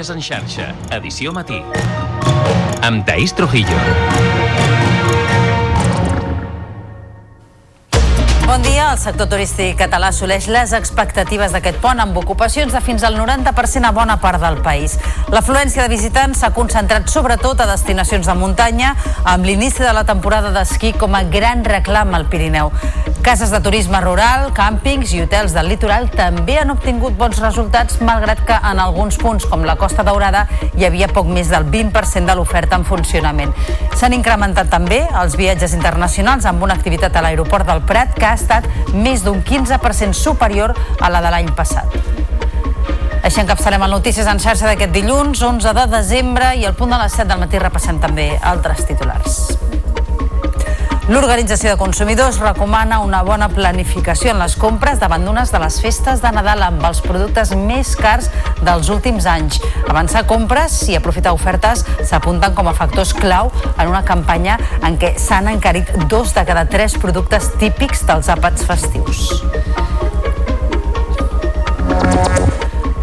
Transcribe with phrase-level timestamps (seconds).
[0.00, 0.66] Notícies en xarxa,
[0.96, 1.58] edició matí.
[2.88, 3.76] Amb Taís Trujillo.
[8.46, 8.69] Bon dia.
[8.80, 13.86] El sector turístic català assoleix les expectatives d'aquest pont amb ocupacions de fins al 90%
[13.86, 14.96] a bona part del país.
[15.30, 18.94] L'afluència de visitants s'ha concentrat sobretot a destinacions de muntanya
[19.28, 22.72] amb l'inici de la temporada d'esquí com a gran reclam al Pirineu.
[23.20, 28.40] Cases de turisme rural, càmpings i hotels del litoral també han obtingut bons resultats malgrat
[28.48, 32.38] que en alguns punts com la Costa Daurada hi havia poc més del 20% de
[32.38, 33.52] l'oferta en funcionament.
[34.00, 38.38] S'han incrementat també els viatges internacionals amb una activitat a l'aeroport del Prat que ha
[38.40, 41.98] estat més d'un 15% superior a la de l'any passat.
[43.20, 47.02] Així encapçalem el Notícies en xarxa d'aquest dilluns, 11 de desembre, i al punt de
[47.02, 49.42] les 7 del matí repassem també altres titulars.
[51.10, 56.20] L'Organització de Consumidors recomana una bona planificació en les compres davant d'unes de les festes
[56.22, 58.28] de Nadal amb els productes més cars
[58.62, 59.58] dels últims anys.
[59.88, 65.16] Avançar compres i aprofitar ofertes s'apunten com a factors clau en una campanya en què
[65.18, 69.26] s'han encarit dos de cada tres productes típics dels àpats festius.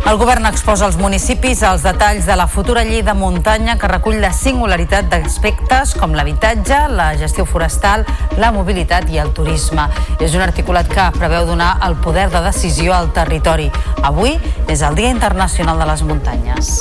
[0.08, 4.22] El govern exposa als municipis els detalls de la futura llei de muntanya que recull
[4.24, 8.08] la singularitat d'aspectes com l'habitatge, la gestió forestal,
[8.40, 9.90] la mobilitat i el turisme.
[10.24, 13.68] És un articulat que preveu donar el poder de decisió al territori.
[14.00, 14.38] Avui
[14.72, 16.78] és el Dia Internacional de les Muntanyes.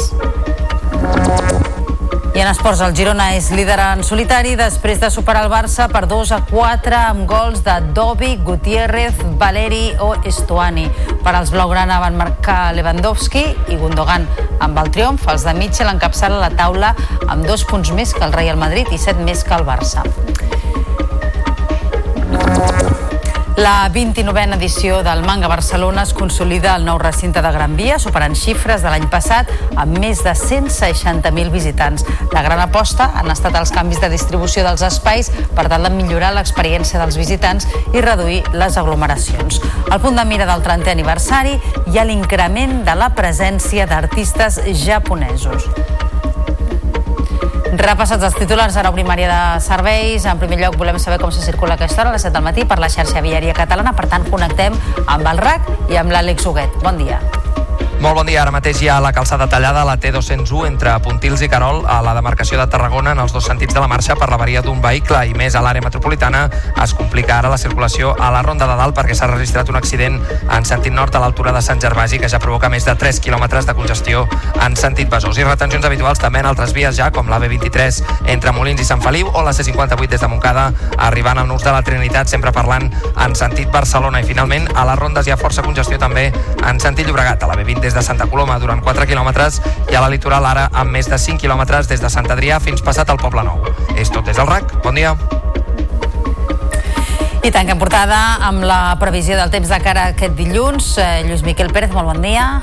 [2.37, 6.03] I en esports, el Girona és líder en solitari després de superar el Barça per
[6.05, 10.85] 2 a 4 amb gols de Dobi, Gutiérrez, Valeri o Estuani.
[11.25, 14.29] Per als Blaugrana van marcar Lewandowski i Gundogan.
[14.61, 16.93] Amb el triomf, els de Mitchell encapçalen la taula
[17.25, 20.05] amb dos punts més que el Real Madrid i set més que el Barça.
[23.57, 28.35] La 29a edició del Manga Barcelona es consolida al nou recinte de Gran Via, superant
[28.37, 29.49] xifres de l'any passat
[29.81, 32.05] amb més de 160.000 visitants.
[32.35, 36.35] La gran aposta han estat els canvis de distribució dels espais per tal de millorar
[36.37, 37.65] l'experiència dels visitants
[37.97, 39.63] i reduir les aglomeracions.
[39.89, 45.71] Al punt de mira del 30è aniversari hi ha l'increment de la presència d'artistes japonesos.
[47.77, 50.25] Repassats els titulars, ara primària de serveis.
[50.25, 52.65] En primer lloc, volem saber com se circula aquesta hora a les 7 del matí
[52.65, 53.93] per la xarxa viària catalana.
[53.93, 56.81] Per tant, connectem amb el RAC i amb l'Àlex Huguet.
[56.87, 57.21] Bon dia.
[57.97, 58.43] Molt bon dia.
[58.43, 62.03] Ara mateix hi ha la calçada tallada a la T201 entre Pontils i Carol a
[62.05, 65.23] la demarcació de Tarragona en els dos sentits de la marxa per l'averia d'un vehicle.
[65.25, 66.43] I més a l'àrea metropolitana
[66.85, 70.21] es complica ara la circulació a la Ronda de Dalt perquè s'ha registrat un accident
[70.45, 73.67] en sentit nord a l'altura de Sant Gervasi que ja provoca més de 3 quilòmetres
[73.67, 74.27] de congestió
[74.61, 75.41] en sentit Besòs.
[75.41, 78.03] I retencions habituals també en altres vies ja com la B23
[78.37, 80.69] entre Molins i Sant Feliu o la C58 des de Montcada
[81.09, 84.21] arribant al nus de la Trinitat sempre parlant en sentit Barcelona.
[84.21, 86.29] I finalment a les rondes hi ha força congestió també
[86.61, 89.61] en sentit Llobregat a la B20 des de Santa Coloma durant 4 quilòmetres
[89.93, 92.83] i a la litoral ara amb més de 5 quilòmetres des de Sant Adrià fins
[92.83, 93.63] passat al Poble Nou.
[93.95, 94.75] És tot des del RAC.
[94.83, 95.13] Bon dia.
[97.47, 100.97] I tanquem portada amb la previsió del temps de cara a aquest dilluns.
[100.99, 102.57] Eh, Lluís Miquel Pérez, molt bon dia.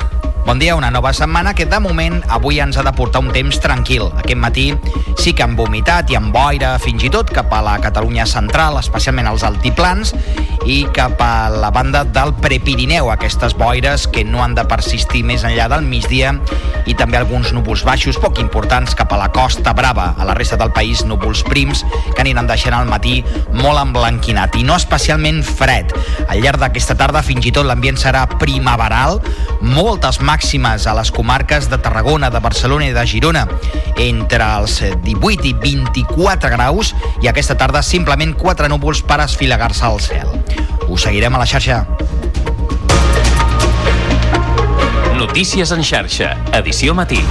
[0.45, 3.61] Bon dia, una nova setmana que de moment avui ens ha de portar un temps
[3.63, 4.09] tranquil.
[4.19, 4.65] Aquest matí
[5.15, 8.75] sí que han vomitat i amb boira fins i tot cap a la Catalunya central,
[8.81, 10.11] especialment als altiplans,
[10.67, 15.43] i cap a la banda del Prepirineu, aquestes boires que no han de persistir més
[15.47, 16.33] enllà del migdia
[16.87, 20.09] i també alguns núvols baixos poc importants cap a la Costa Brava.
[20.19, 23.21] A la resta del país, núvols prims que aniran deixant al matí
[23.55, 25.95] molt emblanquinat i no especialment fred.
[26.27, 29.21] Al llarg d'aquesta tarda fins i tot l'ambient serà primaveral,
[29.63, 33.43] moltes màximes a les comarques de Tarragona, de Barcelona i de Girona,
[34.01, 40.01] entre els 18 i 24 graus i aquesta tarda simplement 4 núvols per esfilegar-se al
[40.01, 40.33] cel.
[40.89, 41.83] Us seguirem a la xarxa.
[45.21, 47.21] Notícies en xarxa, edició matí.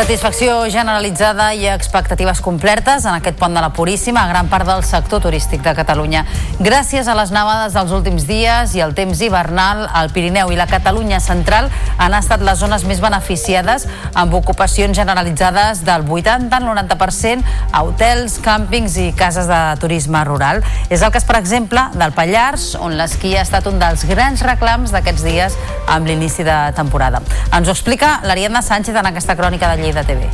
[0.00, 4.80] Satisfacció generalitzada i expectatives complertes en aquest pont de la Puríssima a gran part del
[4.80, 6.22] sector turístic de Catalunya.
[6.56, 10.64] Gràcies a les nevades dels últims dies i el temps hivernal, el Pirineu i la
[10.70, 11.68] Catalunya central
[12.00, 13.84] han estat les zones més beneficiades
[14.16, 20.62] amb ocupacions generalitzades del 80 al 90% a hotels, càmpings i cases de turisme rural.
[20.88, 24.96] És el cas, per exemple, del Pallars, on l'esquí ha estat un dels grans reclams
[24.96, 25.60] d'aquests dies
[25.92, 27.20] amb l'inici de temporada.
[27.52, 30.28] Ens ho explica l'Ariadna Sánchez en aquesta crònica de Lleida TV.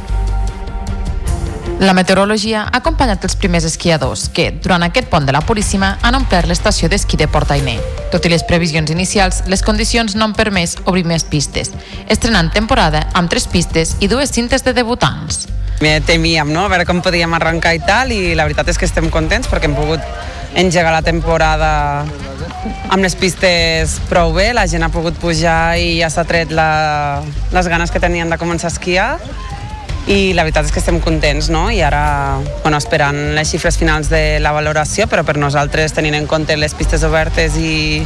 [1.79, 6.17] La meteorologia ha acompanyat els primers esquiadors que, durant aquest pont de la Puríssima, han
[6.17, 7.77] omplert l'estació d'esquí de Portainer.
[8.13, 11.75] Tot i les previsions inicials, les condicions no han permès obrir més pistes,
[12.09, 15.45] estrenant temporada amb tres pistes i dues cintes de debutants.
[15.85, 18.89] Me temíem, no?, a veure com podíem arrencar i tal, i la veritat és que
[18.89, 20.01] estem contents perquè hem pogut
[20.57, 22.07] engegar la temporada
[22.89, 27.21] amb les pistes prou bé, la gent ha pogut pujar i ja s'ha tret la,
[27.53, 29.11] les ganes que tenien de començar a esquiar
[30.07, 31.67] i la veritat és que estem contents no?
[31.75, 36.29] i ara bueno, esperant les xifres finals de la valoració però per nosaltres tenint en
[36.31, 38.05] compte les pistes obertes i,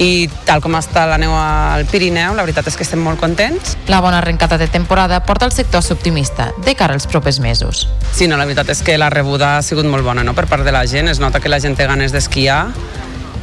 [0.00, 3.76] i tal com està la neu al Pirineu, la veritat és que estem molt contents.
[3.92, 7.86] La bona arrencada de temporada porta el sector optimista de cara als propers mesos.
[8.14, 10.32] Sí, no, la veritat és que la rebuda ha sigut molt bona no?
[10.34, 12.64] per part de la gent, es nota que la gent té ganes d'esquiar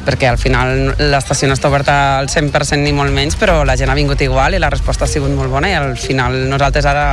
[0.08, 3.92] perquè al final l'estació no està oberta al 100% ni molt menys, però la gent
[3.92, 7.06] ha vingut igual i la resposta ha sigut molt bona i al final nosaltres ara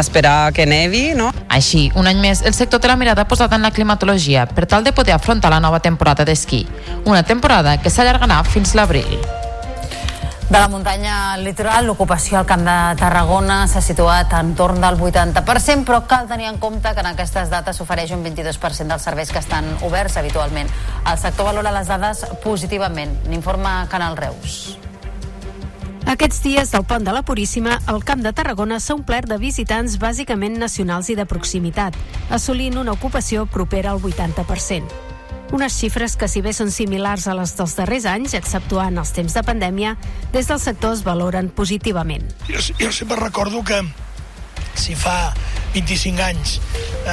[0.00, 1.32] esperar que nevi, no?
[1.48, 4.84] Així, un any més, el sector té la mirada posada en la climatologia per tal
[4.84, 6.66] de poder afrontar la nova temporada d'esquí.
[7.04, 9.18] Una temporada que s'allargarà fins l'abril.
[10.52, 15.86] De la muntanya al litoral, l'ocupació al Camp de Tarragona s'ha situat entorn del 80%,
[15.88, 19.40] però cal tenir en compte que en aquestes dates s'ofereix un 22% dels serveis que
[19.40, 20.68] estan oberts habitualment.
[21.08, 23.16] El sector valora les dades positivament.
[23.32, 24.76] N'informa Canal Reus.
[26.10, 29.94] Aquests dies del pont de la Puríssima, el Camp de Tarragona s'ha omplert de visitants
[30.02, 31.94] bàsicament nacionals i de proximitat,
[32.30, 34.90] assolint una ocupació propera al 80%.
[35.52, 39.36] Unes xifres que, si bé són similars a les dels darrers anys, exceptuant els temps
[39.36, 39.94] de pandèmia,
[40.32, 42.24] des del sector es valoren positivament.
[42.48, 43.82] Jo, jo sempre recordo que
[44.74, 45.34] si fa
[45.76, 46.58] 25 anys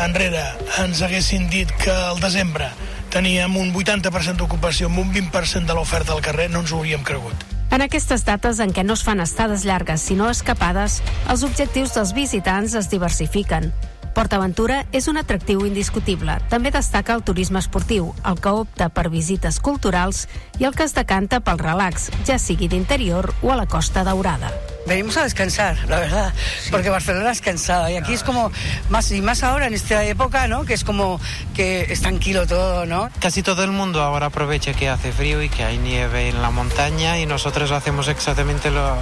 [0.06, 0.42] enrere
[0.82, 2.72] ens haguessin dit que al desembre
[3.14, 7.04] teníem un 80% d'ocupació amb un 20% de l'oferta al carrer, no ens ho hauríem
[7.04, 7.59] cregut.
[7.70, 12.16] En aquestes dates en què no es fan estades llargues sinó escapades, els objectius dels
[12.18, 13.70] visitants es diversifiquen.
[14.18, 16.40] PortAventura és un atractiu indiscutible.
[16.50, 20.26] També destaca el turisme esportiu, el que opta per visites culturals
[20.58, 24.50] i el que es decanta pel relax, ja sigui d'interior o a la Costa Daurada.
[24.90, 26.34] Venimos a descansar, la verdad,
[26.64, 26.72] sí.
[26.72, 28.52] porque Barcelona es cansada y aquí es como
[28.90, 30.66] más y más ahora en esta época, ¿no?
[30.66, 31.22] Que es como
[31.54, 33.08] que es tranquilo todo, ¿no?
[33.20, 36.50] Casi todo el mundo ahora aprovecha que hace frío y que hay nieve en la
[36.50, 38.98] montaña y nosotros hacemos exactamente lo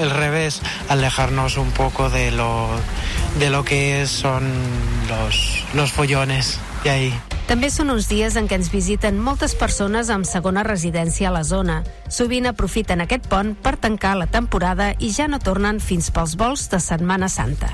[0.00, 2.70] el revés, alejarnos un poco de lo
[3.38, 4.50] de lo que son
[5.08, 6.60] los los follones
[6.90, 7.12] ahí.
[7.48, 11.44] També són uns dies en què ens visiten moltes persones amb segona residència a la
[11.44, 11.82] zona.
[12.08, 16.70] Sovint aprofiten aquest pont per tancar la temporada i ja no tornen fins pels vols
[16.72, 17.68] de Setmana Santa.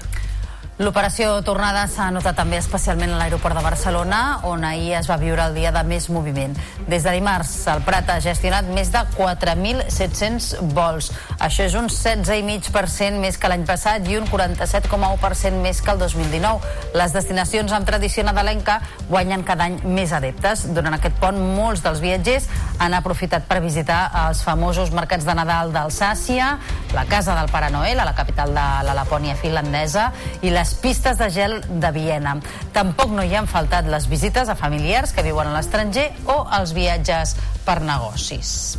[0.81, 5.45] L'operació tornada s'ha notat també especialment a l'aeroport de Barcelona, on ahir es va viure
[5.45, 6.55] el dia de més moviment.
[6.89, 11.11] Des de dimarts, el Prat ha gestionat més de 4.700 vols.
[11.37, 16.73] Això és un 16,5% més que l'any passat i un 47,1% més que el 2019.
[16.97, 18.79] Les destinacions amb tradició nadalenca
[19.11, 20.65] guanyen cada any més adeptes.
[20.73, 22.49] Durant aquest pont, molts dels viatgers
[22.81, 26.55] han aprofitat per visitar els famosos mercats de Nadal d'Alsàcia,
[26.97, 30.09] la Casa del Pare Noel, a la capital de la Lapònia finlandesa,
[30.41, 32.37] i les les pistes de gel de Viena.
[32.73, 36.71] Tampoc no hi han faltat les visites a familiars que viuen a l'estranger o els
[36.77, 37.35] viatges
[37.67, 38.79] per negocis.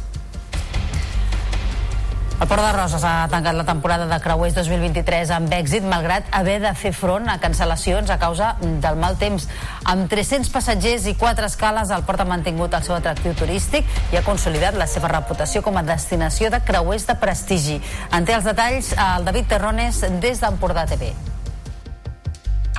[2.42, 6.56] El Port de Roses ha tancat la temporada de creuers 2023 amb èxit, malgrat haver
[6.64, 9.50] de fer front a cancel·lacions a causa del mal temps.
[9.84, 14.18] Amb 300 passatgers i 4 escales, el port ha mantingut el seu atractiu turístic i
[14.18, 17.78] ha consolidat la seva reputació com a destinació de creuers de prestigi.
[18.16, 21.12] En té els detalls el David Terrones des d'Empordà TV.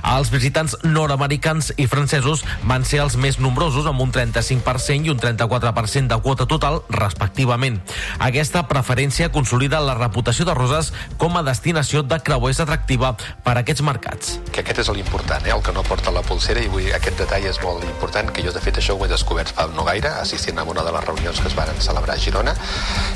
[0.03, 5.21] Els visitants nord-americans i francesos van ser els més nombrosos, amb un 35% i un
[5.21, 7.79] 34% de quota total, respectivament.
[8.19, 13.63] Aquesta preferència consolida la reputació de Roses com a destinació de creuers atractiva per a
[13.63, 14.37] aquests mercats.
[14.51, 15.55] Que aquest és l'important, eh?
[15.55, 18.53] el que no porta la pulsera, i vull, aquest detall és molt important, que jo
[18.55, 21.41] de fet això ho he descobert fa no gaire, assistint a una de les reunions
[21.41, 22.55] que es van celebrar a Girona,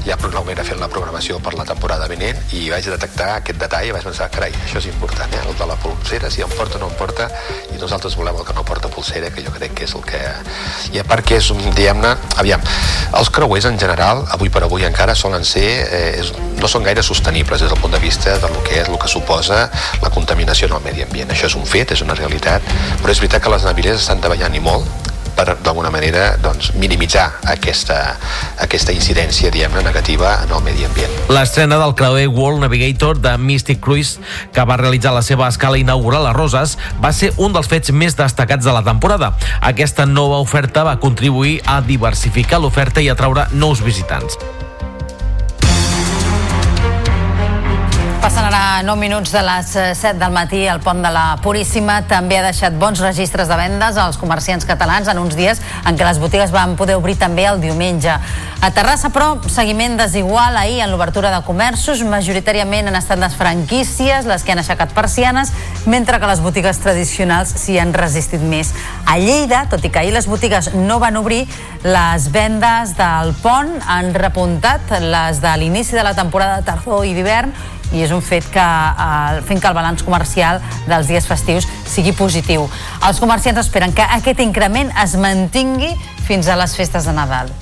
[0.07, 0.17] ja
[0.57, 4.05] era fent la programació per la temporada vinent, i vaig detectar aquest detall i vaig
[4.07, 5.43] pensar, carai, això és important, eh?
[5.43, 7.29] el de la pulsera, si em porta o no em porta
[7.75, 10.21] i nosaltres volem el que no porta pulsera que jo crec que és el que...
[10.95, 12.63] i a part que és, diguem-ne, aviam
[13.17, 17.05] els creuers en general, avui per avui encara solen ser, eh, és, no són gaire
[17.07, 19.67] sostenibles des del punt de vista del que és el que suposa
[20.03, 21.33] la contaminació en el medi ambient.
[21.33, 22.63] Això és un fet, és una realitat
[23.03, 27.27] però és veritat que les navieres estan treballant i molt per d'alguna manera doncs, minimitzar
[27.53, 27.99] aquesta,
[28.65, 31.13] aquesta incidència diguem negativa en el medi ambient.
[31.33, 34.21] L'estrena del creuer World Navigator de Mystic Cruise,
[34.53, 38.17] que va realitzar la seva escala inaugural a Roses, va ser un dels fets més
[38.19, 39.35] destacats de la temporada.
[39.61, 44.41] Aquesta nova oferta va contribuir a diversificar l'oferta i atraure nous visitants.
[48.21, 49.69] Passen ara 9 minuts de les
[49.99, 50.65] 7 del matí.
[50.67, 55.09] El pont de la Puríssima també ha deixat bons registres de vendes als comerciants catalans
[55.13, 58.17] en uns dies en què les botigues van poder obrir també el diumenge.
[58.67, 62.01] A Terrassa, però, seguiment desigual ahir en l'obertura de comerços.
[62.09, 65.53] Majoritàriament han estat les franquícies les que han aixecat persianes,
[65.85, 68.73] mentre que les botigues tradicionals s'hi han resistit més.
[69.07, 71.45] A Lleida, tot i que ahir les botigues no van obrir,
[71.85, 77.15] les vendes del pont han repuntat les de l'inici de la temporada de tardor i
[77.15, 77.53] d'hivern
[77.93, 82.17] i és un fet que eh, fent que el balanç comercial dels dies festius sigui
[82.17, 82.67] positiu.
[83.07, 85.95] Els comerciants esperen que aquest increment es mantingui
[86.27, 87.53] fins a les festes de Nadal.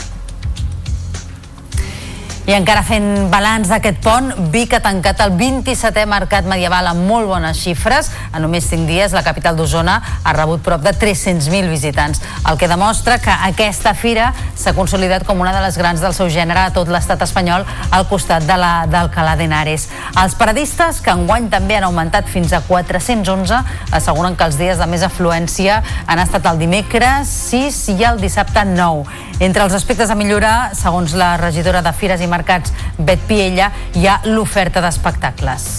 [2.44, 7.24] I encara fent balanç d'aquest pont, Vic ha tancat el 27è mercat medieval amb molt
[7.30, 8.10] bones xifres.
[8.36, 12.68] En només 5 dies, la capital d'Osona ha rebut prop de 300.000 visitants, el que
[12.68, 14.26] demostra que aquesta fira
[14.60, 18.04] s'ha consolidat com una de les grans del seu gènere a tot l'estat espanyol al
[18.12, 19.88] costat de la d'Alcalá de Henares.
[20.12, 24.90] Els paradistes, que enguany també han augmentat fins a 411, asseguren que els dies de
[24.92, 29.32] més afluència han estat el dimecres 6 i el dissabte 9.
[29.40, 34.06] Entre els aspectes a millorar, segons la regidora de Fires i Mercats, Bet Piella, hi
[34.10, 35.70] ha l'oferta d'espectacles.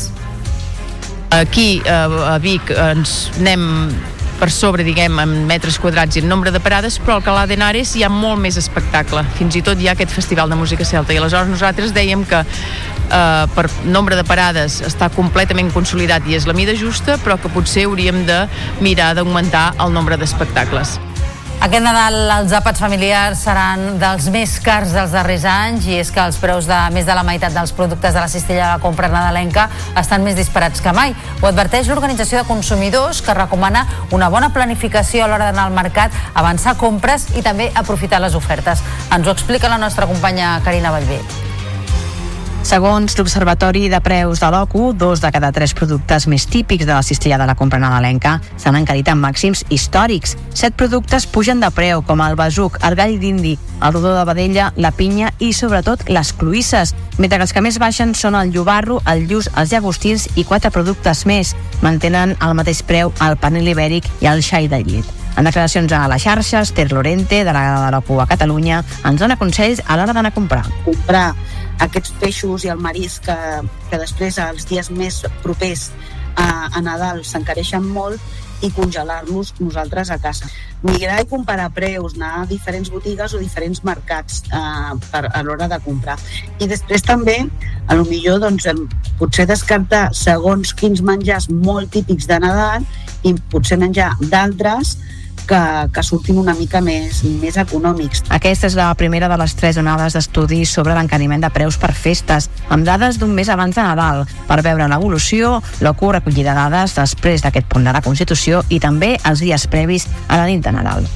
[1.35, 3.65] Aquí eh, a Vic ens anem
[4.39, 7.93] per sobre, diguem, en metres quadrats i en nombre de parades, però al Calà d'Henares
[7.95, 9.24] hi ha molt més espectacle.
[9.39, 11.15] Fins i tot hi ha aquest festival de música celta.
[11.15, 16.47] I aleshores nosaltres dèiem que eh, per nombre de parades està completament consolidat i és
[16.50, 18.43] la mida justa, però que potser hauríem de
[18.83, 21.00] mirar d'augmentar el nombre d'espectacles.
[21.63, 26.19] Aquest Nadal els àpats familiars seran dels més cars dels darrers anys i és que
[26.21, 29.09] els preus de més de la meitat dels productes de la cistella de la compra
[29.09, 31.15] nadalenca estan més disparats que mai.
[31.41, 36.13] Ho adverteix l'Organització de Consumidors que recomana una bona planificació a l'hora d'anar al mercat,
[36.35, 38.83] avançar compres i també aprofitar les ofertes.
[39.15, 41.24] Ens ho explica la nostra companya Carina Vallvé.
[42.65, 47.03] Segons l'Observatori de Preus de l'OCU, dos de cada tres productes més típics de la
[47.05, 50.34] cistella de la compra nadalenca s'han encarit en màxims històrics.
[50.50, 53.51] Set productes pugen de preu, com el besuc, el gall d'indi,
[53.86, 57.77] el rodó de vedella, la pinya i, sobretot, les cloïsses, mentre que els que més
[57.77, 61.53] baixen són el llobarro, el lluç, els llagostins i quatre productes més.
[61.86, 65.13] Mantenen al mateix preu el panel ibèric i el xai de llet.
[65.38, 69.84] En declaracions a les xarxes, Ter Lorente, delegada de l'OCU a Catalunya, ens dona consells
[69.86, 70.65] a l'hora d'anar a comprar.
[70.88, 71.27] comprar
[71.84, 73.38] aquests peixos i el marisc que,
[73.89, 75.89] que després els dies més propers
[76.36, 78.22] a, a Nadal s'encareixen molt
[78.63, 80.48] i congelar-los nosaltres a casa.
[80.86, 85.67] Migrar i comparar preus, anar a diferents botigues o diferents mercats eh, per, a l'hora
[85.72, 86.15] de comprar.
[86.60, 87.38] I després també,
[87.88, 88.67] a lo millor, doncs,
[89.20, 92.88] potser descartar segons quins menjars molt típics de Nadal
[93.25, 94.96] i potser menjar d'altres
[95.48, 95.62] que,
[95.94, 98.25] que surtin una mica més, més econòmics.
[98.34, 102.50] Aquesta és la primera de les tres onades d'estudis sobre l'encariment de preus per festes,
[102.70, 107.70] amb dades d'un mes abans de Nadal, per veure l'evolució, l'OCU recollida dades després d'aquest
[107.72, 111.08] punt de la Constitució i també els dies previs a la nit de Nadal.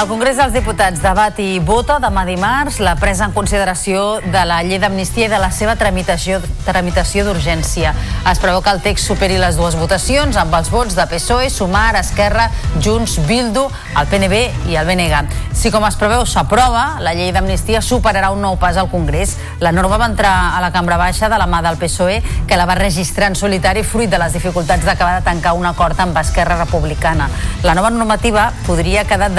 [0.00, 4.62] El Congrés dels Diputats debat i vota demà dimarts la presa en consideració de la
[4.64, 7.92] llei d'amnistia i de la seva tramitació tramitació d'urgència.
[8.30, 11.98] Es preveu que el text superi les dues votacions amb els vots de PSOE, Sumar,
[12.00, 12.48] Esquerra,
[12.80, 13.66] Junts, Bildu,
[14.00, 14.40] el PNB
[14.72, 15.20] i el BNG.
[15.60, 19.36] Si com es preveu s'aprova, la llei d'amnistia superarà un nou pas al Congrés.
[19.60, 22.64] La norma va entrar a la cambra baixa de la mà del PSOE, que la
[22.70, 26.56] va registrar en solitari fruit de les dificultats d'acabar de tancar un acord amb Esquerra
[26.62, 27.28] Republicana.
[27.66, 29.32] La nova normativa podria quedar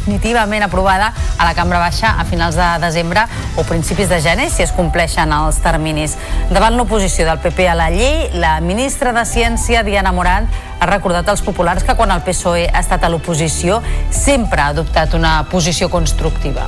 [0.00, 3.26] definitivament aprovada a la cambra baixa a finals de desembre
[3.56, 6.16] o principis de gener si es compleixen els terminis.
[6.50, 10.48] Davant l'oposició del PP a la llei, la ministra de Ciència, Diana Morant,
[10.80, 15.14] ha recordat als populars que quan el PSOE ha estat a l'oposició sempre ha adoptat
[15.14, 16.66] una posició constructiva.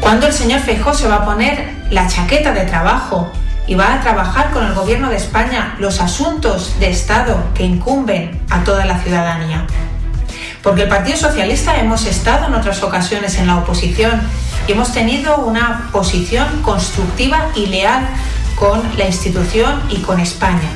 [0.00, 3.30] ¿Cuándo el señor Feijóo se va a poner la chaqueta de trabajo
[3.66, 8.42] y va a trabajar con el gobierno de España los asuntos de Estado que incumben
[8.50, 9.66] a toda la ciudadanía?
[10.64, 14.20] Porque el Partido Socialista hemos estado en otras ocasiones en la oposición
[14.66, 18.08] y hemos tenido una posición constructiva y leal
[18.56, 20.70] con la institución y con España.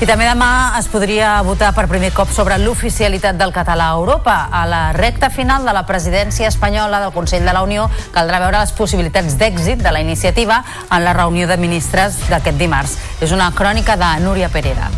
[0.00, 4.48] I també demà es podria votar per primer cop sobre l'oficialitat del català a Europa.
[4.48, 8.62] A la recta final de la presidència espanyola del Consell de la Unió caldrà veure
[8.62, 12.96] les possibilitats d'èxit de la iniciativa en la reunió de ministres d'aquest dimarts.
[13.20, 14.88] És una crònica de Núria Perera.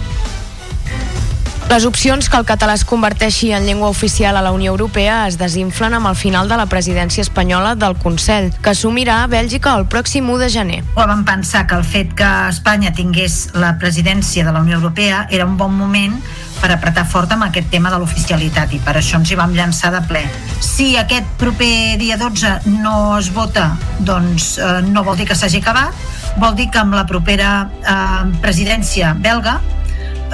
[1.71, 5.39] Les opcions que el català es converteixi en llengua oficial a la Unió Europea es
[5.41, 10.29] desinflen amb el final de la presidència espanyola del Consell, que assumirà Bèlgica el pròxim
[10.29, 10.81] 1 de gener.
[10.99, 15.47] Vam pensar que el fet que Espanya tingués la presidència de la Unió Europea era
[15.49, 16.19] un bon moment
[16.61, 19.91] per apretar fort amb aquest tema de l'oficialitat i per això ens hi vam llançar
[19.95, 20.23] de ple.
[20.61, 25.63] Si aquest proper dia 12 no es vota, doncs eh, no vol dir que s'hagi
[25.65, 25.97] acabat,
[26.39, 27.53] vol dir que amb la propera
[27.83, 29.59] eh, presidència belga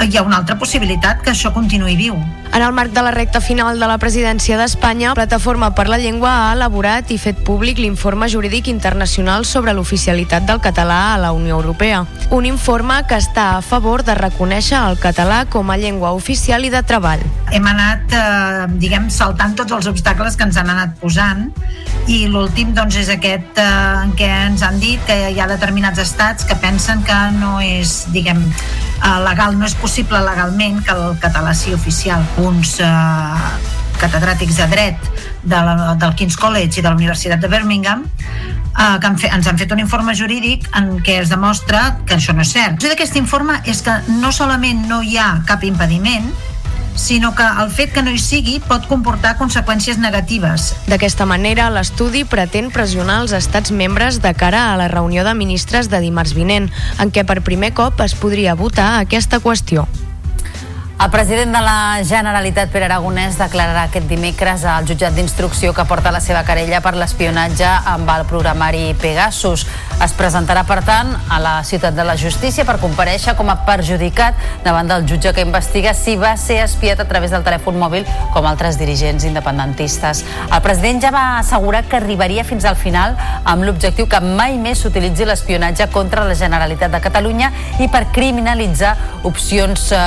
[0.04, 2.18] hi ha una altra possibilitat que això continuï viu.
[2.48, 6.30] En el marc de la recta final de la presidència d'Espanya, Plataforma per la Llengua
[6.48, 11.58] ha elaborat i fet públic l'informe jurídic internacional sobre l'oficialitat del català a la Unió
[11.58, 12.06] Europea.
[12.30, 16.72] Un informe que està a favor de reconèixer el català com a llengua oficial i
[16.72, 17.22] de treball.
[17.52, 21.50] Hem anat, eh, diguem, saltant tots els obstacles que ens han anat posant
[22.08, 23.70] i l'últim doncs, és aquest eh,
[24.04, 28.06] en què ens han dit que hi ha determinats estats que pensen que no és,
[28.14, 28.42] diguem,
[29.24, 32.24] legal, no és possible legalment que el català sigui oficial.
[32.42, 33.50] Uns eh,
[33.98, 35.10] catedràtics de dret
[35.42, 38.04] de la, del King's College i de la Universitat de Birmingham
[38.78, 42.18] eh, que han fet, ens han fet un informe jurídic en què es demostra que
[42.18, 42.78] això no és cert.
[42.82, 46.30] D'aquest informe és que no solament no hi ha cap impediment,
[46.98, 50.72] sinó que el fet que no hi sigui pot comportar conseqüències negatives.
[50.90, 55.88] D'aquesta manera, l'estudi pretén pressionar els estats membres de cara a la reunió de ministres
[55.88, 59.86] de dimarts vinent, en què per primer cop es podria votar aquesta qüestió.
[61.00, 66.10] El president de la Generalitat, Pere Aragonès, declararà aquest dimecres al jutjat d'instrucció que porta
[66.10, 69.62] la seva querella per l'espionatge amb el programari Pegasus.
[70.02, 74.34] Es presentarà, per tant, a la ciutat de la justícia per compareixer com a perjudicat
[74.64, 78.02] davant del jutge que investiga si va ser espiat a través del telèfon mòbil
[78.34, 80.24] com altres dirigents independentistes.
[80.50, 83.14] El president ja va assegurar que arribaria fins al final
[83.44, 88.96] amb l'objectiu que mai més s'utilitzi l'espionatge contra la Generalitat de Catalunya i per criminalitzar
[89.30, 90.04] opcions eh,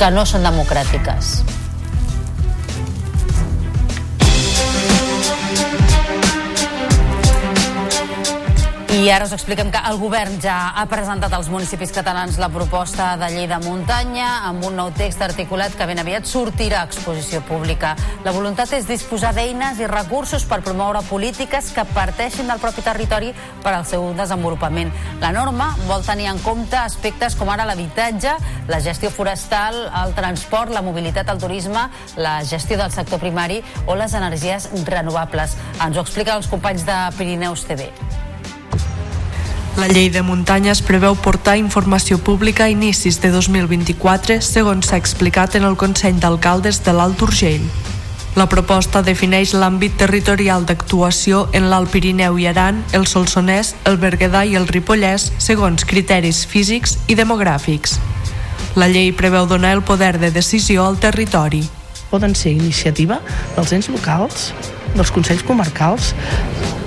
[0.00, 1.38] que no són democràtiques.
[8.96, 13.10] I ara us expliquem que el govern ja ha presentat als municipis catalans la proposta
[13.20, 17.42] de llei de muntanya amb un nou text articulat que ben aviat sortirà a exposició
[17.44, 17.90] pública.
[18.24, 23.34] La voluntat és disposar d'eines i recursos per promoure polítiques que parteixin del propi territori
[23.60, 24.94] per al seu desenvolupament.
[25.20, 28.32] La norma vol tenir en compte aspectes com ara l'habitatge,
[28.72, 29.76] la gestió forestal,
[30.06, 35.58] el transport, la mobilitat, el turisme, la gestió del sector primari o les energies renovables.
[35.84, 37.92] Ens ho expliquen els companys de Pirineus TV.
[39.76, 45.58] La llei de muntanyes preveu portar informació pública a inicis de 2024, segons s'ha explicat
[45.58, 47.66] en el Consell d'Alcaldes de l'Alt Urgell.
[48.40, 54.46] La proposta defineix l'àmbit territorial d'actuació en l'Alt Pirineu i Aran, el Solsonès, el Berguedà
[54.48, 57.98] i el Ripollès, segons criteris físics i demogràfics.
[58.80, 61.60] La llei preveu donar el poder de decisió al territori.
[62.08, 63.20] Poden ser iniciativa
[63.58, 64.50] dels ens locals,
[64.96, 66.14] dels consells comarcals,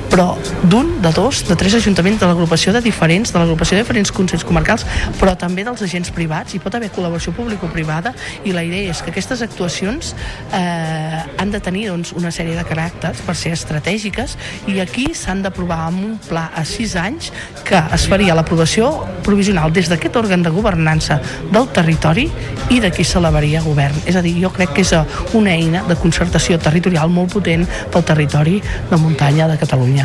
[0.09, 0.33] però
[0.69, 4.45] d'un, de dos, de tres ajuntaments de l'agrupació de diferents, de l'agrupació de diferents consells
[4.47, 4.85] comarcals,
[5.19, 9.13] però també dels agents privats, hi pot haver col·laboració público-privada i la idea és que
[9.13, 10.13] aquestes actuacions
[10.55, 14.35] eh, han de tenir doncs, una sèrie de caràcters per ser estratègiques
[14.67, 17.31] i aquí s'han d'aprovar amb un pla a sis anys
[17.67, 18.91] que es faria l'aprovació
[19.25, 21.19] provisional des d'aquest òrgan de governança
[21.51, 22.27] del territori
[22.69, 23.95] i d'aquí s'elevaria govern.
[24.05, 24.93] És a dir, jo crec que és
[25.37, 29.98] una eina de concertació territorial molt potent pel territori de muntanya de Catalunya.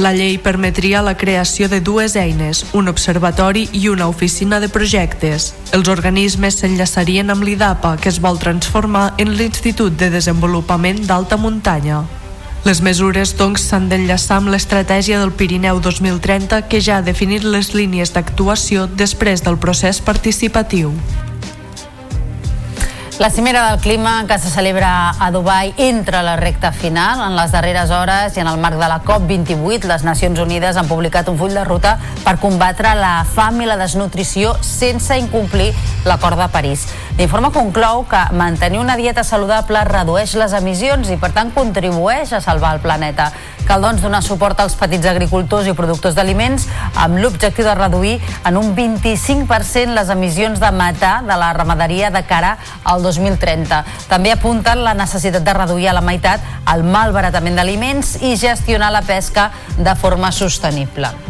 [0.00, 5.50] La llei permetria la creació de dues eines, un observatori i una oficina de projectes.
[5.76, 12.04] Els organismes s'enllaçarien amb l'IDAPA, que es vol transformar en l'Institut de Desenvolupament d'Alta Muntanya.
[12.64, 17.72] Les mesures, doncs, s'han d'enllaçar amb l'estratègia del Pirineu 2030 que ja ha definit les
[17.74, 20.92] línies d'actuació després del procés participatiu.
[23.20, 27.20] La cimera del clima que se celebra a Dubai entra a la recta final.
[27.20, 30.88] En les darreres hores i en el marc de la COP28, les Nacions Unides han
[30.88, 35.68] publicat un full de ruta per combatre la fam i la desnutrició sense incomplir
[36.08, 36.86] l'acord de París.
[37.18, 42.40] L'informe conclou que mantenir una dieta saludable redueix les emissions i, per tant, contribueix a
[42.40, 43.34] salvar el planeta.
[43.66, 46.66] Cal, doncs, donar suport als petits agricultors i productors d'aliments
[46.98, 48.16] amb l'objectiu de reduir
[48.48, 53.82] en un 25% les emissions de metà de la ramaderia de cara al 2030.
[54.10, 56.44] També apunten la necessitat de reduir a la meitat
[56.74, 61.29] el malbaratament d'aliments i gestionar la pesca de forma sostenible.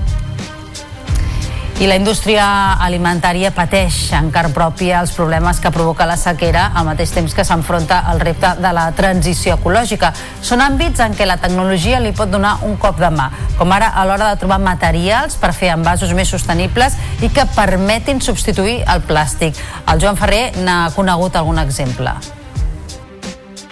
[1.80, 2.44] I la indústria
[2.84, 7.40] alimentària pateix en carn pròpia els problemes que provoca la sequera al mateix temps que
[7.40, 10.10] s'enfronta al repte de la transició ecològica.
[10.44, 13.88] Són àmbits en què la tecnologia li pot donar un cop de mà, com ara
[13.96, 19.00] a l'hora de trobar materials per fer envasos més sostenibles i que permetin substituir el
[19.08, 19.56] plàstic.
[19.88, 22.12] El Joan Ferrer n'ha conegut algun exemple.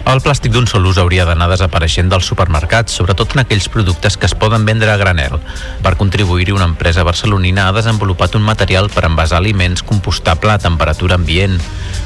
[0.09, 4.25] El plàstic d'un sol ús hauria d'anar desapareixent dels supermercats, sobretot en aquells productes que
[4.25, 5.35] es poden vendre a granel.
[5.85, 11.19] Per contribuir-hi, una empresa barcelonina ha desenvolupat un material per envasar aliments compostable a temperatura
[11.21, 11.59] ambient.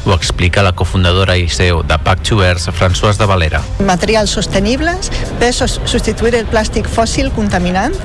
[0.05, 3.61] Ho explica la cofundadora i CEO de Pack to Earth, François de Valera.
[3.87, 7.95] Materials sostenibles per substituir el plàstic fòssil contaminant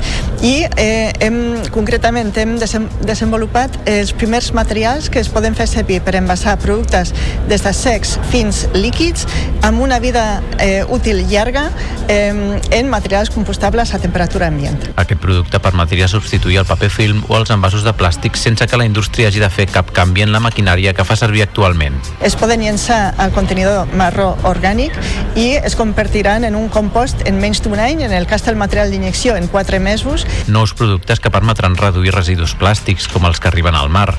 [0.46, 1.38] i eh, hem,
[1.74, 2.54] concretament hem
[3.02, 7.10] desenvolupat els primers materials que es poden fer servir per envasar productes
[7.50, 9.26] des de secs fins líquids
[9.66, 11.68] amb una vida eh, útil llarga
[12.06, 14.92] eh, en materials compostables a temperatura ambient.
[14.96, 18.86] Aquest producte permetria substituir el paper film o els envasos de plàstic sense que la
[18.86, 21.87] indústria hagi de fer cap canvi en la maquinària que fa servir actualment.
[22.24, 24.94] Es poden llençar al contenidor marró orgànic
[25.36, 28.90] i es convertiran en un compost en menys d'un any, en el cas del material
[28.90, 30.26] d'injecció en 4 mesos.
[30.46, 34.12] Nous productes que permetran reduir residus plàstics com els que arriben al mar.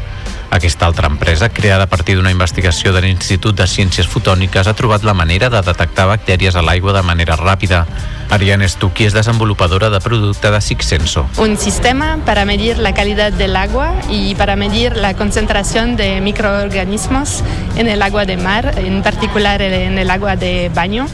[0.51, 5.05] Aquesta altra empresa, creada a partir d'una investigació de l'Institut de Ciències Fotòniques, ha trobat
[5.05, 7.85] la manera de detectar bactèries a l'aigua de manera ràpida.
[8.29, 11.25] Ariane Stucchi és desenvolupadora de producte de Sixsenso.
[11.37, 17.43] Un sistema para medir la calidad del agua y para medir la concentración de microorganismos
[17.75, 21.07] en el agua de mar, en particular en el agua de baño.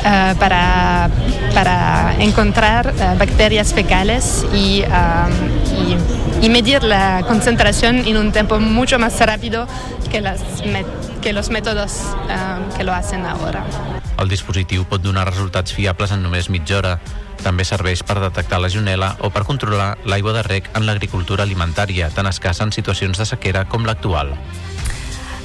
[0.00, 1.10] Uh, para,
[1.52, 8.98] para encontrar uh, bacterias fecales y, y, y, medir la concentración en un tiempo mucho
[8.98, 9.66] más rápido
[10.10, 10.40] que, las
[11.20, 12.00] que los métodos
[12.78, 13.62] que lo hacen ahora.
[14.20, 16.96] El dispositiu pot donar resultats fiables en només mitja hora.
[17.40, 22.10] També serveix per detectar la legionela o per controlar l'aigua de rec en l'agricultura alimentària,
[22.12, 24.34] tan escassa en situacions de sequera com l'actual.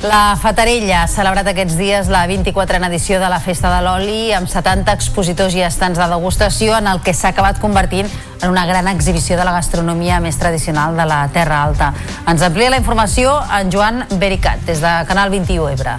[0.04, 4.52] La Fatarella ha celebrat aquests dies la 24a edició de la Festa de l'Oli amb
[4.52, 8.12] 70 expositors i estants de degustació en el que s'ha acabat convertint
[8.42, 11.94] en una gran exhibició de la gastronomia més tradicional de la Terra Alta.
[12.28, 15.98] Ens amplia la informació en Joan Bericat, des de Canal 21 Ebre.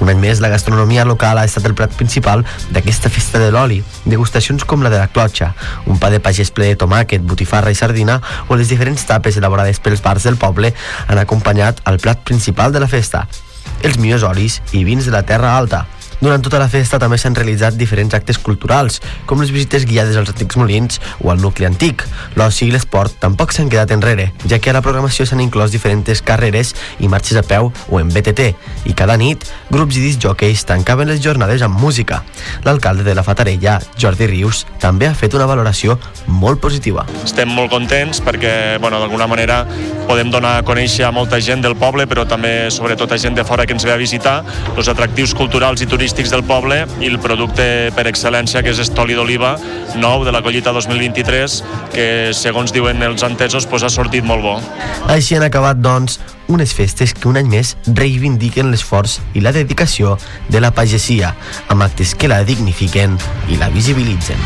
[0.00, 3.80] Un any més, la gastronomia local ha estat el plat principal d'aquesta festa de l'oli.
[4.04, 5.54] Degustacions com la de la clotxa,
[5.88, 9.80] un pa de pagès ple de tomàquet, botifarra i sardina o les diferents tapes elaborades
[9.80, 10.74] pels bars del poble
[11.08, 13.24] han acompanyat el plat principal de la festa,
[13.82, 15.86] els millors olis i vins de la Terra Alta.
[16.20, 20.30] Durant tota la festa també s'han realitzat diferents actes culturals, com les visites guiades als
[20.32, 22.06] antics molins o al nucli antic.
[22.40, 26.22] L'oci i l'esport tampoc s'han quedat enrere, ja que a la programació s'han inclòs diferents
[26.24, 26.72] carreres
[27.04, 28.48] i marxes a peu o en BTT,
[28.88, 32.22] i cada nit grups i disjòqueis tancaven les jornades amb música.
[32.64, 37.04] L'alcalde de la Fatarella, Jordi Rius, també ha fet una valoració molt positiva.
[37.24, 39.62] Estem molt contents perquè, bueno, d'alguna manera
[40.08, 43.44] podem donar a conèixer a molta gent del poble, però també sobretot a gent de
[43.44, 44.38] fora que ens ve a visitar,
[44.76, 47.64] els atractius culturals i turístics turístics del poble i el producte
[47.96, 49.56] per excel·lència que és estoli d'oliva
[49.98, 51.56] nou de la collita 2023
[51.90, 54.54] que segons diuen els entesos pues, ha sortit molt bo.
[55.10, 60.14] Així han acabat doncs unes festes que un any més reivindiquen l'esforç i la dedicació
[60.46, 61.34] de la pagesia
[61.66, 63.18] amb actes que la dignifiquen
[63.50, 64.38] i la visibilitzen.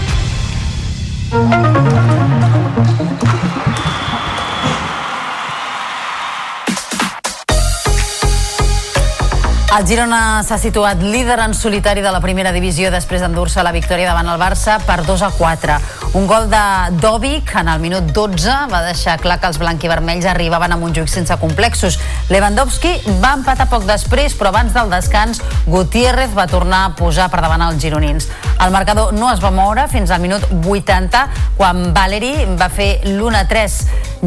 [9.70, 14.08] El Girona s'ha situat líder en solitari de la primera divisió després d'endur-se la victòria
[14.08, 15.76] davant el Barça per 2 a 4.
[16.18, 16.62] Un gol de
[16.98, 21.38] Dovic en el minut 12 va deixar clar que els blanquivermells arribaven a Montjuïc sense
[21.38, 22.00] complexos.
[22.34, 25.38] Lewandowski va empatar poc després, però abans del descans
[25.70, 28.26] Gutiérrez va tornar a posar per davant els gironins.
[28.60, 31.20] El marcador no es va moure fins al minut 80,
[31.56, 33.76] quan Valeri va fer l'1 a 3.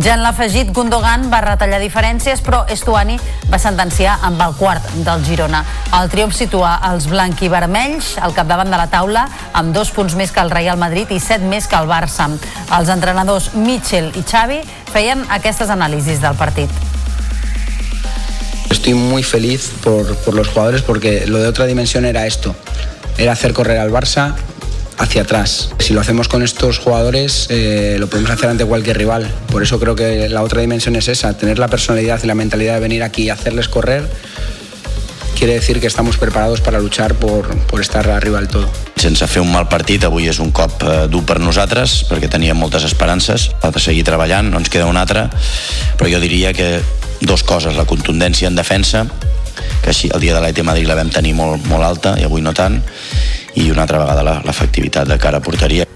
[0.02, 3.19] Ja en l'afegit, Gundogan va retallar diferències, però Estuani
[3.52, 5.62] va sentenciar amb el quart del Girona.
[6.00, 10.41] El triomf situa els blanquivermells al capdavant de la taula amb dos punts més que
[10.41, 12.26] el Real Madrid i set més que el Barça.
[12.74, 16.74] Els entrenadors Mitchell i Xavi feien aquestes anàlisis del partit.
[18.72, 22.56] Estoy muy feliz por, por los jugadores porque lo de otra dimensión era esto,
[23.17, 24.36] era hacer correr al Barça
[24.97, 25.69] hacia atrás.
[25.80, 29.30] Si lo hacemos con estos jugadores, eh, lo podemos hacer ante cualquier rival.
[29.52, 32.76] Por eso creo que la otra dimensión es esa, tener la personalidad y la mentalidad
[32.76, 34.08] de venir aquí y hacerles correr.
[35.38, 38.69] Quiere decir que estamos preparados para luchar por, por estar arriba del todo.
[38.95, 42.56] Sense fer un mal partit, avui és un cop eh, dur per nosaltres, perquè teníem
[42.56, 43.49] moltes esperances.
[43.60, 45.26] Ha de seguir treballant, no ens queda un altre,
[45.99, 46.78] però jo diria que
[47.19, 49.04] dos coses, la contundència en defensa,
[49.82, 52.42] que així el dia de l'ET Madrid la vam tenir molt, molt alta i avui
[52.42, 52.80] no tant,
[53.56, 55.88] i una altra vegada l'efectivitat de cara a porteria.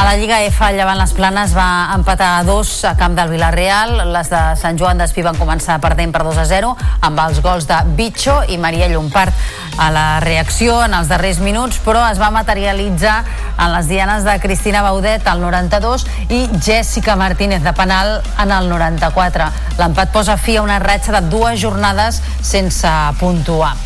[0.00, 3.98] A la Lliga F, Llevant les Planes va empatar a dos a camp del Villarreal.
[4.14, 6.70] Les de Sant Joan d'Espí van començar perdent per 2 a 0
[7.04, 9.36] amb els gols de Bitxo i Maria Llompart
[9.76, 13.18] a la reacció en els darrers minuts, però es va materialitzar
[13.58, 18.72] en les dianes de Cristina Baudet al 92 i Jessica Martínez de penal en el
[18.72, 19.52] 94.
[19.84, 23.76] L'empat posa fi a una ratxa de dues jornades sense puntuar.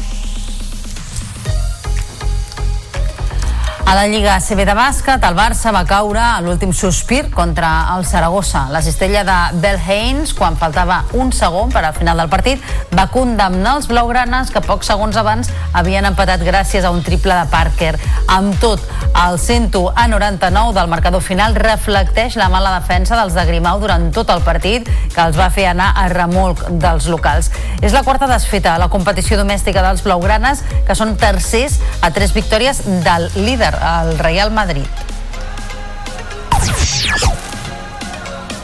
[3.87, 8.07] A la Lliga CB de bàsquet, el Barça va caure a l'últim sospir contra el
[8.09, 8.65] Saragossa.
[8.73, 12.65] La cistella de Bel Haynes, quan faltava un segon per al final del partit,
[12.97, 17.45] va condemnar els blaugranes que pocs segons abans havien empatat gràcies a un triple de
[17.53, 17.93] Parker.
[18.33, 18.81] Amb tot,
[19.27, 24.09] el 101 a 99 del marcador final reflecteix la mala defensa dels de Grimau durant
[24.17, 27.53] tot el partit, que els va fer anar a remolc dels locals.
[27.85, 32.33] És la quarta desfeta a la competició domèstica dels blaugranes, que són tercers a tres
[32.33, 34.87] victòries del líder al Real Madrid.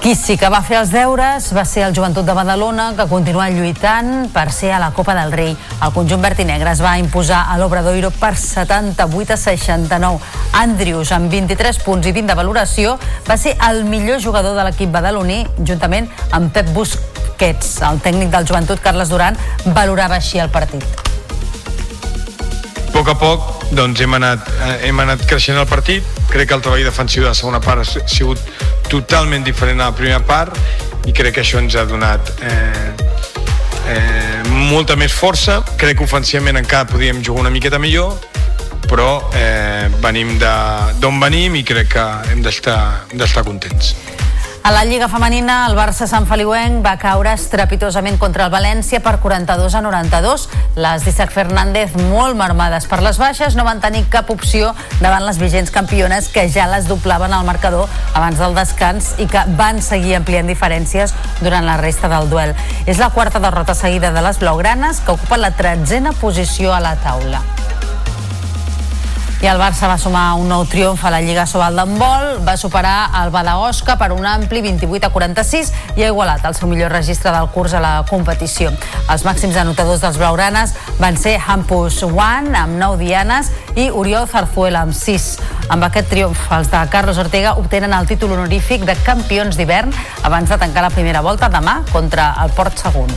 [0.00, 3.50] Qui sí que va fer els deures va ser el Joventut de Badalona, que continua
[3.52, 5.52] lluitant per ser a la Copa del Rei.
[5.52, 10.32] El conjunt verd i negre es va imposar a l'Obradoiro per 78 a 69.
[10.62, 12.96] Andrius, amb 23 punts i 20 de valoració,
[13.28, 17.76] va ser el millor jugador de l'equip badaloní, juntament amb Pep Busquets.
[17.84, 19.36] El tècnic del Joventut, Carles Duran,
[19.76, 21.09] valorava així el partit
[23.00, 26.04] poc a poc doncs hem anat, eh, hem anat creixent el partit.
[26.28, 28.40] Crec que el treball defensiu de la segona part ha sigut
[28.92, 30.56] totalment diferent a la primera part
[31.08, 32.90] i crec que això ens ha donat eh,
[33.94, 35.62] eh, molta més força.
[35.80, 38.18] Crec que ofensivament encara podíem jugar una miqueta millor
[38.90, 40.36] però eh, venim
[41.00, 43.94] d'on venim i crec que hem d'estar contents
[44.62, 49.14] a la Lliga Femenina, el Barça Sant Feliuenc va caure estrepitosament contra el València per
[49.22, 50.44] 42 a 92.
[50.76, 55.40] Les d'Isaac Fernández, molt marmades per les baixes, no van tenir cap opció davant les
[55.40, 60.18] vigents campiones que ja les doblaven al marcador abans del descans i que van seguir
[60.18, 62.54] ampliant diferències durant la resta del duel.
[62.84, 66.96] És la quarta derrota seguida de les blaugranes que ocupa la tretzena posició a la
[67.00, 67.40] taula.
[69.40, 73.08] I el Barça va sumar un nou triomf a la Lliga Sobal d'handbol, va superar
[73.22, 77.32] el Badaosca per un ampli 28 a 46 i ha igualat el seu millor registre
[77.32, 78.68] del curs a la competició.
[79.08, 83.48] Els màxims anotadors dels blaugranes van ser Hampus Wan amb 9 dianes
[83.80, 85.30] i Oriol Zarzuela amb 6.
[85.72, 90.52] Amb aquest triomf, els de Carlos Ortega obtenen el títol honorífic de campions d'hivern abans
[90.52, 93.16] de tancar la primera volta demà contra el Port Sagunt.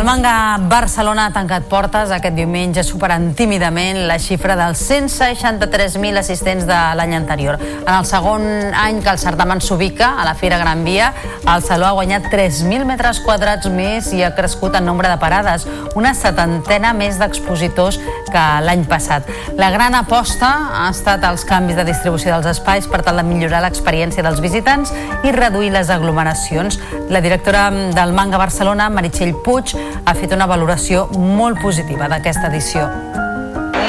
[0.00, 6.64] El manga Barcelona ha tancat portes aquest diumenge superant tímidament la xifra dels 163.000 assistents
[6.64, 7.58] de l'any anterior.
[7.60, 11.10] En el segon any que el certamen s'ubica a la Fira Gran Via,
[11.44, 15.66] el Saló ha guanyat 3.000 metres quadrats més i ha crescut en nombre de parades,
[15.92, 18.00] una setantena més d'expositors
[18.32, 19.28] que l'any passat.
[19.60, 20.48] La gran aposta
[20.80, 24.96] ha estat els canvis de distribució dels espais per tal de millorar l'experiència dels visitants
[25.28, 26.80] i reduir les aglomeracions.
[27.12, 32.88] La directora del Manga Barcelona, Meritxell Puig, ha fet una valoració molt positiva d'aquesta edició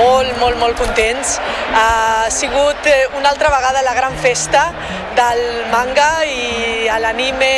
[0.02, 1.38] molt, molt, molt contents.
[1.78, 4.72] Ha sigut eh, una altra vegada la gran festa
[5.18, 7.54] del manga i l'anime,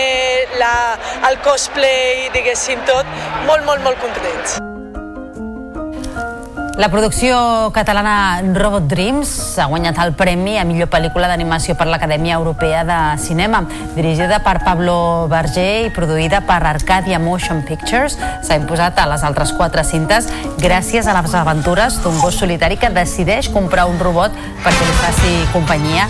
[1.29, 3.09] el cosplay, diguéssim tot,
[3.47, 4.72] molt, molt, molt contents.
[6.75, 9.29] La producció catalana Robot Dreams
[9.61, 13.59] ha guanyat el premi a millor pel·lícula d'animació per l'Acadèmia Europea de Cinema.
[13.93, 19.53] Dirigida per Pablo Berger i produïda per Arcadia Motion Pictures, s'ha imposat a les altres
[19.53, 24.33] quatre cintes gràcies a les aventures d'un gos solitari que decideix comprar un robot
[24.65, 26.07] perquè li faci companyia.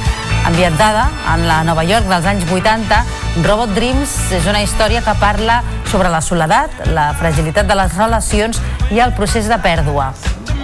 [0.47, 3.01] Ambientada en la Nova York dels anys 80,
[3.43, 5.59] Robot Dreams és una història que parla
[5.91, 8.63] sobre la soledat, la fragilitat de les relacions
[8.95, 10.13] i el procés de pèrdua.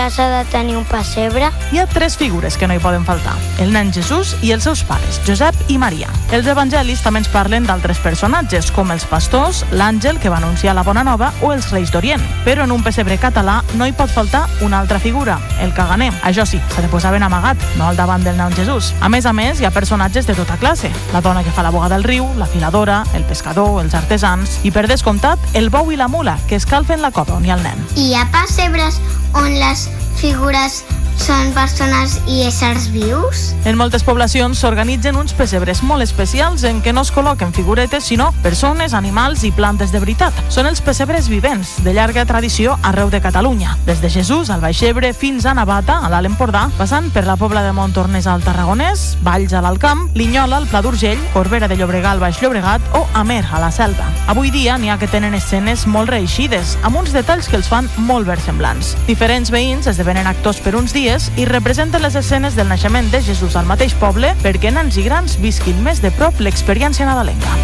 [0.00, 1.50] Figures ha de tenir un pessebre?
[1.72, 3.34] Hi ha tres figures que no hi poden faltar.
[3.60, 6.08] El nen Jesús i els seus pares, Josep i Maria.
[6.32, 10.84] Els evangelis també ens parlen d'altres personatges, com els pastors, l'àngel que va anunciar la
[10.86, 12.22] bona nova o els reis d'Orient.
[12.46, 16.12] Però en un pessebre català no hi pot faltar una altra figura, el caganer.
[16.24, 18.94] Això sí, s'ha de posar ben amagat, no al davant del nen Jesús.
[19.00, 20.90] A més a més, hi ha personatges de tota classe.
[21.12, 24.72] La dona que fa la boga del riu, la filadora, el pescador, els artesans i,
[24.72, 27.66] per descomptat, el bou i la mula, que escalfen la cova on hi ha el
[27.66, 27.88] nen.
[27.96, 29.00] Hi ha pessebres
[29.34, 29.89] on les
[30.20, 30.82] figures
[31.20, 33.50] són persones i éssers vius?
[33.68, 38.30] En moltes poblacions s'organitzen uns pessebres molt especials en què no es col·loquen figuretes, sinó
[38.42, 40.36] persones, animals i plantes de veritat.
[40.48, 43.76] Són els pessebres vivents, de llarga tradició arreu de Catalunya.
[43.86, 47.36] Des de Jesús, al Baix Ebre, fins a Navata, a l'Alt Empordà, passant per la
[47.36, 52.16] Pobla de Montornès al Tarragonès, Valls a l'Alcamp, Linyola al Pla d'Urgell, Corbera de Llobregat
[52.16, 54.08] al Baix Llobregat o Amer a la Selva.
[54.32, 57.88] Avui dia n'hi ha que tenen escenes molt reeixides, amb uns detalls que els fan
[58.08, 58.96] molt versemblants.
[59.06, 63.56] Diferents veïns esdevenen actors per uns dies i representen les escenes del naixement de Jesús
[63.56, 67.54] al mateix poble perquè nens i grans visquin més de prop l'experiència nadalenca.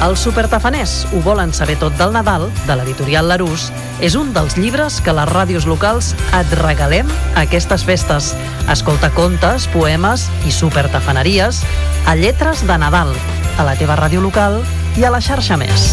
[0.00, 3.68] Els supertafaners ho volen saber tot del Nadal, de l'editorial Larús,
[4.00, 8.32] és un dels llibres que les ràdios locals et regalem a aquestes festes.
[8.72, 11.60] Escolta contes, poemes i supertafaneries
[12.08, 13.12] a Lletres de Nadal,
[13.60, 14.62] a la teva ràdio local
[14.96, 15.92] i a la xarxa Més.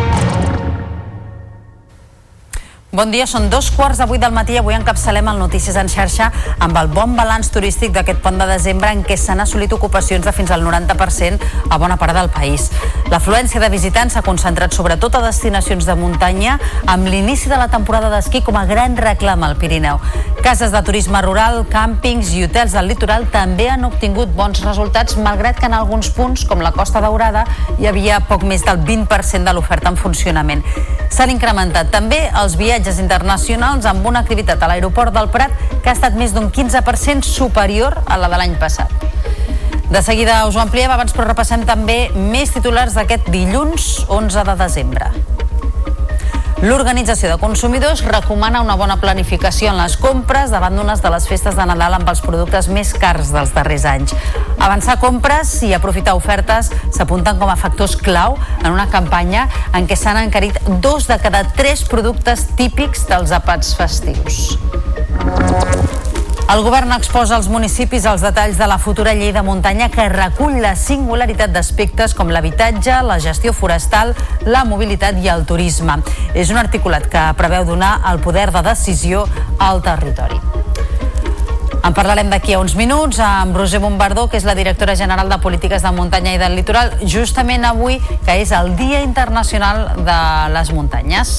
[2.91, 5.87] Bon dia, són dos quarts de vuit del matí i avui encapçalem el Notícies en
[5.87, 6.25] xarxa
[6.59, 10.33] amb el bon balanç turístic d'aquest pont de desembre en què s'han assolit ocupacions de
[10.35, 11.39] fins al 90%
[11.71, 12.67] a bona part del país.
[13.07, 18.11] L'afluència de visitants s'ha concentrat sobretot a destinacions de muntanya amb l'inici de la temporada
[18.11, 20.03] d'esquí com a gran reclam al Pirineu.
[20.43, 25.63] Cases de turisme rural, càmpings i hotels del litoral també han obtingut bons resultats malgrat
[25.63, 27.45] que en alguns punts, com la Costa Daurada,
[27.79, 30.65] hi havia poc més del 20% de l'oferta en funcionament.
[31.11, 35.91] S'han incrementat també els viatges viatges internacionals amb una activitat a l'aeroport del Prat que
[35.91, 38.89] ha estat més d'un 15% superior a la de l'any passat.
[39.91, 44.55] De seguida us ho ampliem, abans però repassem també més titulars d'aquest dilluns 11 de
[44.63, 45.11] desembre.
[46.61, 51.55] L'Organització de Consumidors recomana una bona planificació en les compres davant d'unes de les festes
[51.57, 54.13] de Nadal amb els productes més cars dels darrers anys.
[54.61, 59.97] Avançar compres i aprofitar ofertes s'apunten com a factors clau en una campanya en què
[59.97, 64.43] s'han encarit dos de cada tres productes típics dels àpats festius.
[66.51, 70.57] El govern exposa als municipis els detalls de la futura llei de muntanya que recull
[70.59, 74.11] la singularitat d'aspectes com l'habitatge, la gestió forestal,
[74.43, 75.95] la mobilitat i el turisme.
[76.35, 79.23] És un articulat que preveu donar el poder de decisió
[79.63, 80.41] al territori.
[81.87, 85.39] En parlarem d'aquí a uns minuts amb Roser Bombardó, que és la directora general de
[85.39, 87.95] Polítiques de Muntanya i del Litoral, justament avui,
[88.27, 90.19] que és el Dia Internacional de
[90.51, 91.37] les Muntanyes.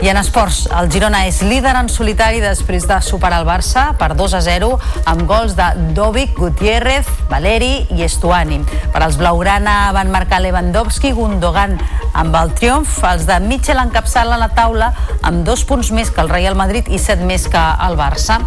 [0.00, 4.14] I en esports, el Girona és líder en solitari després de superar el Barça per
[4.16, 4.70] 2 a 0
[5.12, 5.66] amb gols de
[5.98, 8.62] Dovic, Gutiérrez, Valeri i Estuani.
[8.94, 11.76] Per als Blaugrana van marcar Lewandowski i Gundogan.
[12.16, 16.32] Amb el triomf, els de Mitchell encapçalen la taula amb dos punts més que el
[16.32, 18.40] Real Madrid i set més que el Barça.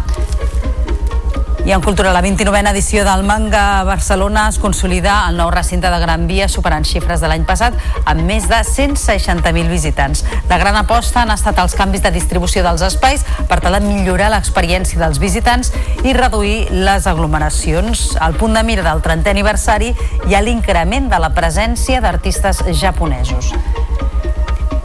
[1.64, 6.00] I en cultura, la 29a edició del Manga Barcelona es consolida el nou recinte de
[6.02, 10.26] Gran Via superant xifres de l'any passat amb més de 160.000 visitants.
[10.50, 14.28] La gran aposta han estat els canvis de distribució dels espais per tal de millorar
[14.34, 15.72] l'experiència dels visitants
[16.04, 18.10] i reduir les aglomeracions.
[18.20, 19.94] El punt de mira del 30è aniversari
[20.28, 23.54] i a l'increment de la presència d'artistes japonesos.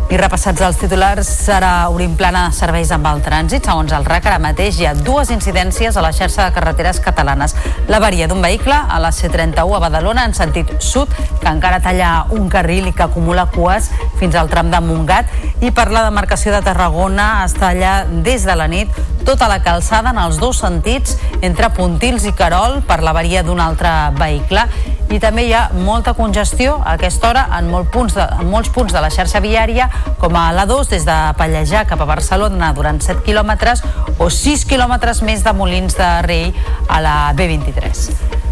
[0.10, 3.68] I repassats els titulars, serà obrim plana de serveis amb el trànsit.
[3.70, 7.54] Segons el RAC, ara mateix hi ha dues incidències a la xarxa de carreteres catalanes.
[7.94, 12.26] La varia d'un vehicle a la C31 a Badalona en sentit sud, que encara talla
[12.34, 15.30] un carril i que acumula cues fins al tram de Montgat.
[15.62, 18.90] I per la demarcació de Tarragona es talla des de la nit
[19.30, 23.62] tota la calçada en els dos sentits entre Pontils i Carol per la varia d'un
[23.62, 24.66] altre vehicle
[25.10, 28.70] i també hi ha molta congestió a aquesta hora en, molt punts de, en molts
[28.74, 29.90] punts de la xarxa viària
[30.22, 33.84] com a l'A2 des de Pallejà cap a Barcelona durant 7 quilòmetres
[34.18, 36.54] o 6 quilòmetres més de Molins de Rei
[36.88, 38.49] a la B23.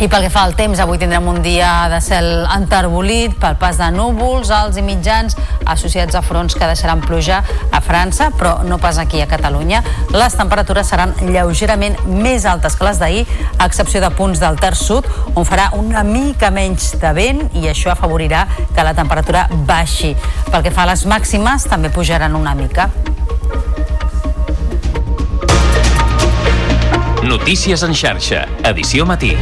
[0.00, 3.76] I pel que fa al temps, avui tindrem un dia de cel enterbolit pel pas
[3.76, 5.36] de núvols, alts i mitjans
[5.68, 9.82] associats a fronts que deixaran pluja a França, però no pas aquí a Catalunya.
[10.16, 13.26] Les temperatures seran lleugerament més altes que les d'ahir,
[13.58, 17.68] a excepció de punts del terç sud, on farà una mica menys de vent i
[17.68, 20.14] això afavorirà que la temperatura baixi.
[20.48, 22.88] Pel que fa a les màximes, també pujaran una mica.
[27.20, 29.36] Notícies en xarxa, edició matí.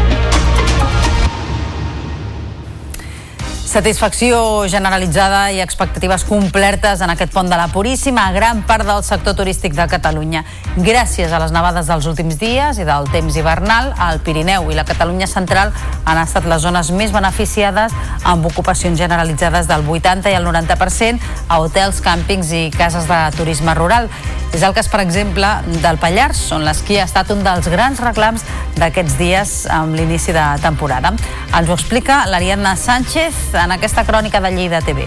[3.68, 9.02] Satisfacció generalitzada i expectatives complertes en aquest pont de la Puríssima a gran part del
[9.04, 10.40] sector turístic de Catalunya.
[10.78, 14.86] Gràcies a les nevades dels últims dies i del temps hivernal, el Pirineu i la
[14.88, 15.74] Catalunya central
[16.08, 17.92] han estat les zones més beneficiades
[18.24, 21.20] amb ocupacions generalitzades del 80 i el 90%
[21.52, 24.08] a hotels, càmpings i cases de turisme rural.
[24.52, 25.48] És el cas, per exemple,
[25.82, 28.44] del Pallars, on l'esquí ha estat un dels grans reclams
[28.78, 31.12] d'aquests dies amb l'inici de temporada.
[31.52, 35.04] Ens ho explica l'Ariadna Sánchez en aquesta crònica de Lleida TV.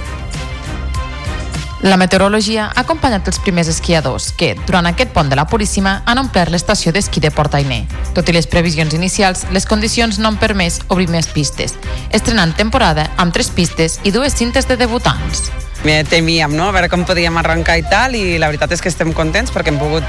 [1.81, 6.21] La meteorologia ha acompanyat els primers esquiadors que, durant aquest pont de la Puríssima, han
[6.21, 7.87] omplert l'estació d'esquí de Portainer.
[8.13, 11.73] Tot i les previsions inicials, les condicions no han permès obrir més pistes,
[12.13, 15.49] estrenant temporada amb tres pistes i dues cintes de debutants.
[15.81, 19.15] Temíem, no?, a veure com podíem arrencar i tal, i la veritat és que estem
[19.17, 20.05] contents perquè hem pogut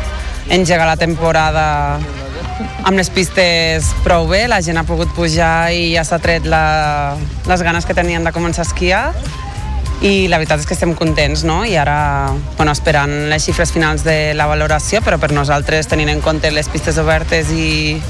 [0.52, 1.64] engegar la temporada
[2.84, 7.16] amb les pistes prou bé, la gent ha pogut pujar i ja s'ha tret la,
[7.48, 9.04] les ganes que tenien de començar a esquiar
[10.02, 11.60] i la veritat és que estem contents, no?
[11.64, 16.20] I ara, bueno, esperant les xifres finals de la valoració, però per nosaltres, tenint en
[16.20, 18.00] compte les pistes obertes i,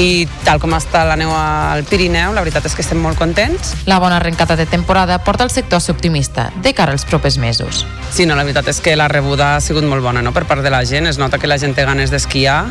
[0.00, 3.74] i tal com està la neu al Pirineu, la veritat és que estem molt contents.
[3.90, 7.36] La bona arrencada de temporada porta el sector a ser optimista de cara als propers
[7.38, 7.84] mesos.
[8.12, 10.32] Sí, no, la veritat és que la rebuda ha sigut molt bona no?
[10.32, 12.62] per part de la gent, es nota que la gent té ganes d'esquiar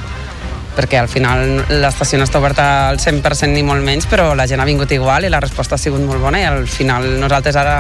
[0.80, 4.64] perquè al final l'estació no està oberta al 100% ni molt menys, però la gent
[4.64, 7.76] ha vingut igual i la resposta ha sigut molt bona i al final nosaltres ara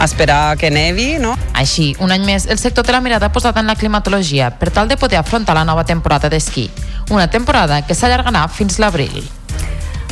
[0.00, 1.34] esperar que nevi, no?
[1.58, 4.88] Així, un any més, el sector té la mirada posada en la climatologia per tal
[4.88, 6.68] de poder afrontar la nova temporada d'esquí.
[7.10, 9.37] Una temporada que s'allargarà fins l'abril.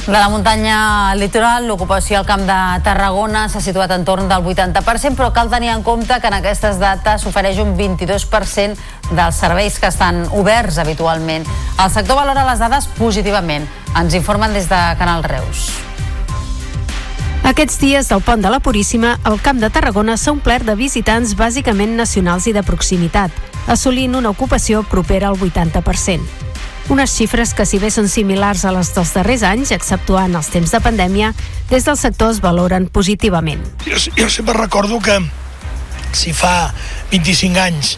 [0.07, 5.19] De la muntanya litoral, l'ocupació al Camp de Tarragona s'ha situat en torn del 80%,
[5.19, 8.79] però cal tenir en compte que en aquestes dates s'ofereix un 22%
[9.11, 11.43] dels serveis que estan oberts habitualment.
[11.83, 13.67] El sector valora les dades positivament.
[13.99, 15.73] Ens informen des de Canal Reus.
[17.43, 21.35] Aquests dies del pont de la Puríssima, el Camp de Tarragona s'ha omplert de visitants
[21.35, 23.35] bàsicament nacionals i de proximitat,
[23.67, 26.46] assolint una ocupació propera al 80%.
[26.89, 30.71] Unes xifres que, si bé són similars a les dels darrers anys, exceptuant els temps
[30.71, 31.33] de pandèmia,
[31.71, 33.65] des del sector es valoren positivament.
[33.83, 35.19] Jo, jo sempre recordo que
[36.15, 36.71] si fa
[37.11, 37.97] 25 anys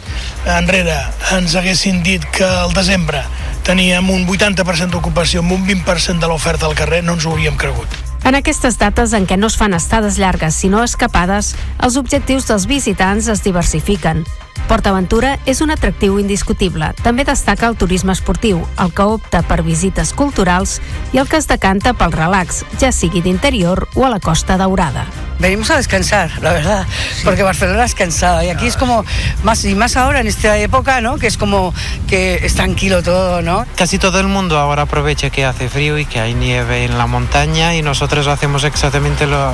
[0.57, 0.97] enrere
[1.37, 3.21] ens haguessin dit que al desembre
[3.63, 7.61] teníem un 80% d'ocupació amb un 20% de l'oferta al carrer, no ens ho hauríem
[7.61, 7.93] cregut.
[8.25, 12.65] En aquestes dates en què no es fan estades llargues sinó escapades, els objectius dels
[12.65, 14.25] visitants es diversifiquen.
[14.67, 16.91] PortAventura és un atractiu indiscutible.
[17.03, 20.79] També destaca el turisme esportiu, el que opta per visites culturals
[21.13, 25.07] i el que es decanta pel relax, ja sigui d'interior o a la Costa Daurada.
[25.39, 26.85] Venimos a descansar, la verdad,
[27.23, 29.05] porque Barcelona es cansada y aquí es como
[29.43, 31.17] más y más ahora en esta época, ¿no?
[31.17, 31.73] Que es como
[32.09, 33.65] que es tranquilo todo, ¿no?
[33.77, 37.07] Casi todo el mundo ahora aprovecha que hace frío y que hay nieve en la
[37.07, 39.53] montaña y nosotros hacemos exactamente lo,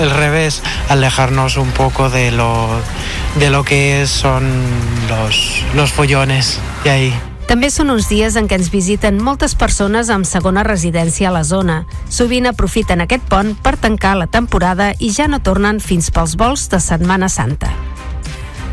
[0.00, 2.68] el revés, alejarnos un poco de lo,
[3.38, 4.44] de lo que son
[5.08, 7.14] los, los follones de ahí.
[7.48, 11.44] També són uns dies en què ens visiten moltes persones amb segona residència a la
[11.48, 11.78] zona.
[12.12, 16.68] Sovint aprofiten aquest pont per tancar la temporada i ja no tornen fins pels vols
[16.68, 17.72] de Setmana Santa.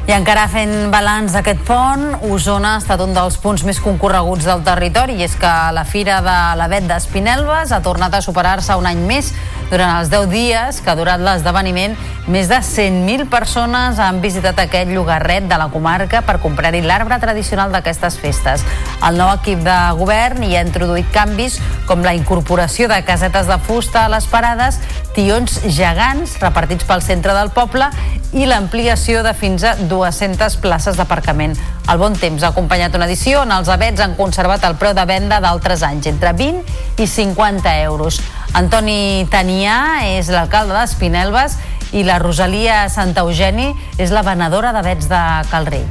[0.06, 4.62] I encara fent balanç d'aquest pont, Osona ha estat un dels punts més concorreguts del
[4.62, 9.02] territori i és que la Fira de l'Avet d'Espinelves ha tornat a superar-se un any
[9.10, 9.32] més.
[9.72, 11.96] Durant els 10 dies que ha durat l'esdeveniment,
[12.30, 17.74] més de 100.000 persones han visitat aquest llogarret de la comarca per comprar-hi l'arbre tradicional
[17.74, 18.62] d'aquestes festes.
[19.02, 21.58] El nou equip de govern hi ha introduït canvis
[21.90, 24.78] com la incorporació de casetes de fusta a les parades,
[25.18, 27.90] tions gegants repartits pel centre del poble
[28.36, 31.56] i l'ampliació de fins a 200 places d'aparcament.
[31.92, 35.06] El bon temps ha acompanyat una edició on els abets han conservat el preu de
[35.10, 38.22] venda d'altres anys, entre 20 i 50 euros.
[38.56, 41.60] Antoni Tanià és l'alcalde d'Espinelves
[41.96, 45.22] i la Rosalia Santa Eugeni és la venedora d'abets de
[45.52, 45.86] Calrei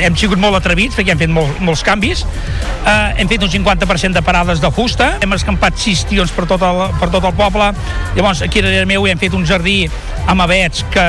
[0.00, 4.16] hem sigut molt atrevits perquè hem fet molt, molts canvis eh, hem fet un 50%
[4.16, 7.70] de parades de fusta hem escampat sis tions per tot el, per tot el poble
[8.16, 9.82] llavors aquí darrere meu hem fet un jardí
[10.26, 11.04] amb abets que,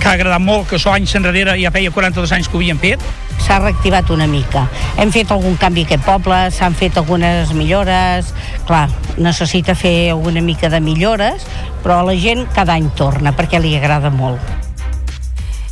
[0.00, 2.80] que ha agradat molt que això anys enrere ja feia 42 anys que ho havíem
[2.82, 3.04] fet
[3.40, 4.66] s'ha reactivat una mica.
[5.00, 8.34] Hem fet algun canvi a aquest poble, s'han fet algunes millores,
[8.68, 8.86] clar,
[9.16, 11.46] necessita fer alguna mica de millores,
[11.82, 14.59] però la gent cada any torna perquè li agrada molt.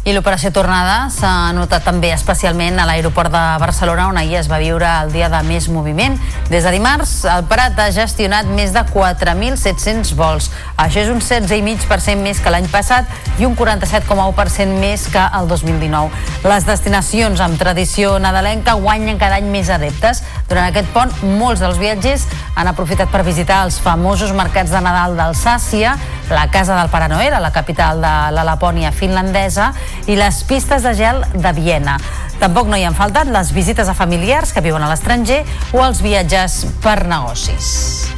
[0.09, 4.57] I l'operació tornada s'ha notat també especialment a l'aeroport de Barcelona, on ahir es va
[4.57, 6.15] viure el dia de més moviment.
[6.49, 10.49] Des de dimarts, el Prat ha gestionat més de 4.700 vols.
[10.81, 13.05] Això és un 16,5% més que l'any passat
[13.37, 16.09] i un 47,1% més que el 2019.
[16.49, 20.23] Les destinacions amb tradició nadalenca guanyen cada any més adeptes.
[20.49, 22.25] Durant aquest pont, molts dels viatgers
[22.57, 25.99] han aprofitat per visitar els famosos mercats de Nadal d'Alsàcia,
[26.31, 29.73] la Casa del Pare Noel, a la capital de la Lapònia finlandesa,
[30.07, 31.99] i les pistes de gel de Viena.
[32.39, 36.05] Tampoc no hi han faltat les visites a familiars que viuen a l'estranger o els
[36.05, 38.18] viatges per negocis.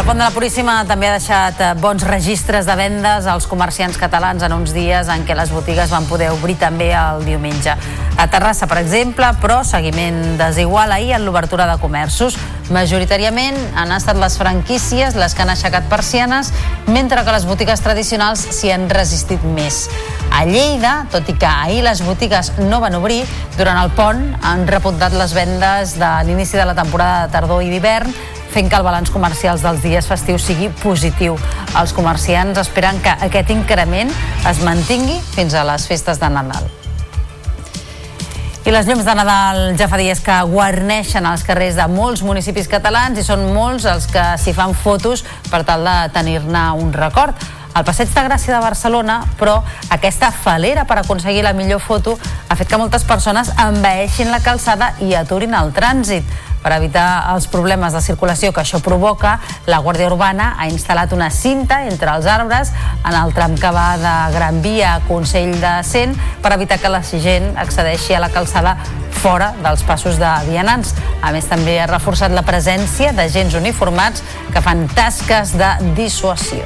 [0.00, 3.98] El pont de la Puríssima també ha deixat eh, bons registres de vendes als comerciants
[4.00, 7.74] catalans en uns dies en què les botigues van poder obrir també el diumenge.
[8.16, 12.38] A Terrassa, per exemple, però seguiment desigual ahir en l'obertura de comerços.
[12.72, 16.54] Majoritàriament han estat les franquícies les que han aixecat persianes,
[16.88, 19.84] mentre que les botigues tradicionals s'hi han resistit més.
[20.32, 23.26] A Lleida, tot i que ahir les botigues no van obrir,
[23.60, 27.68] durant el pont han repuntat les vendes de l'inici de la temporada de tardor i
[27.68, 28.14] d'hivern,
[28.50, 31.38] fent que el balanç comercials dels dies festius sigui positiu.
[31.78, 34.12] Els comerciants esperen que aquest increment
[34.50, 36.68] es mantingui fins a les festes de Nadal.
[38.60, 42.68] I les llums de Nadal ja fa dies que guarneixen els carrers de molts municipis
[42.68, 47.34] catalans i són molts els que s'hi fan fotos per tal de tenir-ne un record.
[47.72, 49.60] Al Passeig de Gràcia de Barcelona, però
[49.94, 54.92] aquesta falera per aconseguir la millor foto ha fet que moltes persones envaeixin la calçada
[55.00, 56.26] i aturin el trànsit.
[56.60, 61.30] Per evitar els problemes de circulació que això provoca, la Guàrdia Urbana ha instal·lat una
[61.32, 65.78] cinta entre els arbres en el tram que va de Gran Via a Consell de
[65.84, 68.76] Cent per evitar que la gent accedeixi a la calçada
[69.20, 70.94] fora dels passos de vianants.
[71.22, 76.64] A més, també ha reforçat la presència d'agents uniformats que fan tasques de dissuasió.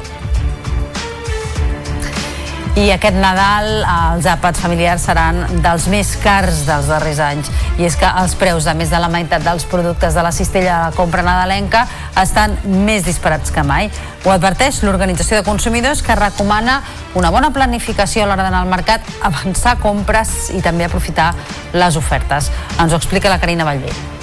[2.74, 7.50] I aquest Nadal els àpats familiars seran dels més cars dels darrers anys.
[7.78, 10.72] I és que els preus de més de la meitat dels productes de la cistella
[10.72, 11.84] de la compra nadalenca
[12.18, 13.92] estan més disparats que mai.
[14.24, 16.80] Ho adverteix l'Organització de Consumidors que recomana
[17.14, 21.30] una bona planificació a l'hora d'anar al mercat, avançar compres i també aprofitar
[21.78, 22.50] les ofertes.
[22.80, 24.13] Ens ho explica la Carina Vallvé.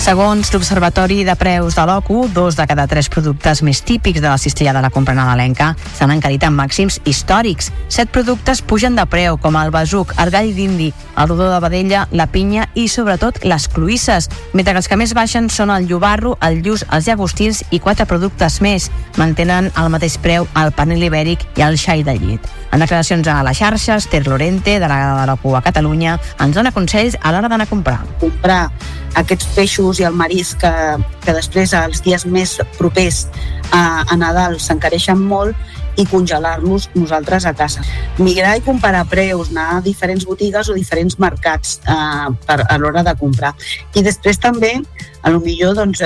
[0.00, 4.38] Segons l'Observatori de Preus de l'OCU, dos de cada tres productes més típics de la
[4.40, 7.68] cistella de la compra nadalenca s'han encarit en màxims històrics.
[7.92, 10.88] Set productes pugen de preu, com el besuc, el gall d'indi,
[11.20, 15.12] el rodó de vedella, la pinya i, sobretot, les cloïsses, mentre que els que més
[15.12, 18.88] baixen són el llobarro, el lluç, els llagostins i quatre productes més.
[19.20, 22.48] Mantenen al mateix preu el panel ibèric i el xai de llit.
[22.72, 27.20] En declaracions a les xarxes, Ter Lorente, delegada de l'OCU a Catalunya, ens dona consells
[27.20, 28.00] a l'hora d'anar a comprar.
[28.24, 28.64] Comprar
[29.18, 30.72] aquests peixos i el marisc que,
[31.24, 33.26] que després els dies més propers
[33.72, 35.56] a, a Nadal s'encareixen molt
[35.98, 37.82] i congelar-los nosaltres a casa.
[38.18, 43.02] Migrar i comparar preus, anar a diferents botigues o diferents mercats eh, per, a l'hora
[43.06, 43.52] de comprar.
[43.94, 44.76] I després també,
[45.22, 46.02] a lo millor, doncs,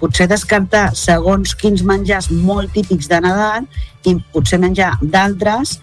[0.00, 3.68] potser descartar segons quins menjars molt típics de Nadal
[4.06, 5.78] i potser menjar d'altres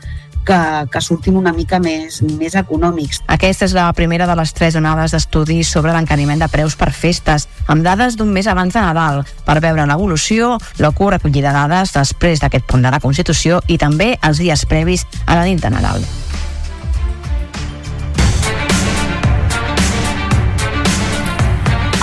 [0.45, 0.59] que,
[0.91, 3.21] que surtin una mica més, més econòmics.
[3.31, 7.47] Aquesta és la primera de les tres onades d'estudis sobre l'encariment de preus per festes,
[7.67, 12.67] amb dades d'un mes abans de Nadal, per veure l'evolució, l'OCU recollida dades després d'aquest
[12.69, 16.05] punt de la Constitució i també els dies previs a la nit de Nadal.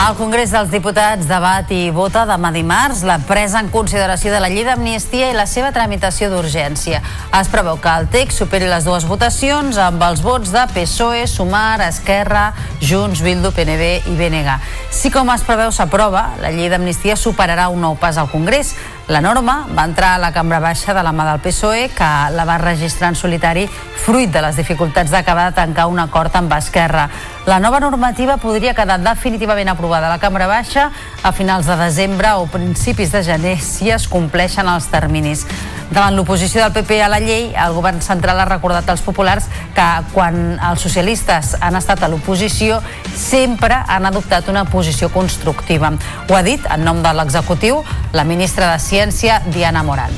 [0.00, 4.48] El Congrés dels Diputats debat i vota demà dimarts la presa en consideració de la
[4.48, 7.02] llei d'amnistia i la seva tramitació d'urgència.
[7.36, 11.82] Es preveu que el text superi les dues votacions amb els vots de PSOE, Sumar,
[11.84, 12.46] Esquerra,
[12.80, 14.56] Junts, Bildu, PNB i BNG.
[14.88, 18.72] Si com es preveu s'aprova, la llei d'amnistia superarà un nou pas al Congrés.
[19.10, 22.48] La norma va entrar a la cambra baixa de la mà del PSOE, que la
[22.48, 23.68] va registrar en solitari
[24.00, 27.08] fruit de les dificultats d'acabar de tancar un acord amb Esquerra.
[27.46, 30.90] La nova normativa podria quedar definitivament aprovada a la cambra baixa
[31.24, 35.46] a finals de desembre o principis de gener si es compleixen els terminis.
[35.90, 39.88] Davant l'oposició del PP a la llei, el govern central ha recordat als populars que
[40.12, 42.82] quan els socialistes han estat a l'oposició
[43.16, 45.94] sempre han adoptat una posició constructiva.
[46.28, 47.80] Ho ha dit en nom de l'executiu
[48.12, 50.14] la ministra de Ciència, Diana Morant.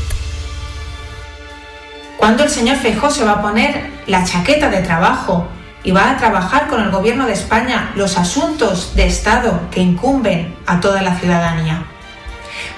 [2.19, 5.49] ¿Cuándo el señor Feijóo se va a poner la chaqueta de trabajo
[5.85, 10.55] y va a trabajar con el gobierno de España los asuntos de Estado que incumben
[10.67, 11.85] a toda la ciudadanía?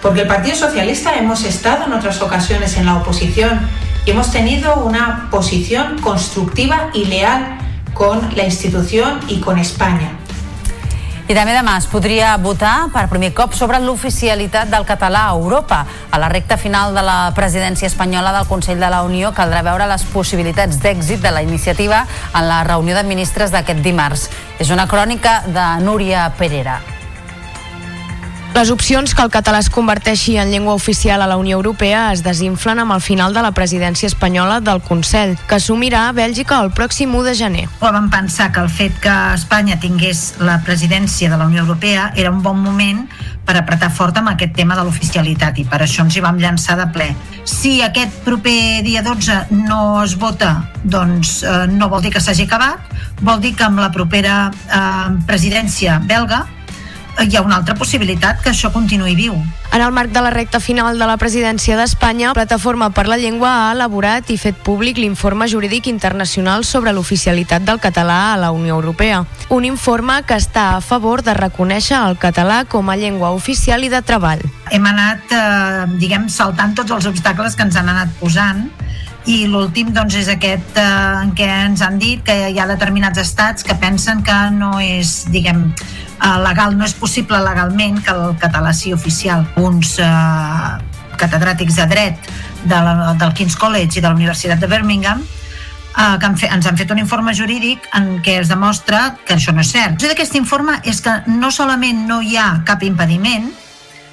[0.01, 3.61] Porque el Partido Socialista hemos estado en otras ocasiones en la oposición
[4.05, 7.59] y hemos tenido una posición constructiva y leal
[7.95, 10.13] con la institución y con España.
[11.25, 15.79] I també demà es podria votar per primer cop sobre l'oficialitat del català a Europa.
[16.13, 19.87] A la recta final de la presidència espanyola del Consell de la Unió caldrà veure
[19.89, 22.03] les possibilitats d'èxit de la iniciativa
[22.35, 24.29] en la reunió de ministres d'aquest dimarts.
[24.61, 26.83] És una crònica de Núria Perera.
[28.55, 32.21] Les opcions que el català es converteixi en llengua oficial a la Unió Europea es
[32.23, 37.17] desinflen amb el final de la presidència espanyola del Consell, que assumirà Bèlgica el pròxim
[37.19, 37.65] 1 de gener.
[37.83, 42.31] Vam pensar que el fet que Espanya tingués la presidència de la Unió Europea era
[42.31, 43.03] un bon moment
[43.45, 46.79] per apretar fort amb aquest tema de l'oficialitat i per això ens hi vam llançar
[46.79, 47.11] de ple.
[47.43, 52.47] Si aquest proper dia 12 no es vota, doncs eh, no vol dir que s'hagi
[52.47, 52.87] acabat,
[53.19, 56.47] vol dir que amb la propera eh, presidència belga
[57.23, 59.37] hi ha una altra possibilitat que això continuï viu.
[59.75, 63.51] En el marc de la recta final de la presidència d'Espanya, Plataforma per la Llengua
[63.65, 68.77] ha elaborat i fet públic l'informe jurídic internacional sobre l'oficialitat del català a la Unió
[68.77, 69.25] Europea.
[69.49, 73.91] Un informe que està a favor de reconèixer el català com a llengua oficial i
[73.91, 74.45] de treball.
[74.71, 78.69] Hem anat, eh, diguem, saltant tots els obstacles que ens han anat posant
[79.31, 80.87] i l'últim doncs, és aquest eh,
[81.23, 85.23] en què ens han dit que hi ha determinats estats que pensen que no és,
[85.33, 89.47] diguem, eh, legal, no és possible legalment que el català sigui oficial.
[89.61, 90.75] Uns eh,
[91.21, 92.29] catedràtics de dret
[92.65, 96.53] de la, del King's College i de la Universitat de Birmingham eh, que han fet,
[96.53, 100.01] ens han fet un informe jurídic en què es demostra que això no és cert.
[100.03, 103.49] D'aquest informe és que no solament no hi ha cap impediment,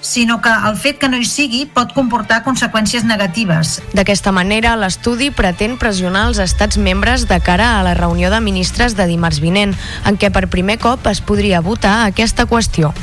[0.01, 3.79] sinó que el fet que no hi sigui pot comportar conseqüències negatives.
[3.93, 8.97] D'aquesta manera, l'estudi pretén pressionar els estats membres de cara a la reunió de ministres
[8.97, 12.93] de dimarts vinent, en què per primer cop es podria votar aquesta qüestió.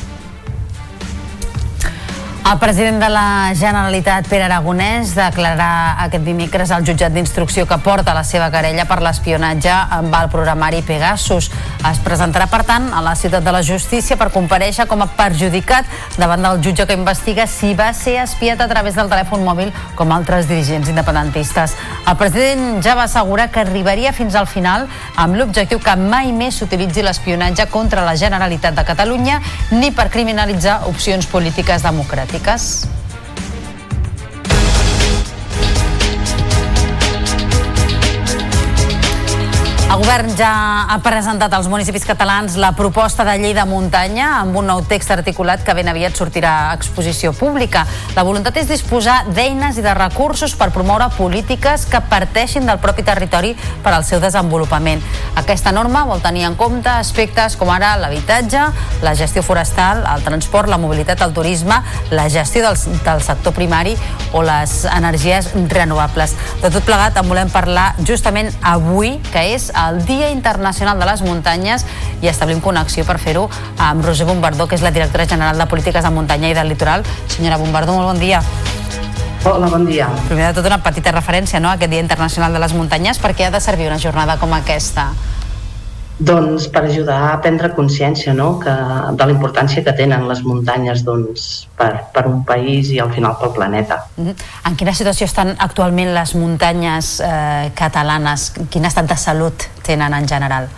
[2.51, 8.14] El president de la Generalitat, Pere Aragonès, declararà aquest dimecres al jutjat d'instrucció que porta
[8.16, 11.51] la seva querella per l'espionatge amb el programari Pegasus.
[11.90, 15.84] Es presentarà, per tant, a la ciutat de la justícia per compareixer com a perjudicat
[16.16, 19.68] davant del jutge que investiga si va ser espiat a través del telèfon mòbil
[20.01, 21.76] com altres dirigents independentistes.
[22.09, 24.88] El president ja va assegurar que arribaria fins al final
[25.20, 29.42] amb l'objectiu que mai més s'utilitzi l'espionatge contra la Generalitat de Catalunya
[29.76, 32.97] ni per criminalitzar opcions polítiques democràtiques Vallecas.
[39.99, 44.68] Govern ja ha presentat als municipis catalans la proposta de llei de muntanya amb un
[44.70, 47.82] nou text articulat que ben aviat sortirà a exposició pública.
[48.14, 53.03] La voluntat és disposar d'eines i de recursos per promoure polítiques que parteixin del propi
[53.03, 55.03] territori per al seu desenvolupament.
[55.40, 58.68] Aquesta norma vol tenir en compte aspectes com ara l'habitatge,
[59.03, 61.80] la gestió forestal, el transport, la mobilitat, el turisme,
[62.12, 63.96] la gestió del, del sector primari
[64.30, 66.36] o les energies renovables.
[66.62, 71.22] De tot plegat en volem parlar justament avui, que és el Dia Internacional de les
[71.22, 71.86] Muntanyes
[72.20, 73.47] i establim connexió per fer-ho
[73.78, 77.07] amb Roser Bombardó, que és la directora general de Polítiques de Muntanya i del Litoral.
[77.28, 78.43] Senyora Bombardó, molt bon dia.
[79.45, 80.09] Hola, bon dia.
[80.28, 83.20] Primer de tot, una petita referència no, a aquest Dia Internacional de les Muntanyes.
[83.22, 85.12] Per què ha de servir una jornada com aquesta?
[86.19, 88.49] Doncs per ajudar a prendre consciència no?
[88.59, 88.73] que,
[89.14, 93.37] de la importància que tenen les muntanyes doncs, per, per un país i al final
[93.39, 94.01] pel planeta.
[94.16, 94.35] Mm -hmm.
[94.66, 98.53] En quina situació estan actualment les muntanyes eh, catalanes?
[98.71, 100.69] Quin estat de salut tenen en general?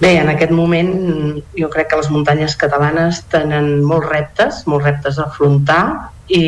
[0.00, 5.18] Bé, en aquest moment jo crec que les muntanyes catalanes tenen molts reptes, molts reptes
[5.18, 6.44] a afrontar i,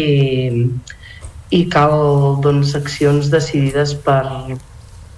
[1.50, 4.22] i cal doncs, accions decidides per,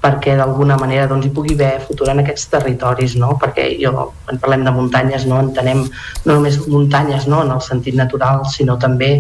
[0.03, 3.37] perquè d'alguna manera doncs, hi pugui haver futur en aquests territoris, no?
[3.39, 5.87] perquè jo, quan parlem de muntanyes, no entenem
[6.27, 7.45] no només muntanyes no?
[7.47, 9.15] en el sentit natural, sinó també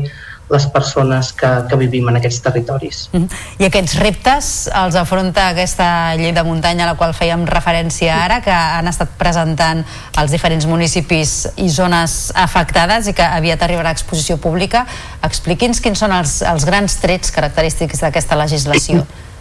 [0.52, 3.08] les persones que, que vivim en aquests territoris.
[3.12, 3.62] Mm -hmm.
[3.62, 8.40] I aquests reptes els afronta aquesta llei de muntanya a la qual fèiem referència ara,
[8.42, 9.84] que han estat presentant
[10.20, 14.86] els diferents municipis i zones afectades i que aviat arribarà a exposició pública.
[15.22, 19.06] Expliqui'ns quins són els, els grans trets característics d'aquesta legislació.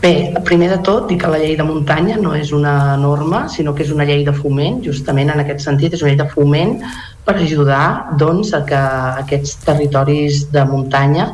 [0.00, 3.74] Bé, primer de tot, dir que la llei de muntanya no és una norma, sinó
[3.76, 6.78] que és una llei de foment, justament en aquest sentit, és una llei de foment
[7.26, 8.78] per ajudar doncs, a que
[9.24, 11.26] aquests territoris de muntanya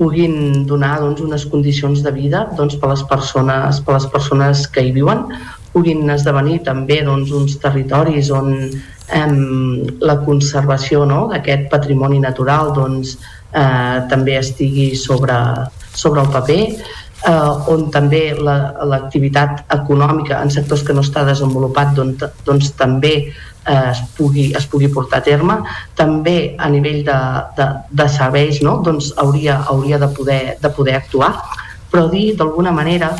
[0.00, 4.82] puguin donar doncs, unes condicions de vida doncs, per, les persones, per les persones que
[4.82, 5.22] hi viuen,
[5.70, 9.28] puguin esdevenir també doncs, uns territoris on eh,
[10.02, 13.14] la conservació no, d'aquest patrimoni natural doncs,
[13.54, 15.38] eh, també estigui sobre,
[15.94, 16.60] sobre el paper,
[17.26, 23.14] eh, on també l'activitat la, econòmica en sectors que no està desenvolupat doncs, doncs també
[23.22, 25.58] eh, es, pugui, es pugui portar a terme.
[25.98, 27.18] També a nivell de,
[27.58, 27.68] de,
[28.02, 28.80] de serveis no?
[28.84, 31.34] doncs hauria, hauria de, poder, de poder actuar,
[31.92, 33.12] però dir d'alguna manera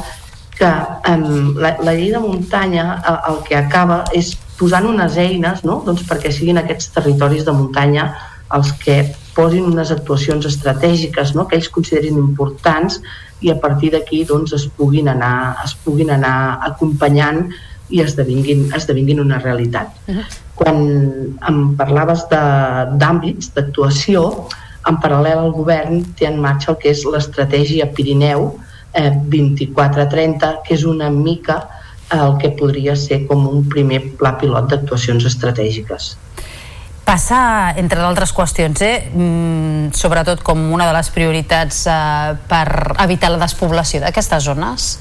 [0.58, 1.18] que eh,
[1.56, 5.80] la, la llei de muntanya el, el que acaba és posant unes eines no?
[5.86, 8.10] doncs perquè siguin aquests territoris de muntanya
[8.52, 9.00] els que
[9.36, 11.46] posin unes actuacions estratègiques no?
[11.48, 13.00] que ells considerin importants
[13.42, 17.46] i a partir d'aquí doncs, es, puguin anar, es puguin anar acompanyant
[17.92, 19.92] i esdevinguin, esdevinguin una realitat.
[20.08, 20.24] Uh -huh.
[20.54, 20.76] Quan
[21.48, 24.48] em parlaves d'àmbits d'actuació,
[24.88, 28.58] en paral·lel al govern té en marxa el que és l'estratègia Pirineu
[28.94, 31.68] eh, 24-30, que és una mica
[32.12, 36.16] el que podria ser com un primer pla pilot d'actuacions estratègiques.
[37.02, 42.66] Passa, entre d'altres qüestions, eh, mm, sobretot com una de les prioritats eh, per
[43.02, 44.92] evitar la despoblació d'aquestes zones?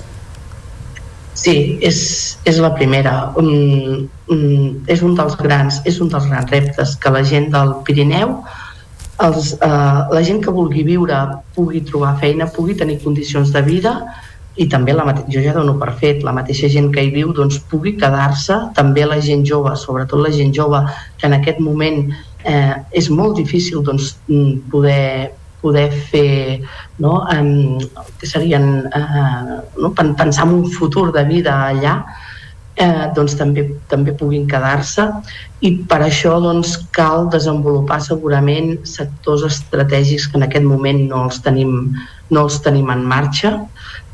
[1.42, 2.00] Sí, és,
[2.46, 3.32] és la primera.
[3.40, 7.72] Um, um, és un dels grans és un dels grans reptes que la gent del
[7.88, 8.36] Pirineu
[9.26, 11.18] els, uh, la gent que vulgui viure
[11.56, 13.96] pugui trobar feina, pugui tenir condicions de vida
[14.56, 15.24] i també la mate...
[15.32, 19.06] jo ja dono per fet, la mateixa gent que hi viu doncs, pugui quedar-se, també
[19.08, 20.84] la gent jove, sobretot la gent jove,
[21.18, 22.04] que en aquest moment
[22.44, 25.32] eh, és molt difícil doncs, mm, poder,
[25.62, 26.62] poder fer
[27.00, 27.80] no, um,
[28.20, 31.96] que serien eh, no, pensar en un futur de vida allà
[32.76, 35.08] eh, doncs també, també puguin quedar-se.
[35.62, 41.40] I per això doncs, cal desenvolupar segurament sectors estratègics que en aquest moment no els
[41.46, 41.94] tenim,
[42.32, 43.60] no els tenim en marxa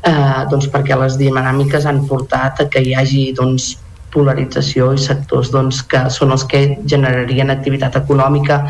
[0.02, 3.76] eh, doncs perquè les dinàmiques han portat a que hi hagi doncs,
[4.12, 8.62] polarització i sectors doncs, que són els que generarien activitat econòmica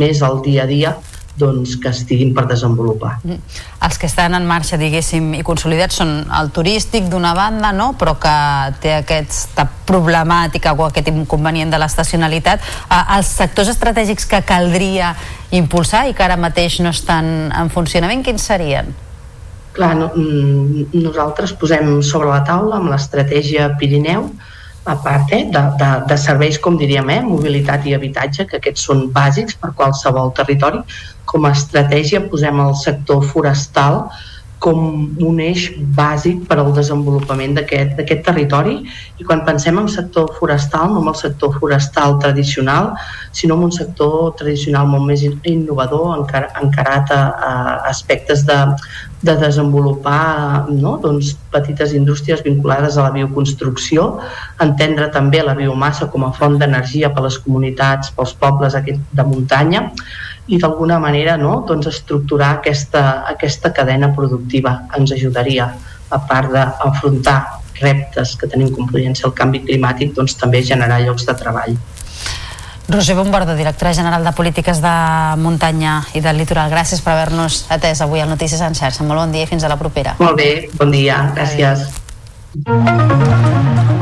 [0.00, 0.96] més al dia a dia
[1.36, 3.18] doncs, que estiguin per desenvolupar.
[3.22, 3.36] Mm.
[3.84, 7.90] Els que estan en marxa, diguéssim, i consolidats són el turístic d'una banda, no?
[8.00, 8.36] però que
[8.80, 12.64] té aquesta problemàtica o aquest inconvenient de l'estacionalitat.
[12.88, 15.12] Eh, els sectors estratègics que caldria
[15.52, 18.94] impulsar i que ara mateix no estan en funcionament, quins serien?
[19.76, 24.30] Clar, no, mm, nosaltres posem sobre la taula amb l'estratègia Pirineu
[24.86, 28.86] a part eh, de, de, de serveis, com diríem, eh, mobilitat i habitatge, que aquests
[28.88, 30.80] són bàsics per qualsevol territori,
[31.26, 34.06] com a estratègia posem el sector forestal
[34.58, 34.78] com
[35.20, 38.78] un eix bàsic per al desenvolupament d'aquest territori
[39.20, 42.94] i quan pensem en sector forestal, no en el sector forestal tradicional,
[43.36, 47.52] sinó en un sector tradicional molt més innovador, encar encarat a, a
[47.90, 48.58] aspectes de,
[49.22, 50.96] de desenvolupar no?
[51.04, 54.08] doncs, petites indústries vinculades a la bioconstrucció,
[54.64, 59.90] entendre també la biomassa com a font d'energia per les comunitats, pels pobles de muntanya,
[60.46, 65.68] i d'alguna manera no, doncs estructurar aquesta, aquesta cadena productiva ens ajudaria
[66.10, 67.40] a part d'afrontar
[67.80, 71.76] reptes que tenim com podrien ser el canvi climàtic doncs també generar llocs de treball
[72.88, 74.94] Roger Bombardo, directora general de Polítiques de
[75.42, 76.70] Muntanya i del Litoral.
[76.70, 79.02] Gràcies per haver-nos atès avui al Notícies en xarxa.
[79.02, 80.14] Molt bon dia i fins a la propera.
[80.22, 81.18] Molt bé, bon dia.
[81.34, 81.88] Gràcies.
[82.62, 83.95] Adéu.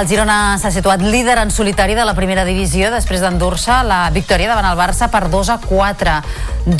[0.00, 4.48] El Girona s'ha situat líder en solitari de la primera divisió després d'endur-se la victòria
[4.48, 6.14] davant el Barça per 2 a 4.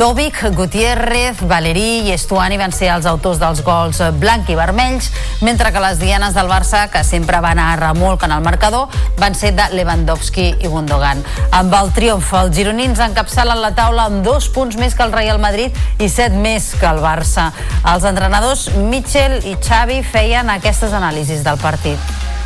[0.00, 5.10] Dovic, Gutiérrez, Valerí i Estuani van ser els autors dels gols blanc i vermells,
[5.44, 8.88] mentre que les dianes del Barça, que sempre van a remolc en el marcador,
[9.20, 11.20] van ser de Lewandowski i Gundogan.
[11.60, 15.44] Amb el triomf, els gironins encapçalen la taula amb dos punts més que el Real
[15.44, 17.50] Madrid i set més que el Barça.
[17.84, 22.39] Els entrenadors Mitchell i Xavi feien aquestes anàlisis del partit.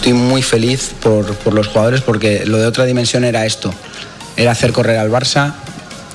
[0.00, 3.70] Estoy muy feliz por, por los jugadores porque lo de otra dimensión era esto,
[4.34, 5.52] era hacer correr al Barça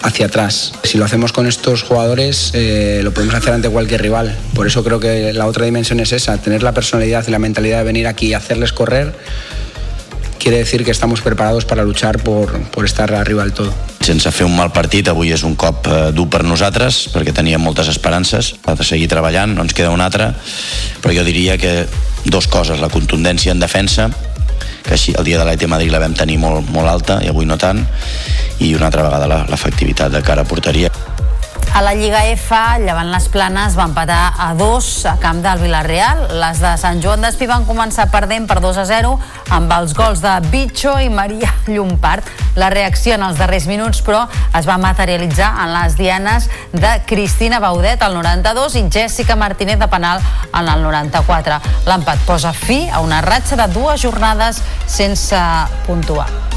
[0.01, 0.73] hacia atrás.
[0.83, 4.35] Si lo hacemos con estos jugadores, eh, lo podemos hacer ante cualquier rival.
[4.55, 7.77] Por eso creo que la otra dimensión es esa, tener la personalidad y la mentalidad
[7.77, 9.13] de venir aquí y hacerles correr.
[10.39, 13.71] Quiere decir que estamos preparados para luchar por, por estar arriba del todo.
[14.05, 17.61] sense fer un mal partit, avui és un cop eh, dur per nosaltres, perquè teníem
[17.61, 20.27] moltes esperances, ha de seguir treballant, no ens queda una altra,
[21.01, 21.87] però jo diria que
[22.25, 24.09] dos coses, la contundència en defensa,
[24.85, 27.45] que així el dia de l'ET Madrid la vam tenir molt, molt alta i avui
[27.45, 27.81] no tant,
[28.59, 30.91] i una altra vegada l'efectivitat de cara a porteria.
[31.75, 36.21] A la Lliga F, llevant les planes, va empatar a dos a camp del Villarreal.
[36.39, 39.11] Les de Sant Joan d'Espí van començar perdent per 2 a 0
[39.57, 42.31] amb els gols de Bicho i Maria Llompart.
[42.55, 44.23] La reacció en els darrers minuts, però,
[44.55, 49.91] es va materialitzar en les dianes de Cristina Baudet al 92 i Jessica Martínez de
[49.91, 50.23] penal
[50.53, 51.59] en el 94.
[51.91, 55.43] L'empat posa fi a una ratxa de dues jornades sense
[55.83, 56.54] puntuar.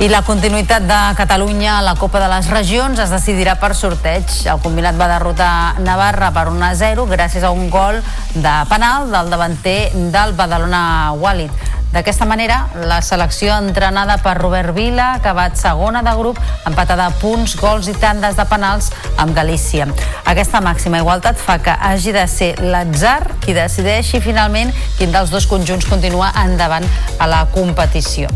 [0.00, 4.30] I la continuïtat de Catalunya a la Copa de les Regions es decidirà per sorteig.
[4.48, 7.98] El combinat va derrotar Navarra per 1-0 gràcies a un gol
[8.32, 11.52] de penal del davanter del Badalona Walid.
[11.92, 17.12] D'aquesta manera, la selecció entrenada per Robert Vila ha acabat segona de grup, empatada a
[17.20, 18.88] punts, gols i tandes de penals
[19.18, 19.90] amb Galícia.
[20.24, 25.50] Aquesta màxima igualtat fa que hagi de ser l'atzar qui decideixi finalment quin dels dos
[25.50, 26.88] conjunts continua endavant
[27.18, 28.32] a la competició.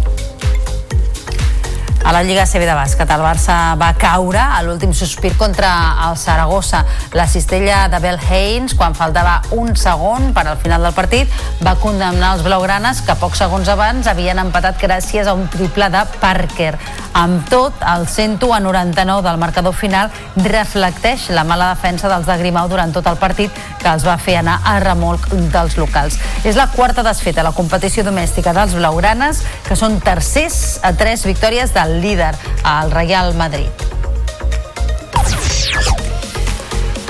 [2.04, 5.70] A la Lliga CB de bàsquet, el Barça va caure a l'últim sospir contra
[6.04, 6.82] el Saragossa.
[7.16, 11.32] La cistella de Bel Haynes, quan faltava un segon per al final del partit,
[11.64, 16.04] va condemnar els blaugranes que pocs segons abans havien empatat gràcies a un triple de
[16.20, 16.74] Parker.
[17.16, 22.36] Amb tot, el 101 a 99 del marcador final reflecteix la mala defensa dels de
[22.36, 26.18] Grimau durant tot el partit que els va fer anar a remolc dels locals.
[26.44, 31.24] És la quarta desfeta a la competició domèstica dels blaugranes, que són tercers a tres
[31.24, 33.84] victòries del líder, al Real Madrid.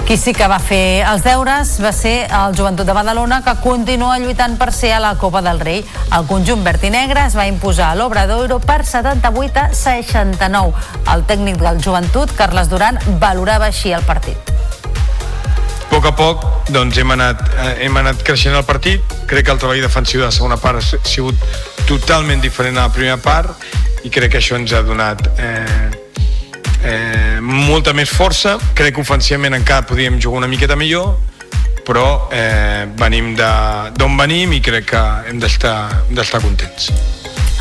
[0.04, 4.18] Qui sí que va fer els deures va ser el Joventut de Badalona, que continua
[4.20, 5.78] lluitant per ser a la Copa del Rei.
[6.12, 10.74] El conjunt verd i negre es va imposar a l'Obradoiro per 78 a 69.
[11.14, 14.52] El tècnic del Joventut, Carles Duran, valorava així el partit.
[15.86, 19.16] A poc a poc doncs, hem, anat, eh, hem anat creixent el partit.
[19.30, 21.48] Crec que el treball defensiu de la segona part ha sigut
[21.88, 23.56] totalment diferent a la primera part
[24.04, 25.90] i crec que això ens ha donat eh,
[26.84, 28.58] eh, molta més força.
[28.76, 31.14] Crec que ofensivament encara podíem jugar una miqueta millor,
[31.84, 36.92] però eh, venim d'on venim i crec que hem d'estar contents.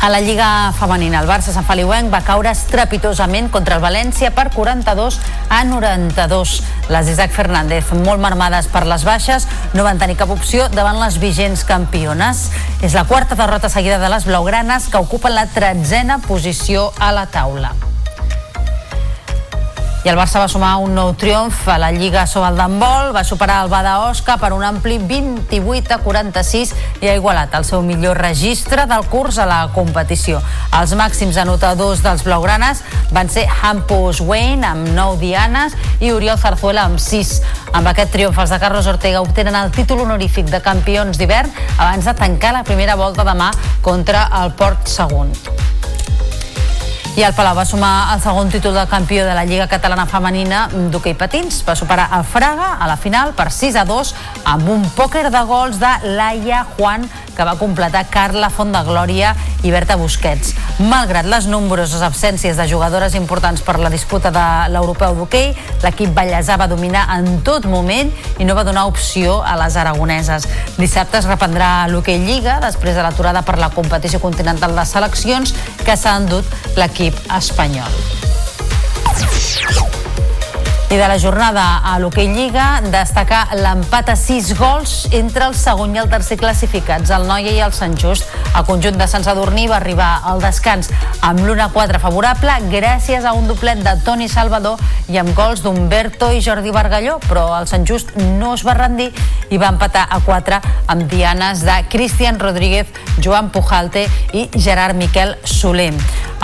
[0.00, 4.50] A la Lliga Femenina, el Barça Sant Feliuenc va caure estrepitosament contra el València per
[4.52, 5.16] 42
[5.48, 6.52] a 92.
[6.92, 11.18] Les Isaac Fernández, molt marmades per les baixes, no van tenir cap opció davant les
[11.22, 12.50] vigents campiones.
[12.82, 17.26] És la quarta derrota seguida de les blaugranes que ocupen la tretzena posició a la
[17.32, 17.72] taula.
[20.04, 23.62] I el Barça va sumar un nou triomf a la Lliga Sobal d'handbol, va superar
[23.64, 28.20] el Bada Osca per un ampli 28 a 46 i ha igualat el seu millor
[28.20, 30.42] registre del curs a la competició.
[30.76, 32.82] Els màxims anotadors dels blaugranes
[33.16, 35.72] van ser Hampus Wayne amb 9 dianes
[36.04, 37.38] i Oriol Zarzuela amb 6.
[37.72, 41.48] Amb aquest triomf els de Carlos Ortega obtenen el títol honorífic de campions d'hivern
[41.78, 45.32] abans de tancar la primera volta demà contra el Port Sagunt.
[47.14, 50.64] I el Palau va sumar el segon títol de campió de la Lliga Catalana Femenina
[50.90, 51.60] d'hoquei patins.
[51.62, 54.10] Va superar el Fraga a la final per 6 a 2
[54.50, 59.32] amb un pòquer de gols de Laia Juan que va completar Carla Fontdeglòria
[59.66, 60.54] i Berta Busquets.
[60.90, 64.44] Malgrat les nombroses absències de jugadores importants per la disputa de
[64.74, 65.52] l'europeu d'hoquei,
[65.82, 70.48] l'equip ballesà va dominar en tot moment i no va donar opció a les aragoneses.
[70.78, 75.54] Dissabte es reprendrà l'hoquei Lliga després de l'aturada per la competició continental de seleccions
[75.84, 76.46] que s'ha endut
[76.78, 77.92] l'equip espanyol.
[80.90, 85.96] I de la jornada a l'Hockey Lliga, destacar l'empat a 6 gols entre el segon
[85.96, 88.28] i el tercer classificats, el Noia i el Sant Just.
[88.54, 90.92] El conjunt de Sant Sadurní va arribar al descans
[91.24, 94.78] amb l'1-4 favorable gràcies a un doblet de Toni Salvador
[95.10, 99.08] i amb gols d'Humberto i Jordi Bargalló, però el Sant Just no es va rendir
[99.50, 100.60] i va empatar a 4
[100.94, 102.92] amb dianes de Cristian Rodríguez,
[103.24, 104.06] Joan Pujalte
[104.36, 105.94] i Gerard Miquel Soler.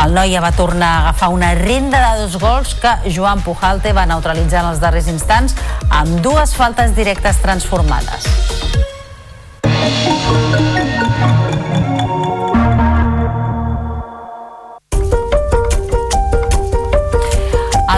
[0.01, 4.07] El Noia va tornar a agafar una renda de dos gols que Joan Pujalte va
[4.09, 4.30] neutralitzar
[4.63, 5.57] en els darrers instants
[5.91, 8.29] amb dues faltes directes transformades.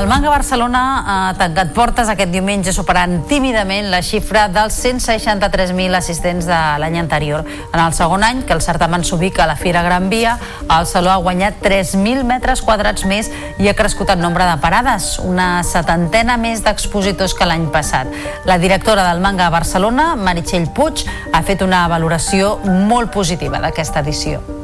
[0.02, 6.48] El Manga Barcelona ha tancat portes aquest diumenge superant tímidament la xifra dels 163.000 assistents
[6.48, 7.44] de l'any anterior.
[7.70, 10.32] En el segon any que el certamen s'ubica a la Fira Gran Via,
[10.66, 13.30] el Saló ha guanyat 3.000 metres quadrats més
[13.62, 18.10] i ha crescut el nombre de parades, una setantena més d'expositors que l'any passat.
[18.44, 24.61] La directora del Manga Barcelona, Meritxell Puig, ha fet una valoració molt positiva d'aquesta edició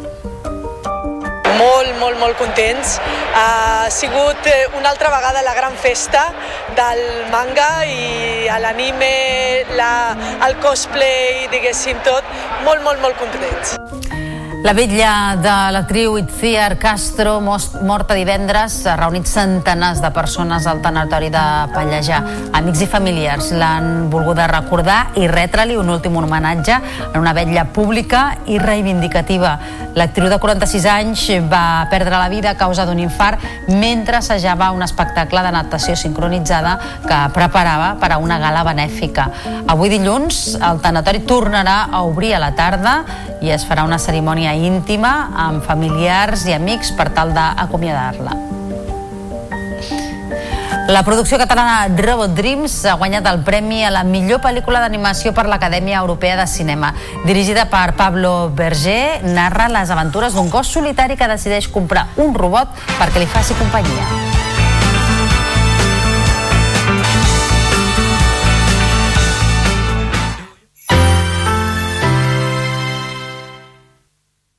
[1.56, 2.98] molt, molt, molt contents.
[3.34, 6.28] Ha sigut eh, una altra vegada la gran festa
[6.76, 9.14] del manga i l'anime,
[10.46, 12.24] el cosplay, diguéssim tot,
[12.64, 14.17] molt, molt, molt contents.
[14.58, 21.28] La vetlla de l'actriu Itziar Castro, morta divendres, ha reunit centenars de persones al tanatori
[21.30, 22.18] de Pallejà.
[22.58, 26.74] Amics i familiars l'han volguda recordar i retre-li un últim homenatge
[27.12, 29.52] en una vetlla pública i reivindicativa.
[29.94, 33.38] L'actriu de 46 anys va perdre la vida a causa d'un infart
[33.68, 36.74] mentre assajava un espectacle de natació sincronitzada
[37.06, 39.30] que preparava per a una gala benèfica.
[39.70, 42.98] Avui dilluns el tanatori tornarà a obrir a la tarda
[43.40, 48.36] i es farà una cerimònia íntima amb familiars i amics per tal d'acomiadar-la.
[50.88, 55.44] La producció catalana Robot Dreams ha guanyat el premi a la millor pel·lícula d'animació per
[55.44, 56.94] l'Acadèmia Europea de Cinema.
[57.26, 62.72] Dirigida per Pablo Berger, narra les aventures d'un gos solitari que decideix comprar un robot
[62.96, 64.37] perquè li faci companyia.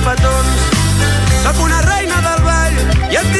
[0.00, 1.42] Ganes de rebre petons.
[1.42, 3.39] Soc una reina del ball i et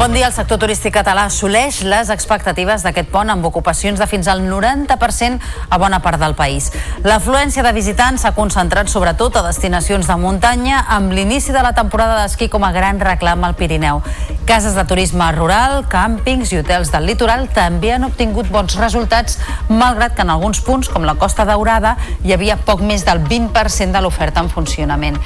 [0.00, 0.30] Bon dia.
[0.30, 5.36] El sector turístic català assoleix les expectatives d'aquest pont amb ocupacions de fins al 90%
[5.68, 6.70] a bona part del país.
[7.04, 12.16] L'afluència de visitants s'ha concentrat sobretot a destinacions de muntanya amb l'inici de la temporada
[12.22, 14.00] d'esquí com a gran reclam al Pirineu.
[14.48, 19.36] Cases de turisme rural, càmpings i hotels del litoral també han obtingut bons resultats,
[19.68, 23.92] malgrat que en alguns punts, com la Costa Daurada, hi havia poc més del 20%
[23.92, 25.20] de l'oferta en funcionament.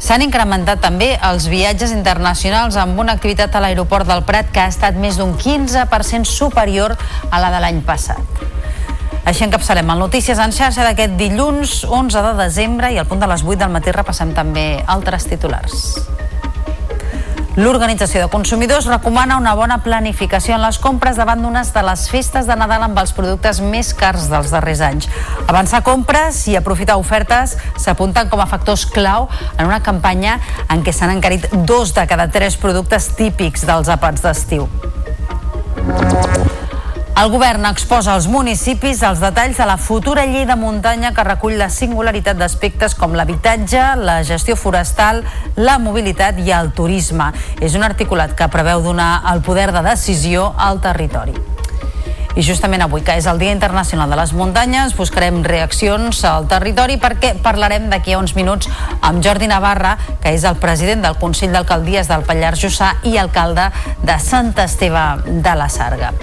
[0.00, 4.70] S'han incrementat també els viatges internacionals amb una activitat a l'aeroport del Prat que ha
[4.70, 6.96] estat més d'un 15% superior
[7.30, 8.44] a la de l'any passat.
[9.24, 13.28] Així encapçalem el Notícies en xarxa d'aquest dilluns 11 de desembre i al punt de
[13.30, 16.00] les 8 del matí repassem també altres titulars.
[17.58, 22.46] L'Organització de Consumidors recomana una bona planificació en les compres davant d'unes de les festes
[22.46, 25.08] de Nadal amb els productes més cars dels darrers anys.
[25.48, 29.26] Avançar compres i aprofitar ofertes s'apunten com a factors clau
[29.56, 30.38] en una campanya
[30.70, 34.70] en què s'han encarit dos de cada tres productes típics dels àpats d'estiu.
[37.20, 41.58] El govern exposa als municipis els detalls de la futura llei de muntanya que recull
[41.60, 45.20] la singularitat d'aspectes com l'habitatge, la gestió forestal,
[45.60, 47.26] la mobilitat i el turisme.
[47.60, 51.36] És un articulat que preveu donar el poder de decisió al territori.
[52.40, 56.96] I justament avui, que és el Dia Internacional de les Muntanyes, buscarem reaccions al territori
[57.02, 61.52] perquè parlarem d'aquí a uns minuts amb Jordi Navarra, que és el president del Consell
[61.52, 63.68] d'Alcaldies del Pallars Jussà i alcalde
[64.00, 66.14] de Sant Esteve de la Sarga.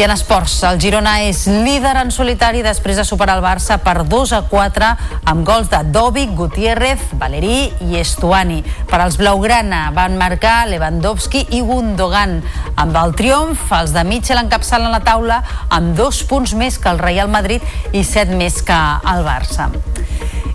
[0.00, 4.06] I en esports, el Girona és líder en solitari després de superar el Barça per
[4.08, 4.88] 2 a 4
[5.28, 8.62] amb gols de Dovic, Gutiérrez, Valerí i Estuani.
[8.88, 12.38] Per als Blaugrana van marcar Lewandowski i Gundogan.
[12.80, 17.04] Amb el triomf, els de Mitchell encapçalen la taula amb dos punts més que el
[17.04, 17.60] Real Madrid
[17.92, 19.68] i set més que el Barça.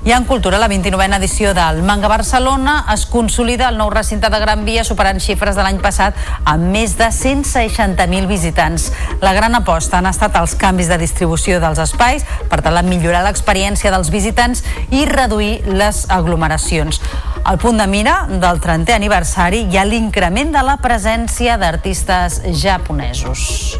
[0.05, 4.39] I en cultura, la 29a edició del Manga Barcelona es consolida el nou recinte de
[4.39, 6.13] Gran Via superant xifres de l'any passat
[6.45, 8.91] amb més de 160.000 visitants.
[9.25, 13.25] La gran aposta han estat els canvis de distribució dels espais per tal de millorar
[13.27, 17.01] l'experiència dels visitants i reduir les aglomeracions.
[17.45, 23.75] Al punt de mira del 30è aniversari hi ha l'increment de la presència d'artistes japonesos.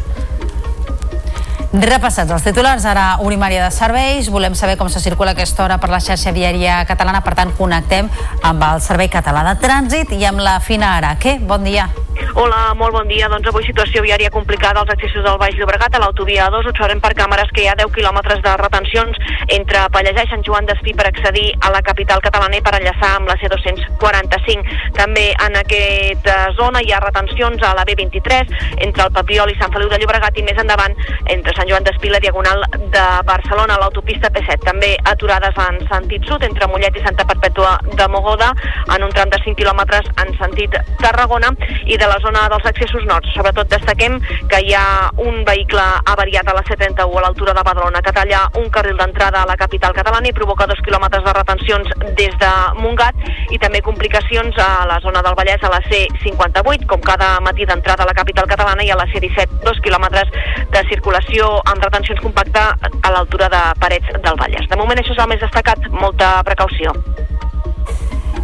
[1.76, 4.30] Repassats els titulars, ara Unimària de Serveis.
[4.32, 8.08] Volem saber com se circula aquesta hora per la xarxa viària catalana, per tant connectem
[8.48, 11.36] amb el Servei Català de Trànsit i amb la Fina Araque.
[11.42, 11.90] Bon dia.
[12.36, 13.28] Hola, molt bon dia.
[13.28, 15.94] Doncs avui situació viària complicada als accessos del Baix Llobregat.
[15.96, 19.18] A l'autovia 2 observem per càmeres que hi ha 10 quilòmetres de retencions
[19.56, 23.12] entre Pallejà i Sant Joan d'Espí per accedir a la capital catalana i per enllaçar
[23.18, 24.76] amb la C245.
[24.96, 28.56] També en aquesta zona hi ha retencions a la B23
[28.88, 30.96] entre el Papiol i Sant Feliu de Llobregat i més endavant
[31.36, 34.58] entre Sant Joan d'Espí la Diagonal de Barcelona, a l'autopista P7.
[34.64, 38.52] També aturades en sentit sud entre Mollet i Santa Perpètua de Mogoda
[38.94, 41.50] en un tram de 5 quilòmetres en sentit Tarragona
[41.84, 43.26] i de la zona dels accessos nord.
[43.34, 44.18] Sobretot destaquem
[44.50, 48.44] que hi ha un vehicle avariat a la C31 a l'altura de Badalona que talla
[48.60, 52.52] un carril d'entrada a la capital catalana i provoca dos quilòmetres de retencions des de
[52.78, 57.66] Montgat i també complicacions a la zona del Vallès a la C58, com cada matí
[57.66, 60.30] d'entrada a la capital catalana i a la C17, dos quilòmetres
[60.70, 64.68] de circulació amb retencions compacta a l'altura de Parets del Vallès.
[64.70, 66.94] De moment això és el més destacat, molta precaució.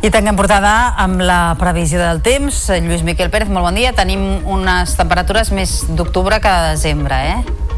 [0.03, 2.65] I tanquem portada amb la previsió del temps.
[2.83, 3.93] Lluís Miquel Pérez, molt bon dia.
[3.95, 7.72] Tenim unes temperatures més d'octubre que de desembre, eh?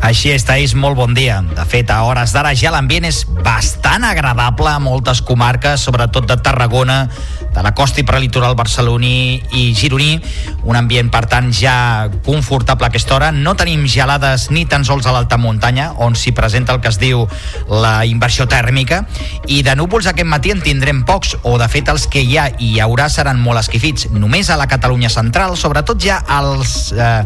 [0.00, 1.40] Així és, Taís, molt bon dia.
[1.44, 6.38] De fet, a hores d'ara ja l'ambient és bastant agradable a moltes comarques, sobretot de
[6.40, 7.02] Tarragona,
[7.50, 10.20] de la costa i prelitoral barceloní i gironí.
[10.64, 13.30] Un ambient, per tant, ja confortable a aquesta hora.
[13.34, 17.00] No tenim gelades ni tan sols a l'alta muntanya, on s'hi presenta el que es
[17.02, 17.26] diu
[17.68, 19.02] la inversió tèrmica.
[19.48, 22.48] I de núvols aquest matí en tindrem pocs, o de fet els que hi ha
[22.58, 24.08] i hi haurà seran molt esquifits.
[24.14, 27.24] Només a la Catalunya central, sobretot ja als, eh,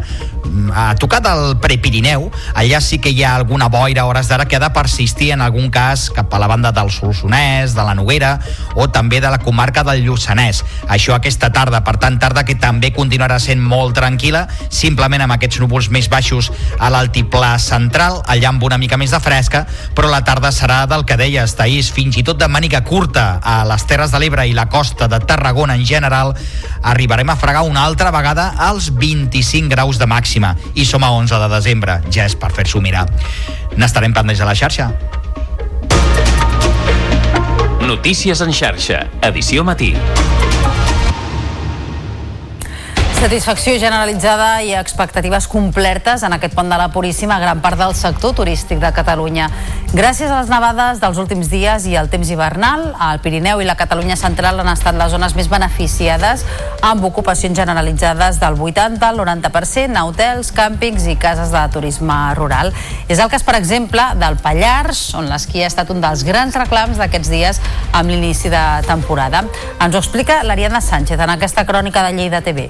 [0.73, 4.57] a tocar del Prepirineu, allà sí que hi ha alguna boira a hores d'ara que
[4.57, 8.39] ha de persistir en algun cas cap a la banda del Solsonès, de la Noguera
[8.75, 10.63] o també de la comarca del Lluçanès.
[10.87, 15.59] Això aquesta tarda, per tant, tarda que també continuarà sent molt tranquil·la, simplement amb aquests
[15.63, 19.65] núvols més baixos a l'altiplà central, allà amb una mica més de fresca,
[19.95, 23.61] però la tarda serà del que deies, Taís, fins i tot de màniga curta a
[23.67, 26.35] les Terres de l'Ebre i la costa de Tarragona en general,
[26.83, 31.39] arribarem a fregar una altra vegada als 25 graus de màxima i som a 11
[31.41, 33.05] de desembre, ja és per fer-s'ho mirar.
[33.77, 34.91] N'estarem pendents a la xarxa.
[37.85, 39.93] Notícies en xarxa, edició matí.
[43.15, 48.33] Satisfacció generalitzada i expectatives complertes en aquest pont de la Puríssima gran part del sector
[48.35, 49.47] turístic de Catalunya.
[49.95, 53.77] Gràcies a les nevades dels últims dies i al temps hivernal, el Pirineu i la
[53.79, 56.43] Catalunya central han estat les zones més beneficiades
[56.83, 62.73] amb ocupacions generalitzades del 80 al 90% a hotels, càmpings i cases de turisme rural.
[63.07, 66.99] És el cas, per exemple, del Pallars, on l'esquí ha estat un dels grans reclams
[66.99, 67.63] d'aquests dies
[67.93, 69.45] amb l'inici de temporada.
[69.79, 72.67] Ens ho explica l'Ariadna Sánchez en aquesta crònica de Lleida TV.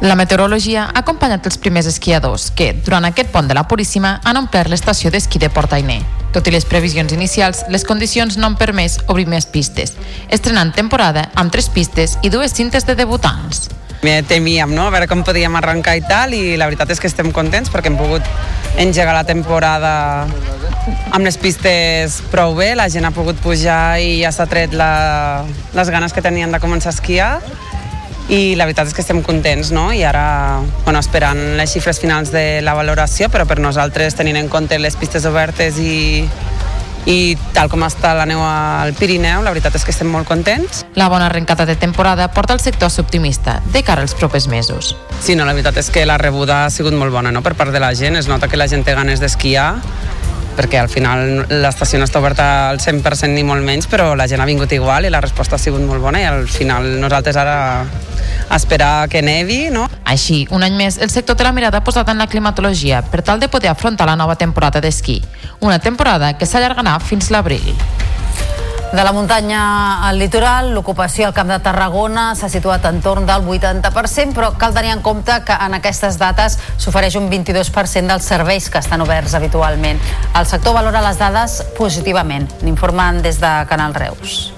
[0.00, 4.38] La meteorologia ha acompanyat els primers esquiadors que, durant aquest pont de la Puríssima, han
[4.38, 5.98] omplert l'estació d'esquí de Portainer.
[6.30, 9.96] Tot i les previsions inicials, les condicions no han permès obrir més pistes,
[10.30, 13.66] estrenant temporada amb tres pistes i dues cintes de debutants.
[13.98, 17.32] Temíem, no?, a veure com podíem arrencar i tal, i la veritat és que estem
[17.34, 18.22] contents perquè hem pogut
[18.78, 19.92] engegar la temporada
[21.10, 25.42] amb les pistes prou bé, la gent ha pogut pujar i ja s'ha tret la,
[25.74, 27.32] les ganes que tenien de començar a esquiar
[28.28, 29.88] i la veritat és que estem contents no?
[29.92, 34.50] i ara bueno, esperant les xifres finals de la valoració però per nosaltres tenint en
[34.52, 36.28] compte les pistes obertes i,
[37.08, 37.18] i
[37.56, 40.84] tal com està la neu al Pirineu, la veritat és que estem molt contents.
[40.98, 44.94] La bona arrencada de temporada porta el sector optimista de cara als propers mesos.
[45.22, 47.42] Sí, no, la veritat és que la rebuda ha sigut molt bona no?
[47.42, 49.70] per part de la gent, es nota que la gent té ganes d'esquiar
[50.58, 54.42] perquè al final l'estació no està oberta al 100% ni molt menys, però la gent
[54.42, 57.58] ha vingut igual i la resposta ha sigut molt bona i al final nosaltres ara
[58.54, 59.86] esperar que nevi, no?
[60.08, 63.40] Així, un any més, el sector té la mirada posada en la climatologia per tal
[63.40, 65.20] de poder afrontar la nova temporada d'esquí.
[65.60, 67.74] Una temporada que s'allargarà fins l'abril.
[68.92, 73.44] De la muntanya al litoral, l'ocupació al Camp de Tarragona s'ha situat en torn del
[73.44, 78.70] 80%, però cal tenir en compte que en aquestes dates s'ofereix un 22% dels serveis
[78.72, 80.00] que estan oberts habitualment.
[80.32, 84.54] El sector valora les dades positivament, n'informen des de Canal Reus.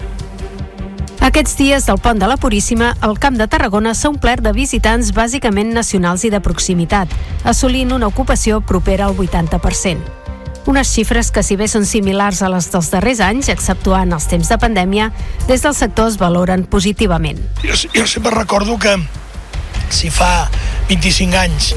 [1.21, 5.11] Aquests dies del pont de la Puríssima, el Camp de Tarragona s'ha omplert de visitants
[5.11, 7.11] bàsicament nacionals i de proximitat,
[7.43, 10.20] assolint una ocupació propera al 80%.
[10.67, 14.51] Unes xifres que, si bé són similars a les dels darrers anys, exceptuant els temps
[14.51, 15.09] de pandèmia,
[15.49, 17.41] des del sector es valoren positivament.
[17.65, 18.99] Jo, jo sempre recordo que
[19.91, 20.51] si fa
[20.91, 21.73] 25 anys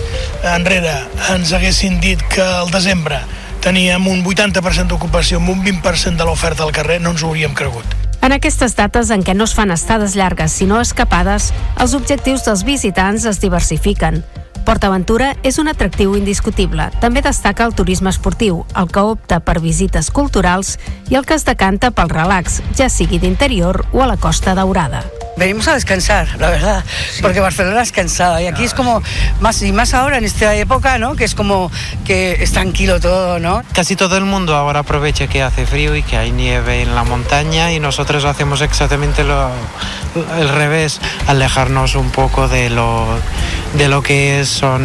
[0.54, 0.94] enrere
[1.34, 3.22] ens haguessin dit que al desembre
[3.64, 7.56] teníem un 80% d'ocupació amb un 20% de l'oferta al carrer, no ens ho hauríem
[7.56, 7.88] cregut.
[8.24, 12.64] En aquestes dates en què no es fan estades llargues sinó escapades, els objectius dels
[12.68, 14.24] visitants es diversifiquen.
[14.64, 16.90] PortAventura és un atractiu indiscutible.
[17.04, 20.78] També destaca el turisme esportiu, el que opta per visites culturals
[21.12, 25.04] i el que es decanta pel relax, ja sigui d'interior o a la Costa Daurada.
[25.36, 26.84] Venimos a descansar, la verdad,
[27.22, 29.02] porque Barcelona es cansada y aquí es como
[29.40, 31.16] más y más ahora en esta época, ¿no?
[31.16, 31.72] Que es como
[32.06, 33.64] que es tranquilo todo, ¿no?
[33.74, 37.04] Casi todo el mundo ahora aprovecha que hace frío y que hay nieve en la
[37.04, 39.50] montaña y nosotros hacemos exactamente lo
[40.38, 43.08] el revés, alejarnos un poco de lo
[43.74, 44.84] de lo que son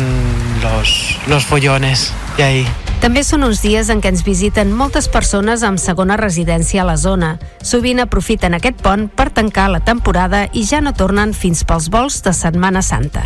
[0.63, 2.69] los los follones de ahí.
[2.99, 6.97] També són uns dies en què ens visiten moltes persones amb segona residència a la
[6.99, 7.37] zona.
[7.63, 12.19] Sovint aprofiten aquest pont per tancar la temporada i ja no tornen fins pels vols
[12.27, 13.23] de Setmana Santa.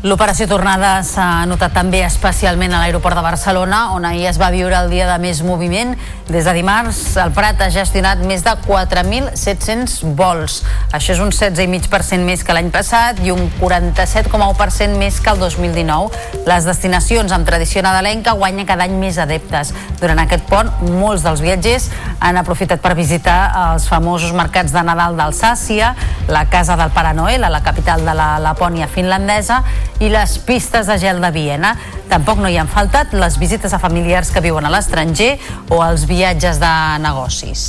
[0.00, 4.72] L'operació tornada s'ha notat també especialment a l'aeroport de Barcelona, on ahir es va viure
[4.78, 5.92] el dia de més moviment.
[6.30, 10.62] Des de dimarts, el Prat ha gestionat més de 4.700 vols.
[10.96, 16.46] Això és un 16,5% més que l'any passat i un 47,1% més que el 2019.
[16.48, 19.74] Les destinacions amb tradició nadalenca guanyen cada any més adeptes.
[20.00, 21.90] Durant aquest pont, molts dels viatgers
[22.24, 25.92] han aprofitat per visitar els famosos mercats de Nadal d'Alsàcia,
[26.32, 29.60] la Casa del Pare Noel, a la capital de la Lapònia finlandesa,
[30.00, 31.76] i les pistes de gel de Viena.
[32.10, 35.36] Tampoc no hi han faltat les visites a familiars que viuen a l'estranger
[35.70, 36.74] o els viatges de
[37.04, 37.64] negocis.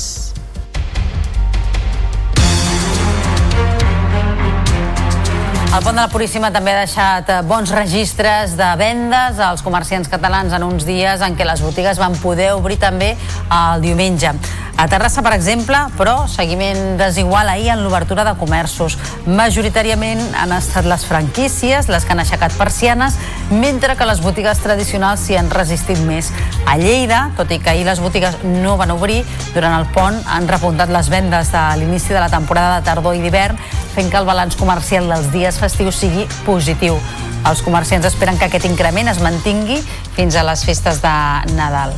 [5.71, 10.51] El pont de la Puríssima també ha deixat bons registres de vendes als comerciants catalans
[10.51, 13.13] en uns dies en què les botigues van poder obrir també
[13.47, 14.33] el diumenge.
[14.81, 18.95] A Terrassa, per exemple, però seguiment desigual ahir en l'obertura de comerços.
[19.29, 23.19] Majoritàriament han estat les franquícies les que han aixecat persianes,
[23.51, 26.31] mentre que les botigues tradicionals s'hi han resistit més.
[26.65, 29.19] A Lleida, tot i que ahir les botigues no van obrir,
[29.53, 33.21] durant el pont han repuntat les vendes de l'inici de la temporada de tardor i
[33.21, 33.59] d'hivern,
[33.93, 36.97] fent que el balanç comercial dels dies festius sigui positiu.
[37.45, 39.77] Els comerciants esperen que aquest increment es mantingui
[40.17, 41.13] fins a les festes de
[41.53, 41.93] Nadal.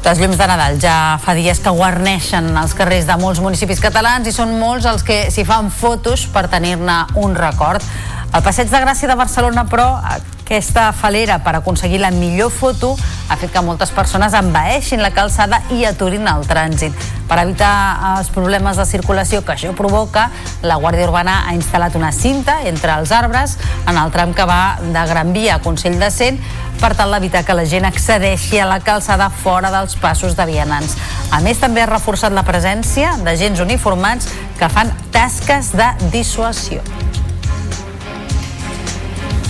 [0.00, 4.26] Les llums de Nadal ja fa dies que guarneixen els carrers de molts municipis catalans
[4.26, 7.84] i són molts els que s'hi fan fotos per tenir-ne un record.
[8.32, 9.90] Al Passeig de Gràcia de Barcelona, però,
[10.50, 12.96] aquesta falera per aconseguir la millor foto
[13.30, 16.96] ha fet que moltes persones envaeixin la calçada i aturin el trànsit.
[17.30, 20.26] Per evitar els problemes de circulació que això provoca,
[20.66, 23.54] la Guàrdia Urbana ha instal·lat una cinta entre els arbres
[23.86, 26.42] en el tram que va de Gran Via a Consell de Cent
[26.82, 30.98] per tal d'evitar que la gent accedeixi a la calçada fora dels passos de vianants.
[31.30, 34.26] A més, també ha reforçat la presència d'agents uniformats
[34.58, 36.82] que fan tasques de dissuasió.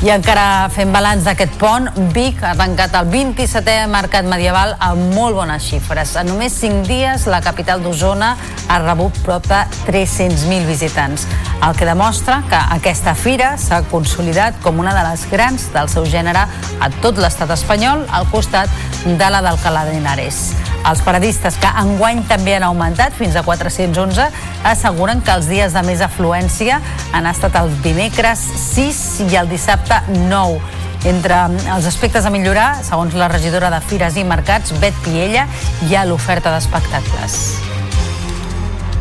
[0.00, 5.36] I encara fent balanç d'aquest pont, Vic ha tancat el 27è mercat medieval amb molt
[5.36, 6.14] bones xifres.
[6.16, 8.30] En només 5 dies, la capital d'Osona
[8.64, 9.58] ha rebut prop de
[9.90, 11.26] 300.000 visitants,
[11.60, 16.08] el que demostra que aquesta fira s'ha consolidat com una de les grans del seu
[16.08, 16.46] gènere
[16.80, 18.72] a tot l'estat espanyol, al costat
[19.04, 20.40] de la d'Alcalá de Henares.
[20.88, 24.30] Els paradistes, que enguany també han augmentat fins a 411,
[24.64, 26.80] asseguren que els dies de més afluència
[27.12, 30.60] han estat el dimecres 6 i el dissabte 9.
[31.08, 31.36] Entre
[31.72, 35.46] els aspectes a millorar, segons la regidora de Fires i Mercats, Bet Piella,
[35.88, 37.38] hi ha l'oferta d'espectacles.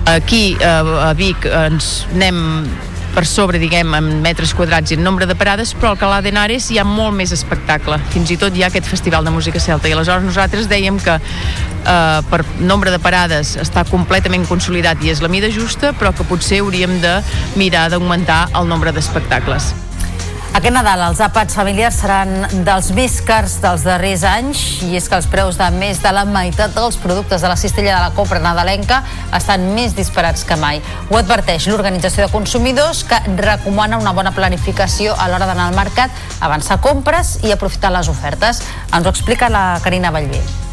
[0.10, 2.40] Aquí a Vic ens anem
[3.14, 6.70] per sobre, diguem, en metres quadrats i en nombre de parades, però al Calà d'Henares
[6.72, 7.98] hi ha molt més espectacle.
[8.14, 9.90] Fins i tot hi ha aquest festival de música celta.
[9.90, 15.24] I aleshores nosaltres dèiem que eh, per nombre de parades està completament consolidat i és
[15.26, 17.20] la mida justa, però que potser hauríem de
[17.60, 19.74] mirar d'augmentar el nombre d'espectacles.
[20.50, 25.18] Aquest Nadal els àpats familiars seran dels més cars dels darrers anys i és que
[25.20, 28.42] els preus de més de la meitat dels productes de la cistella de la compra
[28.42, 29.04] nadalenca
[29.38, 30.82] estan més disparats que mai.
[31.12, 36.18] Ho adverteix l'Organització de Consumidors que recomana una bona planificació a l'hora d'anar al mercat,
[36.42, 38.64] avançar compres i aprofitar les ofertes.
[38.90, 40.69] Ens ho explica la Carina Vallvé.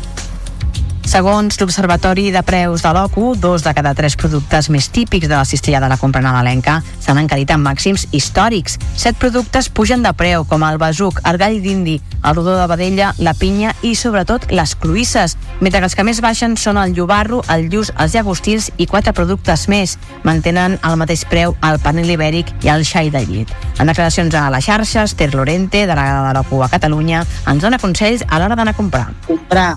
[1.07, 5.45] Segons l'Observatori de Preus de l'OCU, dos de cada tres productes més típics de la
[5.47, 8.75] cistella de la compra nadalenca s'han encarit en màxims històrics.
[8.99, 13.13] Set productes pugen de preu, com el besuc, el gall d'indi, el rodó de vedella,
[13.23, 17.39] la pinya i, sobretot, les cloïsses, mentre que els que més baixen són el llobarro,
[17.55, 19.95] el lluç, els llagostins i quatre productes més.
[20.27, 23.55] Mantenen al mateix preu el panel ibèric i el xai de llit.
[23.79, 28.27] En declaracions a les xarxes, Ter Lorente, delegada de l'OCU a Catalunya, ens dona consells
[28.27, 29.07] a l'hora d'anar a comprar.
[29.31, 29.71] comprar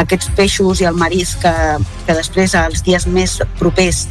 [0.00, 1.52] aquests peixos i el marisc que,
[2.06, 4.04] que després els dies més propers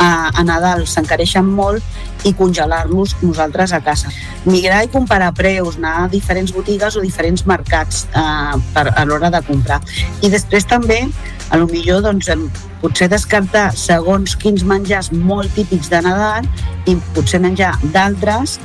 [0.00, 1.84] a, a Nadal s'encareixen molt
[2.26, 4.10] i congelar-los nosaltres a casa.
[4.48, 9.30] Migrar i comparar preus, anar a diferents botigues o diferents mercats eh, per, a l'hora
[9.30, 9.80] de comprar.
[10.24, 11.02] I després també,
[11.50, 12.32] a lo millor, doncs,
[12.80, 16.48] potser descartar segons quins menjars molt típics de Nadal
[16.88, 18.58] i potser menjar d'altres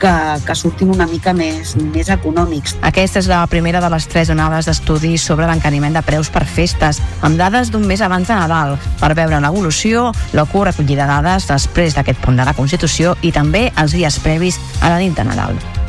[0.00, 0.12] que,
[0.46, 2.76] que surtin una mica més, més econòmics.
[2.86, 7.00] Aquesta és la primera de les tres onades d'estudis sobre l'encariment de preus per festes,
[7.26, 12.22] amb dades d'un mes abans de Nadal, per veure l'evolució, l'OCU recollida dades després d'aquest
[12.24, 15.85] punt de la Constitució i també els dies previs a la nit de Nadal.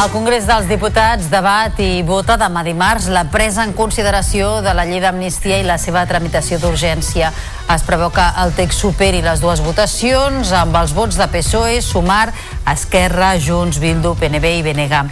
[0.00, 4.86] El Congrés dels Diputats debat i vota demà dimarts la presa en consideració de la
[4.88, 7.28] llei d'amnistia i la seva tramitació d'urgència.
[7.68, 12.30] Es preveu que el text superi les dues votacions amb els vots de PSOE, Sumar,
[12.72, 15.02] Esquerra, Junts, Bildu, PNB i BNG.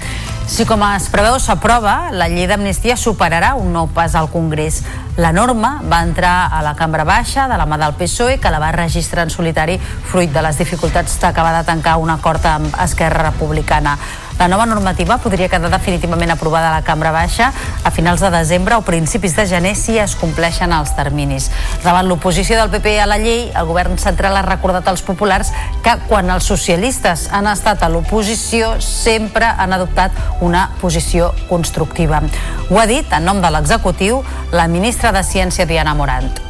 [0.48, 4.78] Si com es preveu s'aprova, la llei d'amnistia superarà un nou pas al Congrés.
[5.20, 8.62] La norma va entrar a la cambra baixa de la mà del PSOE que la
[8.62, 9.76] va registrar en solitari
[10.08, 13.98] fruit de les dificultats d'acabar de tancar un acord amb Esquerra Republicana.
[14.38, 17.48] La nova normativa podria quedar definitivament aprovada a la cambra baixa
[17.82, 21.48] a finals de desembre o principis de gener si es compleixen els terminis.
[21.82, 25.50] Davant l'oposició del PP a la llei, el govern central ha recordat als populars
[25.82, 32.22] que quan els socialistes han estat a l'oposició sempre han adoptat una posició constructiva.
[32.70, 34.22] Ho ha dit, en nom de l'executiu,
[34.54, 36.46] la ministra de Ciència Diana Morant.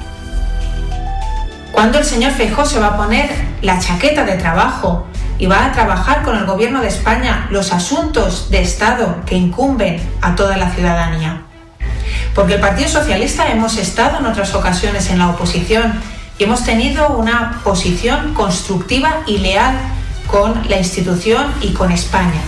[1.73, 3.31] ¿Cuándo el señor Feijóo se va a poner
[3.63, 5.08] la chaqueta de trabajo
[5.39, 10.01] y va a trabajar con el Gobierno de España los asuntos de Estado que incumben
[10.21, 11.43] a toda la ciudadanía?
[12.35, 16.01] Porque el Partido Socialista hemos estado en otras ocasiones en la oposición
[16.39, 19.77] y hemos tenido una posición constructiva y leal
[20.27, 22.41] con la institución y con España.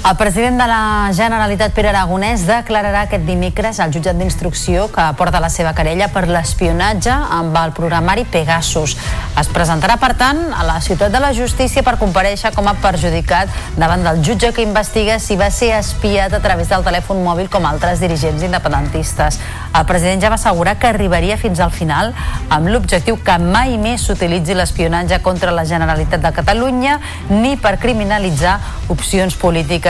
[0.00, 5.42] El president de la Generalitat, Pere Aragonès, declararà aquest dimecres al jutjat d'instrucció que porta
[5.44, 8.94] la seva querella per l'espionatge amb el programari Pegasus.
[9.38, 13.52] Es presentarà, per tant, a la ciutat de la justícia per compareixer com a perjudicat
[13.76, 17.68] davant del jutge que investiga si va ser espiat a través del telèfon mòbil com
[17.68, 19.36] altres dirigents independentistes.
[19.76, 22.14] El president ja va assegurar que arribaria fins al final
[22.48, 26.98] amb l'objectiu que mai més s'utilitzi l'espionatge contra la Generalitat de Catalunya
[27.28, 28.58] ni per criminalitzar
[28.88, 29.89] opcions polítiques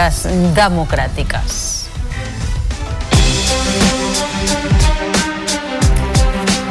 [0.56, 1.79] democràtiques.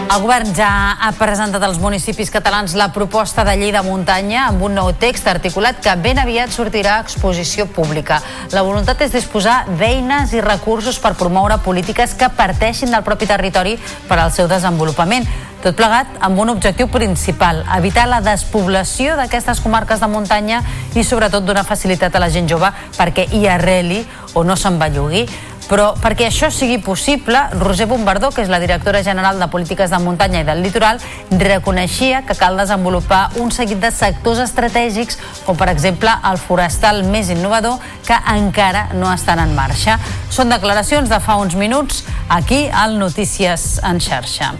[0.10, 0.68] El govern ja
[0.98, 5.27] ha presentat als municipis catalans la proposta de llei de muntanya amb un nou text
[5.30, 8.18] articulat que ben aviat sortirà a exposició pública.
[8.49, 13.76] La voluntat és disposar d'eines i recursos per promoure polítiques que parteixin del propi territori
[14.10, 15.30] per al seu desenvolupament.
[15.61, 20.64] Tot plegat amb un objectiu principal, evitar la despoblació d'aquestes comarques de muntanya
[20.95, 24.02] i sobretot donar facilitat a la gent jove perquè hi arreli
[24.34, 25.27] o no se'n bellugui.
[25.69, 29.99] Però perquè això sigui possible, Roser Bombardó, que és la directora general de Polítiques de
[30.01, 30.97] Muntanya i del Litoral,
[31.29, 37.29] reconeixia que cal desenvolupar un seguit de sectors estratègics, com per exemple el forestal més
[37.29, 37.77] innovador,
[38.07, 39.99] que encara no estan en marxa.
[40.33, 44.55] Són declaracions de fa uns minuts aquí al Notícies en xarxa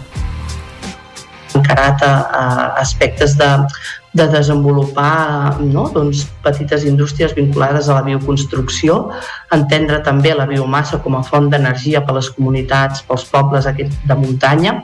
[1.60, 2.42] encarat a, a
[2.80, 3.48] aspectes de,
[4.14, 5.86] de desenvolupar no?
[5.94, 8.98] doncs, petites indústries vinculades a la bioconstrucció,
[9.54, 14.18] entendre també la biomassa com a font d'energia per a les comunitats, pels pobles de
[14.18, 14.80] muntanya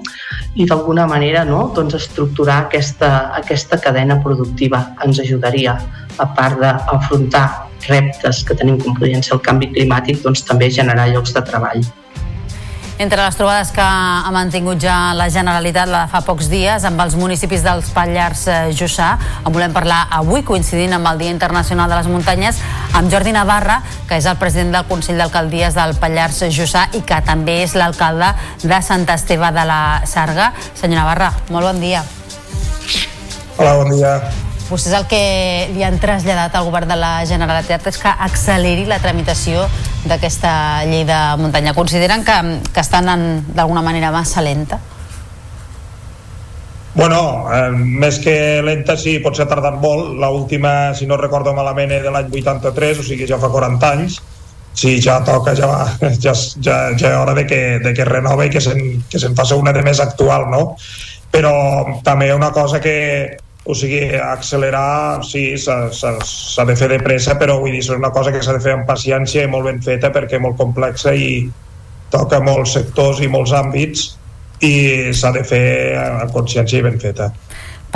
[0.56, 1.72] i d'alguna manera no?
[1.76, 5.80] doncs, estructurar aquesta, aquesta cadena productiva ens ajudaria,
[6.18, 7.48] a part d'afrontar
[7.90, 11.84] reptes que tenim com podrien ser el canvi climàtic, doncs també generar llocs de treball.
[12.98, 17.02] Entre les trobades que ha mantingut ja la Generalitat la de fa pocs dies amb
[17.04, 19.10] els municipis dels Pallars eh, Jussà,
[19.42, 22.62] en volem parlar avui, coincidint amb el Dia Internacional de les Muntanyes,
[22.96, 27.20] amb Jordi Navarra, que és el president del Consell d'Alcaldies del Pallars Jussà i que
[27.28, 28.32] també és l'alcalde
[28.64, 30.54] de Sant Esteve de la Sarga.
[30.72, 32.08] Senyor Navarra, molt bon dia.
[33.58, 34.45] Hola, bon dia.
[34.66, 35.20] Vostès el que
[35.76, 39.68] li han traslladat al govern de la Generalitat és que acceleri la tramitació
[40.10, 40.52] d'aquesta
[40.90, 41.76] llei de muntanya.
[41.78, 42.38] Consideren que,
[42.74, 43.10] que estan
[43.54, 44.80] d'alguna manera massa lenta?
[46.96, 50.16] Bueno, eh, més que lenta sí, potser ha tardat molt.
[50.18, 53.92] La última, si no recordo malament, és de l'any 83, o sigui ja fa 40
[53.92, 54.22] anys.
[54.76, 55.86] Sí, ja toca, ja, va,
[56.26, 59.30] ja, ja, ja és hora de que, de que renova i que se'n que se
[59.38, 60.64] faci una de més actual, no?
[61.32, 61.54] Però
[62.04, 62.96] també una cosa que,
[63.66, 68.32] o sigui, accelerar, sí, s'ha de fer de pressa, però vull dir, és una cosa
[68.32, 71.48] que s'ha de fer amb paciència i molt ben feta perquè és molt complexa i
[72.14, 74.12] toca molts sectors i molts àmbits
[74.64, 74.76] i
[75.18, 75.66] s'ha de fer
[75.98, 77.32] amb consciència i ben feta.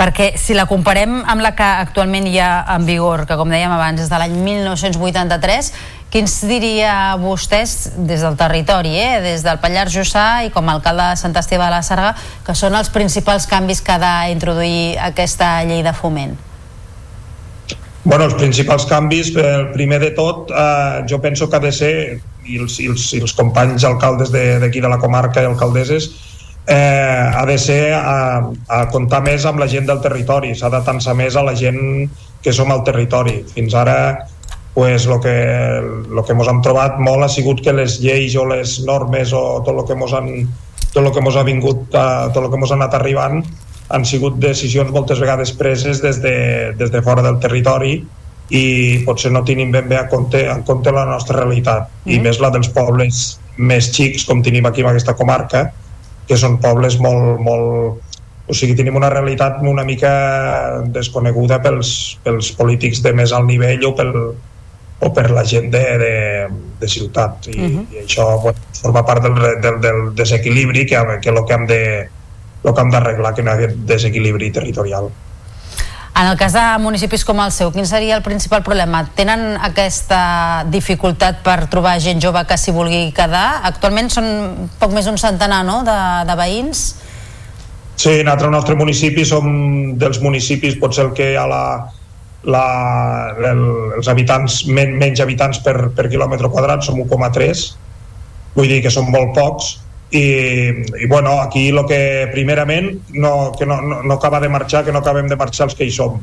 [0.00, 3.72] Perquè si la comparem amb la que actualment hi ha en vigor, que com dèiem
[3.74, 5.72] abans és de l'any 1983,
[6.10, 9.20] quins diria vostès des del territori, eh?
[9.22, 12.14] des del Pallars Jussà i com a alcalde de Sant Esteve de la Sarga,
[12.46, 16.34] que són els principals canvis que ha d'introduir aquesta llei de foment?
[18.02, 21.92] Bueno, els principals canvis, el primer de tot, eh, jo penso que ha de ser,
[22.48, 26.08] i els, i els, i els companys alcaldes d'aquí de, de la comarca i alcaldeses,
[26.66, 30.80] eh, ha de ser a, a comptar més amb la gent del territori, s'ha de
[30.86, 32.08] tensar més a la gent
[32.42, 33.42] que som al territori.
[33.52, 33.98] Fins ara
[34.74, 35.34] pues, lo que,
[36.08, 39.62] lo que ens hem trobat molt ha sigut que les lleis o les normes o
[39.66, 40.30] tot el que ens han
[40.90, 43.42] tot el que ens ha vingut, a, tot el que ens ha anat arribant
[43.90, 46.34] han sigut decisions moltes vegades preses des de,
[46.78, 47.98] des de fora del territori
[48.50, 48.64] i
[49.06, 52.14] potser no tenim ben bé a compte, en compte la nostra realitat mm -hmm.
[52.14, 55.72] i més la dels pobles més xics com tenim aquí en aquesta comarca
[56.28, 57.98] que són pobles molt, molt...
[58.50, 63.84] O sigui, tenim una realitat una mica desconeguda pels, pels polítics de més alt nivell
[63.86, 64.12] o, pel,
[65.00, 66.14] o per la gent de, de,
[66.80, 67.84] de ciutat i, uh -huh.
[67.94, 72.10] i això bueno, forma part del, del, del desequilibri que, que lo que hem de
[72.62, 75.08] el que hem d'arreglar que no hi ha aquest desequilibri territorial.
[76.20, 79.06] En el cas de municipis com el seu, quin seria el principal problema?
[79.16, 83.62] Tenen aquesta dificultat per trobar gent jove que s'hi vulgui quedar?
[83.64, 84.26] Actualment són
[84.78, 85.80] poc més d'un centenar no?
[85.86, 86.82] de, de veïns?
[87.96, 91.62] Sí, nosaltres al nostre municipi som dels municipis, potser el que hi ha la,
[92.44, 93.62] la, el,
[93.98, 97.64] els habitants, men, menys habitants per, per quilòmetre quadrat, som 1,3,
[98.56, 99.74] vull dir que són molt pocs,
[100.10, 100.24] i,
[100.98, 104.92] i bueno, aquí el que primerament no, que no, no, no acaba de marxar que
[104.92, 106.18] no acabem de marxar els que hi som.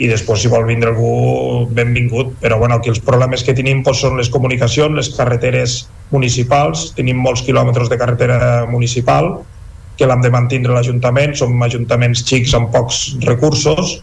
[0.00, 4.00] I després si vol vindre algú benvingut però bueno, aquí els problemes que tenim doncs,
[4.00, 5.82] són les comunicacions, les carreteres
[6.14, 6.94] municipals.
[6.96, 8.38] Tenim molts quilòmetres de carretera
[8.70, 9.42] municipal
[10.00, 11.36] que l'hem de mantenir l'Ajuntament.
[11.36, 13.98] Som ajuntaments xics amb pocs recursos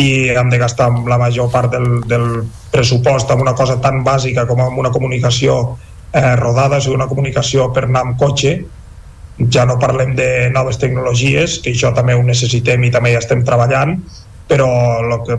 [0.00, 2.26] i hem de gastar la major part del, del
[2.72, 5.60] pressupost en una cosa tan bàsica com en una comunicació
[6.12, 8.56] eh, rodades i una comunicació per anar amb cotxe.
[9.52, 13.44] Ja no parlem de noves tecnologies que això també ho necessitem i també hi estem
[13.46, 13.96] treballant
[14.50, 15.38] però lo que,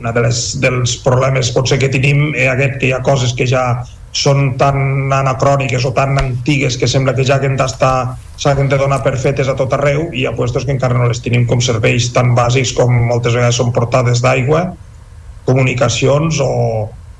[0.00, 3.46] una de les, dels problemes potser que tenim és aquest que hi ha coses que
[3.46, 3.62] ja
[4.16, 9.16] són tan anacròniques o tan antigues que sembla que ja que s'han de donar per
[9.20, 12.34] fetes a tot arreu i ha puestos que encara no les tenim com serveis tan
[12.36, 14.70] bàsics com moltes vegades són portades d'aigua
[15.44, 16.52] comunicacions o,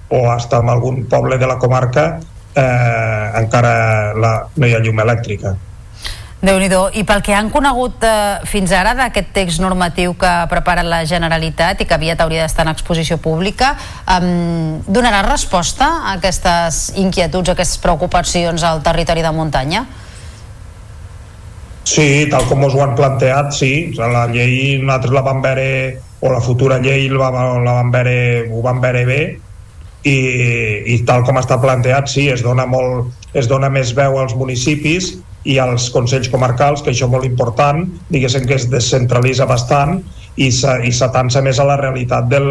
[0.09, 2.09] o hasta en algun poble de la comarca
[2.57, 3.77] eh, encara
[4.17, 5.57] la, no hi ha llum elèctrica
[6.47, 6.69] déu nhi
[7.01, 11.05] I pel que han conegut eh, fins ara d'aquest text normatiu que ha preparat la
[11.05, 13.75] Generalitat i que aviat hauria d'estar en exposició pública,
[14.07, 19.87] eh, donarà resposta a aquestes inquietuds, a aquestes preocupacions al territori de muntanya?
[21.87, 23.95] Sí, tal com us ho han planteat, sí.
[23.99, 28.17] La llei nosaltres la vam veure, o la futura llei la, la vam veure,
[28.51, 29.21] ho vam veure bé,
[30.07, 30.19] i,
[30.95, 35.15] i tal com està planteat, sí, es dona, molt, es dona més veu als municipis
[35.47, 40.01] i als consells comarcals, que això és molt important, diguéssim que es descentralitza bastant
[40.37, 42.49] i s'atansa més a la realitat del,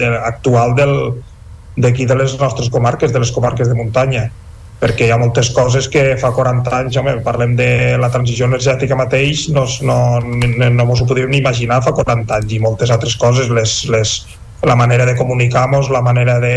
[0.00, 0.94] de, actual del,
[1.76, 4.28] d'aquí de les nostres comarques, de les comarques de muntanya.
[4.78, 8.98] Perquè hi ha moltes coses que fa 40 anys, home, parlem de la transició energètica
[8.98, 13.16] mateix, no, no, no mos ho podíem ni imaginar fa 40 anys i moltes altres
[13.18, 14.14] coses, les, les,
[14.62, 16.54] la manera de comunicar-nos, la manera de,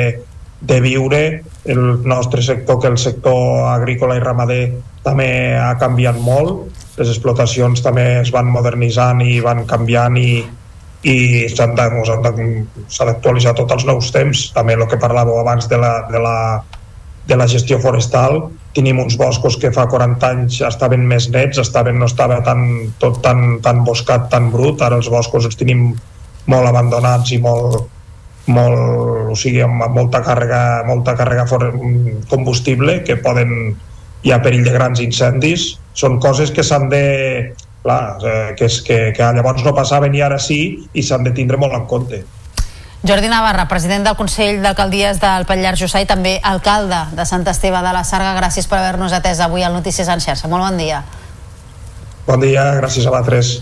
[0.62, 1.22] de viure
[1.66, 4.64] el nostre sector, que el sector agrícola i ramader
[5.02, 6.70] també ha canviat molt,
[7.00, 10.44] les explotacions també es van modernitzant i van canviant i,
[11.02, 11.16] i
[11.50, 14.44] s'han d'actualitzar tots els nous temps.
[14.54, 16.36] També el que parlàveu abans de la, de la,
[17.28, 18.44] de la gestió forestal.
[18.76, 23.22] Tenim uns boscos que fa 40 anys estaven més nets, estaven, no estava tan, tot
[23.26, 24.82] tan, tan boscat, tan brut.
[24.86, 25.90] Ara els boscos els tenim
[26.52, 27.88] molt abandonats i molt,
[28.54, 31.48] molt, o sigui, amb molta càrrega, molta càrrega
[32.30, 33.74] combustible que poden
[34.22, 37.06] hi ha perill de grans incendis són coses que s'han de
[37.82, 40.62] clar, eh, que, és, que, que llavors no passaven i ara sí
[40.94, 42.22] i s'han de tindre molt en compte
[43.02, 47.82] Jordi Navarra, president del Consell d'Alcaldies del Pallar Jussà i també alcalde de Sant Esteve
[47.82, 50.46] de la Sarga, gràcies per haver-nos atès avui al Notícies en xarxa.
[50.52, 51.02] Molt bon dia.
[52.30, 53.58] Bon dia, gràcies a vosaltres.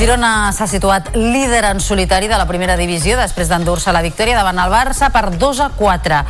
[0.00, 4.56] Girona s'ha situat líder en solitari de la primera divisió després d'endur-se la victòria davant
[4.62, 6.20] el Barça per 2 a 4.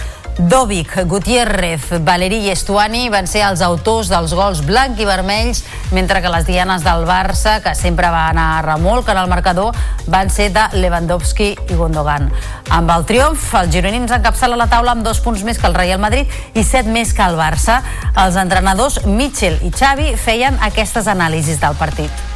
[0.51, 5.61] Dovic, Gutiérrez, Valeri i Estuani van ser els autors dels gols blanc i vermells,
[5.95, 9.79] mentre que les dianes del Barça, que sempre va anar a remolc en el marcador,
[10.11, 12.27] van ser de Lewandowski i Gundogan.
[12.75, 16.03] Amb el triomf, els gironins encapçalen la taula amb dos punts més que el Real
[16.03, 16.27] Madrid
[16.59, 17.85] i set més que el Barça.
[18.19, 22.30] Els entrenadors Mitchell i Xavi feien aquestes anàlisis del partit.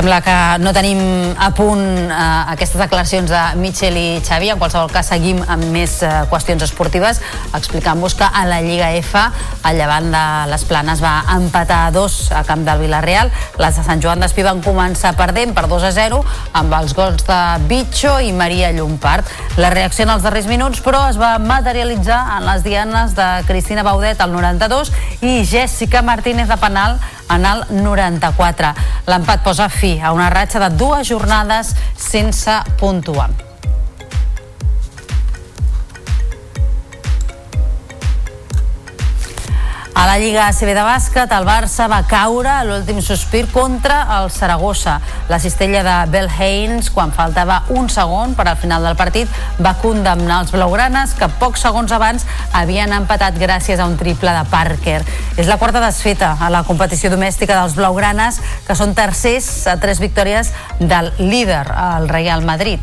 [0.00, 1.00] Sembla que no tenim
[1.36, 2.14] a punt eh,
[2.54, 4.48] aquestes declaracions de Michel i Xavi.
[4.48, 7.20] En qualsevol cas, seguim amb més eh, qüestions esportives,
[7.58, 12.16] explicant-vos que a la Lliga F, al llevant de les Planes, va empatar a dos
[12.32, 13.28] a camp del Villarreal.
[13.60, 16.24] Les de Sant Joan d'Espí van començar perdent per 2 a 0
[16.62, 19.28] amb els gols de Bitxo i Maria Llompart.
[19.60, 23.84] La reacció en els darrers minuts, però, es va materialitzar en les dianes de Cristina
[23.84, 26.96] Baudet al 92 i Jessica Martínez de Penal
[27.30, 28.72] en el 94.
[29.10, 33.49] L'empat posa fi a una ratxa de dues jornades sense puntuar.
[39.92, 44.30] A la Lliga ACB de bàsquet, el Barça va caure a l'últim sospir contra el
[44.30, 45.00] Saragossa.
[45.28, 49.74] La cistella de Bell Haynes, quan faltava un segon per al final del partit, va
[49.82, 55.02] condemnar els blaugranes que pocs segons abans havien empatat gràcies a un triple de Parker.
[55.36, 59.98] És la quarta desfeta a la competició domèstica dels blaugranes, que són tercers a tres
[59.98, 62.78] victòries del líder, el Real Madrid.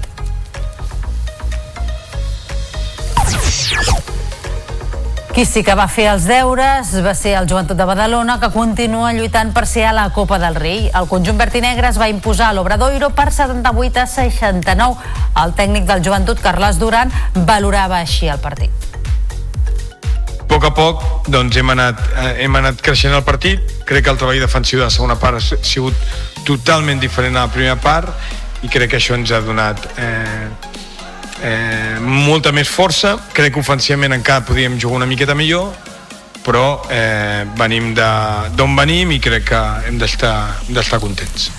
[5.38, 9.12] Qui sí que va fer els deures va ser el Joventut de Badalona, que continua
[9.14, 10.88] lluitant per ser a la Copa del Rei.
[10.98, 15.12] El conjunt verd i negre es va imposar a l'Obradoiro per 78 a 69.
[15.44, 18.90] El tècnic del Joventut, Carles Duran, valorava així el partit.
[20.40, 23.62] A poc a poc doncs, hem, anat, eh, hem anat creixent el partit.
[23.86, 25.94] Crec que el treball defensiu de la segona part ha sigut
[26.50, 28.10] totalment diferent a la primera part
[28.66, 30.50] i crec que això ens ha donat eh,
[31.44, 35.74] eh, molta més força crec que ofensivament encara podíem jugar una miqueta millor
[36.48, 41.52] però eh, venim d'on venim i crec que hem d'estar contents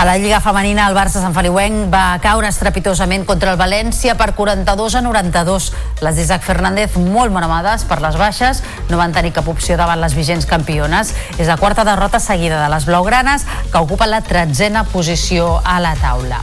[0.00, 4.30] a la Lliga Femenina, el Barça Sant Feliuenc va caure estrepitosament contra el València per
[4.38, 5.66] 42 a 92.
[6.00, 10.16] Les d'Isaac Fernández, molt monomades per les baixes, no van tenir cap opció davant les
[10.16, 11.12] vigents campiones.
[11.36, 15.92] És la quarta derrota seguida de les blaugranes, que ocupa la tretzena posició a la
[16.00, 16.40] taula.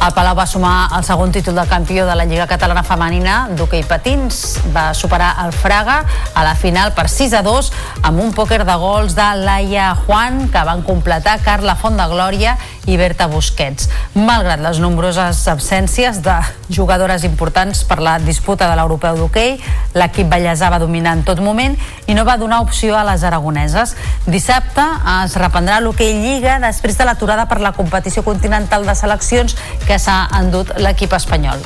[0.00, 3.82] El Palau va sumar el segon títol de campió de la Lliga Catalana Femenina d'hoquei
[3.84, 4.56] patins.
[4.72, 5.98] Va superar el Fraga
[6.32, 7.68] a la final per 6 a 2
[8.08, 12.56] amb un pòquer de gols de Laia Juan que van completar Carla Font de Glòria
[12.88, 13.90] i Berta Busquets.
[14.16, 16.38] Malgrat les nombroses absències de
[16.72, 19.58] jugadores importants per la disputa de l'europeu d'hoquei,
[20.00, 21.76] l'equip ballesà va dominar en tot moment
[22.08, 23.92] i no va donar opció a les aragoneses.
[24.24, 24.86] Dissabte
[25.18, 29.58] es reprendrà l'hoquei Lliga després de l'aturada per la competició continental de seleccions
[29.90, 31.64] que s'ha endut l'equip espanyol.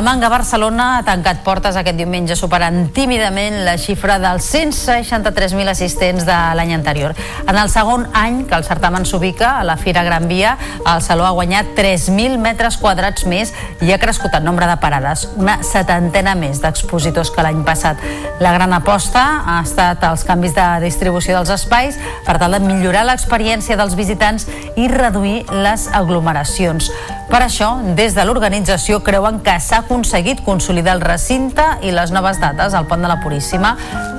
[0.00, 6.24] El Manga Barcelona ha tancat portes aquest diumenge superant tímidament la xifra dels 163.000 assistents
[6.24, 7.12] de l'any anterior.
[7.44, 10.54] En el segon any que el certamen s'ubica a la Fira Gran Via,
[10.88, 13.52] el Saló ha guanyat 3.000 metres quadrats més
[13.84, 18.00] i ha crescut el nombre de parades, una setantena més d'expositors que l'any passat.
[18.40, 23.04] La gran aposta ha estat els canvis de distribució dels espais per tal de millorar
[23.04, 24.48] l'experiència dels visitants
[24.80, 26.88] i reduir les aglomeracions.
[27.30, 32.38] Per això, des de l'organització creuen que s'ha aconseguit consolidar el recinte i les noves
[32.38, 33.72] dates al Pont de la Puríssima.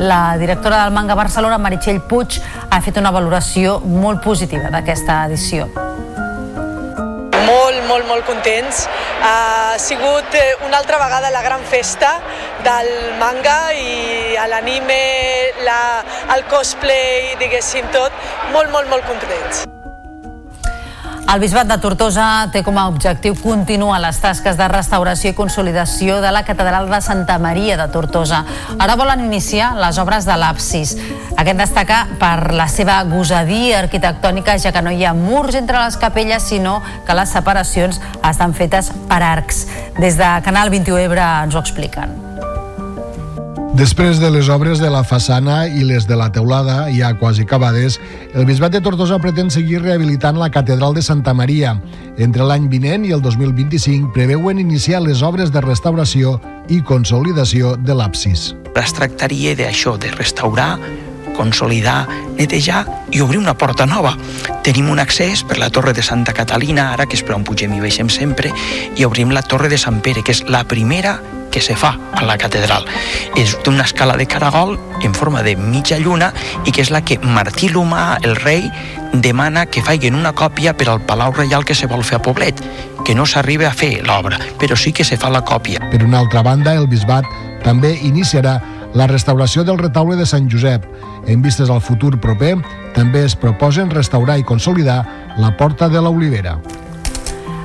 [0.04, 5.70] La directora del Manga Barcelona, Meritxell Puig, ha fet una valoració molt positiva d'aquesta edició
[7.42, 8.86] molt, molt, molt contents.
[9.24, 12.14] Ha sigut eh, una altra vegada la gran festa
[12.64, 15.02] del manga i l'anime,
[16.36, 18.16] el cosplay, diguéssim tot,
[18.54, 19.66] molt, molt, molt contents.
[21.30, 26.18] El Bisbat de Tortosa té com a objectiu continuar les tasques de restauració i consolidació
[26.24, 28.42] de la Catedral de Santa Maria de Tortosa.
[28.80, 30.96] Ara volen iniciar les obres de l'absis.
[31.38, 35.96] Aquest destaca per la seva gosadia arquitectònica, ja que no hi ha murs entre les
[36.02, 39.64] capelles, sinó que les separacions estan fetes per arcs.
[40.02, 42.31] Des de Canal 21 Ebre ens ho expliquen.
[43.72, 48.02] Després de les obres de la façana i les de la teulada, ja quasi acabades,
[48.36, 51.78] el Bisbat de Tortosa pretén seguir rehabilitant la Catedral de Santa Maria.
[52.20, 56.36] Entre l'any vinent i el 2025 preveuen iniciar les obres de restauració
[56.68, 58.52] i consolidació de l'absis.
[58.76, 60.76] Es tractaria d'això, de restaurar
[61.38, 64.16] consolidar, netejar i obrir una porta nova.
[64.64, 67.74] Tenim un accés per la Torre de Santa Catalina, ara que és per on pugem
[67.76, 68.54] i baixem sempre,
[68.96, 71.20] i obrim la Torre de Sant Pere, que és la primera
[71.52, 72.86] que se fa a la catedral.
[73.36, 76.32] És una escala de caragol en forma de mitja lluna
[76.66, 78.72] i que és la que Martí l'Humà, el rei,
[79.14, 82.64] demana que faiguen una còpia per al Palau Reial que se vol fer a Poblet,
[83.06, 85.84] que no s'arriba a fer l'obra, però sí que se fa la còpia.
[85.92, 87.28] Per una altra banda, el bisbat
[87.66, 88.60] també iniciarà
[88.94, 90.86] la restauració del retaule de Sant Josep.
[91.28, 92.58] En vistes al futur proper,
[92.96, 95.02] també es proposen restaurar i consolidar
[95.40, 96.58] la Porta de l'Olivera.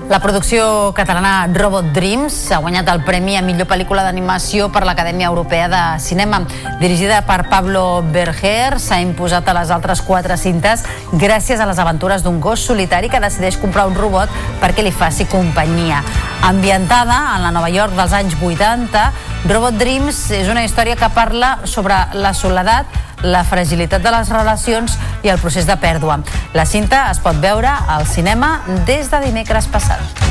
[0.09, 5.27] La producció catalana Robot Dreams ha guanyat el premi a millor pel·lícula d'animació per l'Acadèmia
[5.27, 6.45] Europea de Cinema.
[6.79, 12.23] Dirigida per Pablo Berger, s'ha imposat a les altres quatre cintes gràcies a les aventures
[12.23, 14.31] d'un gos solitari que decideix comprar un robot
[14.63, 16.05] perquè li faci companyia.
[16.47, 19.09] Ambientada en la Nova York dels anys 80,
[19.51, 22.87] Robot Dreams és una història que parla sobre la soledat,
[23.27, 24.97] la fragilitat de les relacions
[25.27, 26.21] i el procés de pèrdua.
[26.55, 30.25] La cinta es pot veure al cinema des de dimecres passat.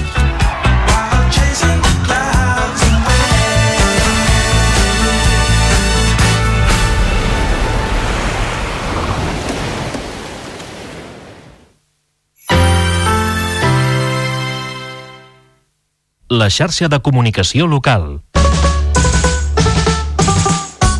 [16.27, 18.23] La xarxa de comunicació local.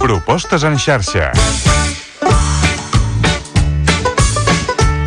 [0.06, 1.32] Propostes en xarxa.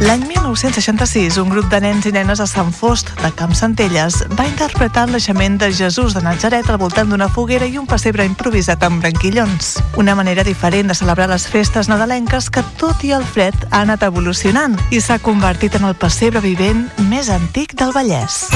[0.03, 4.49] L'any 1966, un grup de nens i nenes a Sant Fost, de Camp Centelles, va
[4.49, 8.83] interpretar el naixement de Jesús de Nazaret al voltant d'una foguera i un pessebre improvisat
[8.83, 9.77] amb branquillons.
[10.03, 14.03] Una manera diferent de celebrar les festes nadalenques que, tot i el fred, ha anat
[14.03, 18.49] evolucionant i s'ha convertit en el pessebre vivent més antic del Vallès.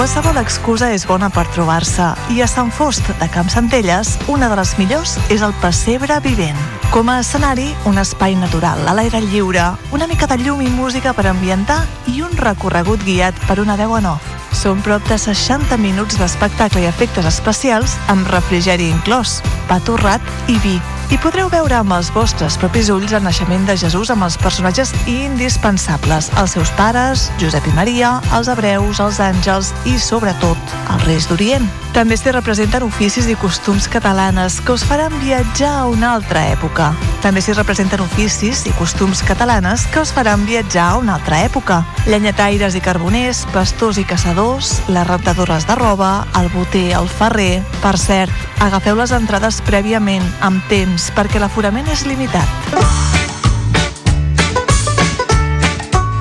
[0.00, 4.56] Qualsevol excusa és bona per trobar-se i a Sant Fost de Camp Centelles una de
[4.56, 6.56] les millors és el pessebre vivent.
[6.88, 11.12] Com a escenari, un espai natural, a l'aire lliure, una mica de llum i música
[11.12, 14.30] per ambientar i un recorregut guiat per una veu en off.
[14.56, 20.56] Són prop de 60 minuts d'espectacle i efectes especials amb refrigeri inclòs, pa torrat i
[20.64, 20.78] vi.
[21.10, 24.92] I podreu veure amb els vostres propis ulls el naixement de Jesús amb els personatges
[25.10, 31.26] indispensables, els seus pares, Josep i Maria, els hebreus, els àngels i, sobretot, els Reis
[31.26, 31.66] d'Orient.
[31.90, 36.92] També s'hi representen oficis i costums catalanes que us faran viatjar a una altra època.
[37.24, 41.80] També s'hi representen oficis i costums catalanes que us faran viatjar a una altra època.
[42.06, 47.58] Llenyataires i carboners, pastors i caçadors, les rentadores de roba, el boter, el ferrer...
[47.80, 52.48] Per cert, agafeu les entrades prèviament, amb temps, perquè l'aforament és limitat.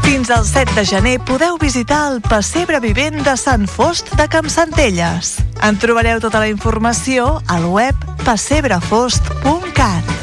[0.05, 5.39] Fins al 7 de gener podeu visitar el pessebre vivent de Sant Fost de Campsentelles.
[5.65, 10.15] En trobareu tota la informació al web pessebrefost.cat.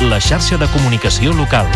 [0.00, 1.68] La xarxa de comunicació local.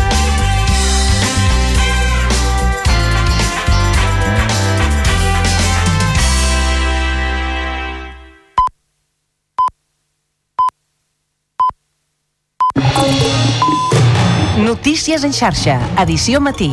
[14.85, 16.66] Notícies en xarxa, edició matí.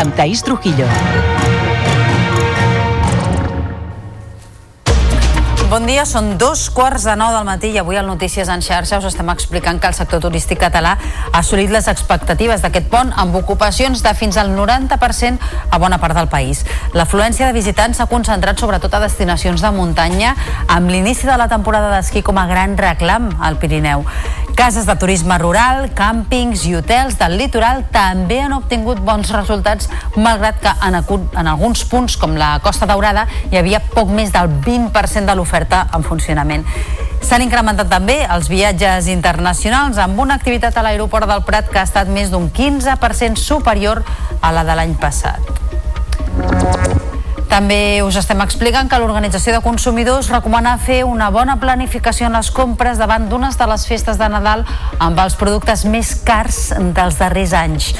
[0.00, 0.86] Amb Taís Trujillo.
[5.68, 9.02] Bon dia, són dos quarts de nou del matí i avui al Notícies en xarxa
[9.02, 13.36] us estem explicant que el sector turístic català ha assolit les expectatives d'aquest pont amb
[13.36, 15.36] ocupacions de fins al 90%
[15.68, 16.64] a bona part del país.
[16.96, 20.32] L'afluència de visitants s'ha concentrat sobretot a destinacions de muntanya
[20.72, 24.08] amb l'inici de la temporada d'esquí com a gran reclam al Pirineu.
[24.58, 29.86] Cases de turisme rural, càmpings i hotels del litoral també han obtingut bons resultats,
[30.18, 34.50] malgrat que en, en alguns punts, com la Costa Daurada, hi havia poc més del
[34.66, 36.66] 20% de l'oferta en funcionament.
[37.22, 41.86] S'han incrementat també els viatges internacionals amb una activitat a l'aeroport del Prat que ha
[41.86, 44.02] estat més d'un 15% superior
[44.42, 45.54] a la de l'any passat.
[47.48, 52.50] També us estem explicant que l'Organització de Consumidors recomana fer una bona planificació en les
[52.52, 54.66] compres davant d'unes de les festes de Nadal
[55.00, 57.90] amb els productes més cars dels darrers anys.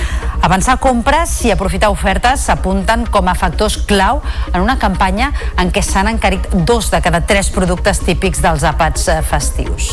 [0.44, 4.20] Avançar compres i aprofitar ofertes s'apunten com a factors clau
[4.52, 9.08] en una campanya en què s'han encarit dos de cada tres productes típics dels àpats
[9.08, 9.92] eh, festius.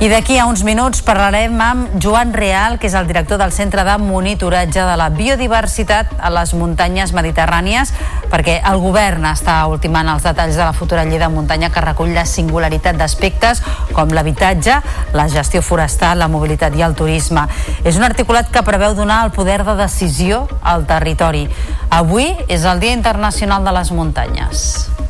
[0.00, 3.82] I d'aquí a uns minuts parlarem amb Joan Real, que és el director del Centre
[3.84, 7.92] de Monitoratge de la Biodiversitat a les muntanyes mediterrànies,
[8.32, 12.14] perquè el govern està ultimant els detalls de la futura llei de muntanya que recull
[12.16, 13.60] la singularitat d'aspectes
[13.92, 14.78] com l'habitatge,
[15.12, 17.44] la gestió forestal, la mobilitat i el turisme.
[17.84, 21.44] És un articulat que preveu donar el poder de decisió al territori.
[21.90, 25.09] Avui és el Dia Internacional de les Muntanyes.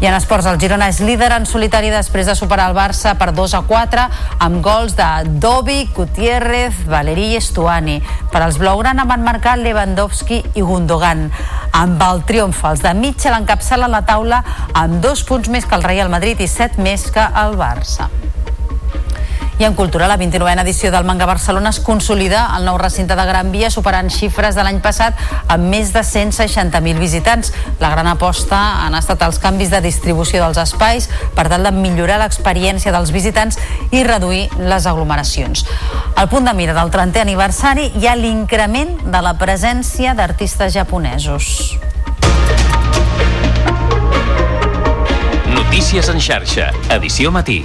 [0.00, 3.30] I en esports, el Girona és líder en solitari després de superar el Barça per
[3.36, 4.06] 2 a 4
[4.46, 5.08] amb gols de
[5.42, 7.98] Dobi, Gutiérrez, Valerí i Estuani.
[8.32, 11.28] Per als blaugrana van marcar Lewandowski i Gundogan.
[11.76, 14.42] Amb el triomf, els de Mitchell encapçalen la taula
[14.72, 18.08] amb dos punts més que el Real Madrid i set més que el Barça.
[19.60, 23.24] I en cultura, la 29a edició del Manga Barcelona es consolida al nou recinte de
[23.28, 25.18] Gran Via, superant xifres de l'any passat
[25.52, 27.52] amb més de 160.000 visitants.
[27.76, 28.56] La gran aposta
[28.86, 33.60] han estat els canvis de distribució dels espais per tal de millorar l'experiència dels visitants
[33.92, 35.66] i reduir les aglomeracions.
[36.16, 41.76] Al punt de mira del 30è aniversari hi ha l'increment de la presència d'artistes japonesos.
[45.52, 47.60] Notícies en xarxa, edició matí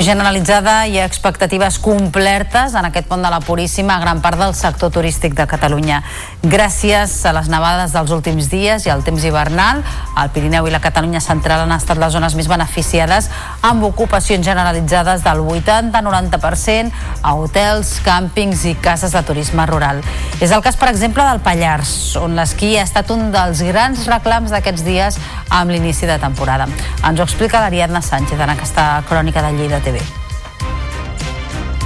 [0.00, 4.88] generalitzada i expectatives complertes en aquest pont de la Puríssima a gran part del sector
[4.90, 5.98] turístic de Catalunya.
[6.40, 9.82] Gràcies a les nevades dels últims dies i al temps hivernal,
[10.16, 13.28] el Pirineu i la Catalunya central han estat les zones més beneficiades
[13.66, 20.00] amb ocupacions generalitzades del 80-90% a hotels, càmpings i cases de turisme rural.
[20.40, 24.54] És el cas, per exemple, del Pallars, on l'esquí ha estat un dels grans reclams
[24.54, 25.20] d'aquests dies
[25.50, 26.70] amb l'inici de temporada.
[27.04, 29.89] Ens ho explica l'Ariadna Sánchez en aquesta crònica de Lleida TV.
[29.90, 30.20] TV.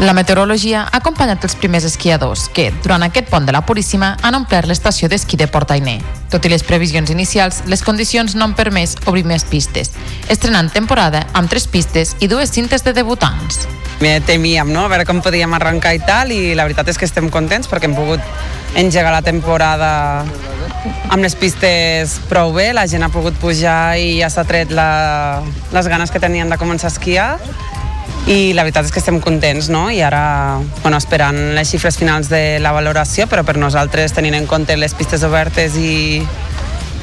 [0.01, 4.35] La meteorologia ha acompanyat els primers esquiadors que, durant aquest pont de la Puríssima, han
[4.35, 6.01] omplert l'estació d'esquí de Portainer.
[6.33, 9.93] Tot i les previsions inicials, les condicions no han permès obrir més pistes,
[10.29, 13.69] estrenant temporada amb tres pistes i dues cintes de debutants.
[14.03, 17.07] Me temíem, no?, a veure com podíem arrencar i tal, i la veritat és que
[17.07, 19.93] estem contents perquè hem pogut engegar la temporada
[21.09, 25.41] amb les pistes prou bé, la gent ha pogut pujar i ja s'ha tret la,
[25.73, 27.29] les ganes que tenien de començar a esquiar
[28.27, 29.87] i la veritat és que estem contents no?
[29.93, 34.49] i ara bueno, esperant les xifres finals de la valoració però per nosaltres tenint en
[34.49, 36.23] compte les pistes obertes i,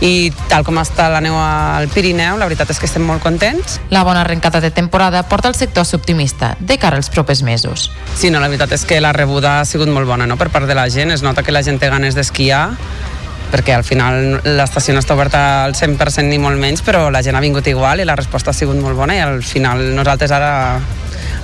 [0.02, 3.78] i tal com està la neu al Pirineu, la veritat és que estem molt contents.
[3.94, 7.92] La bona arrencada de temporada porta el sector optimista de cara als propers mesos.
[8.16, 10.38] Sí, no, la veritat és que la rebuda ha sigut molt bona no?
[10.42, 12.66] per part de la gent, es nota que la gent té ganes d'esquiar
[13.52, 17.36] perquè al final l'estació no està oberta al 100% ni molt menys, però la gent
[17.36, 20.52] ha vingut igual i la resposta ha sigut molt bona i al final nosaltres ara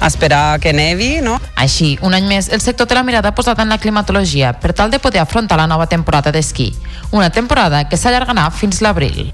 [0.06, 1.38] esperar que nevi, no?
[1.58, 4.92] Així, un any més, el sector té la mirada posada en la climatologia per tal
[4.94, 6.70] de poder afrontar la nova temporada d'esquí.
[7.12, 9.32] Una temporada que s'allargarà fins l'abril.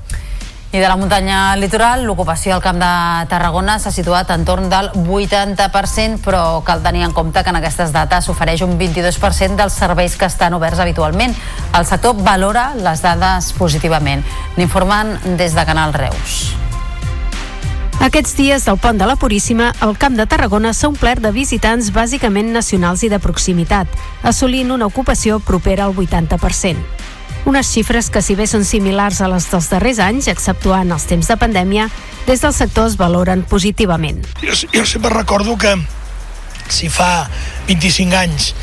[0.74, 4.88] I de la muntanya litoral, l'ocupació al Camp de Tarragona s'ha situat en torn del
[4.98, 10.18] 80%, però cal tenir en compte que en aquestes dates s'ofereix un 22% dels serveis
[10.18, 11.38] que estan oberts habitualment.
[11.78, 14.26] El sector valora les dades positivament.
[14.58, 16.42] N'informen des de Canal Reus.
[18.02, 21.94] Aquests dies del pont de la Puríssima, el Camp de Tarragona s'ha omplert de visitants
[21.94, 23.86] bàsicament nacionals i de proximitat,
[24.26, 27.13] assolint una ocupació propera al 80%.
[27.46, 31.28] Unes xifres que, si bé són similars a les dels darrers anys, exceptuant els temps
[31.28, 31.90] de pandèmia,
[32.24, 34.24] des del sector es valoren positivament.
[34.40, 35.76] Jo, jo sempre recordo que
[36.72, 37.28] si fa
[37.68, 38.54] 25 anys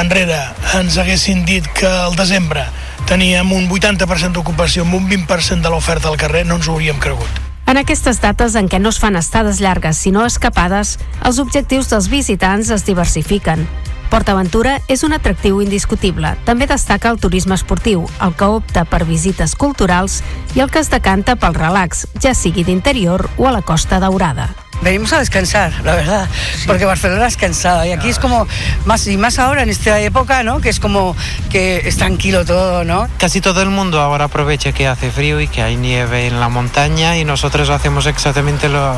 [0.00, 0.38] enrere
[0.78, 2.64] ens haguessin dit que al desembre
[3.04, 7.00] teníem un 80% d'ocupació amb un 20% de l'oferta al carrer, no ens ho hauríem
[7.02, 7.40] cregut.
[7.68, 12.08] En aquestes dates en què no es fan estades llargues sinó escapades, els objectius dels
[12.12, 13.68] visitants es diversifiquen.
[14.12, 16.34] PortAventura és un atractiu indiscutible.
[16.44, 20.18] També destaca el turisme esportiu, el que opta per visites culturals
[20.52, 24.50] i el que es decanta pel relax, ja sigui d'interior o a la Costa Daurada.
[24.82, 26.28] Venimos a descansar, la verdad,
[26.66, 28.46] porque Barcelona es cansada y aquí es como,
[28.84, 30.60] más y más ahora en esta época, ¿no?
[30.60, 31.16] Que es como
[31.50, 33.08] que es tranquilo todo, ¿no?
[33.18, 36.48] Casi todo el mundo ahora aprovecha que hace frío y que hay nieve en la
[36.48, 38.94] montaña y nosotros hacemos exactamente lo,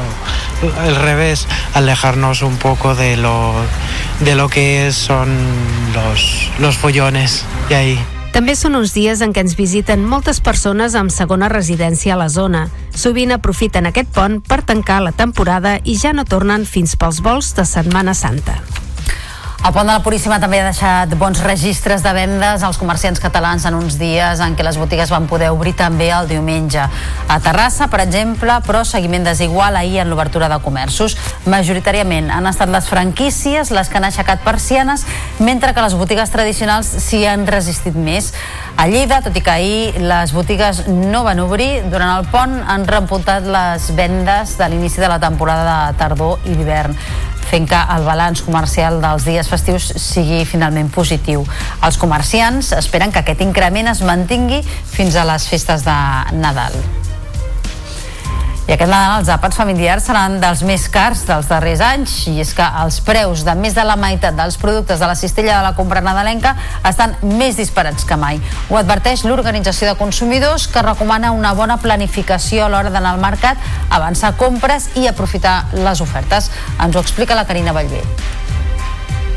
[0.87, 3.55] el revés, alejarnos un poco de lo,
[4.21, 5.37] de lo que son
[5.95, 8.14] los, los follones de ahí.
[8.35, 12.27] També són uns dies en què ens visiten moltes persones amb segona residència a la
[12.27, 12.65] zona.
[12.91, 17.55] Sovint aprofiten aquest pont per tancar la temporada i ja no tornen fins pels vols
[17.55, 18.59] de Setmana Santa.
[19.65, 23.65] El pont de la Puríssima també ha deixat bons registres de vendes als comerciants catalans
[23.65, 26.83] en uns dies en què les botigues van poder obrir també el diumenge.
[26.85, 31.17] A Terrassa, per exemple, però seguiment desigual ahir en l'obertura de comerços.
[31.49, 35.07] Majoritàriament han estat les franquícies les que han aixecat persianes,
[35.41, 38.35] mentre que les botigues tradicionals s'hi han resistit més.
[38.77, 42.85] A Lleida, tot i que ahir les botigues no van obrir, durant el pont han
[42.85, 47.01] repuntat les vendes de l'inici de la temporada de tardor i d'hivern
[47.49, 51.47] fent que el balanç comercial dels dies festius sigui finalment positiu.
[51.85, 55.99] Els comerciants esperen que aquest increment es mantingui fins a les festes de
[56.41, 56.81] Nadal.
[58.65, 62.55] I aquest Nadal els àpats familiars seran dels més cars dels darrers anys i és
[62.57, 65.75] que els preus de més de la meitat dels productes de la cistella de la
[65.77, 66.55] compra nadalenca
[66.89, 68.41] estan més disparats que mai.
[68.73, 73.61] Ho adverteix l'Organització de Consumidors que recomana una bona planificació a l'hora d'anar al mercat,
[73.91, 76.49] avançar compres i aprofitar les ofertes.
[76.81, 78.01] Ens ho explica la Carina Vallvé.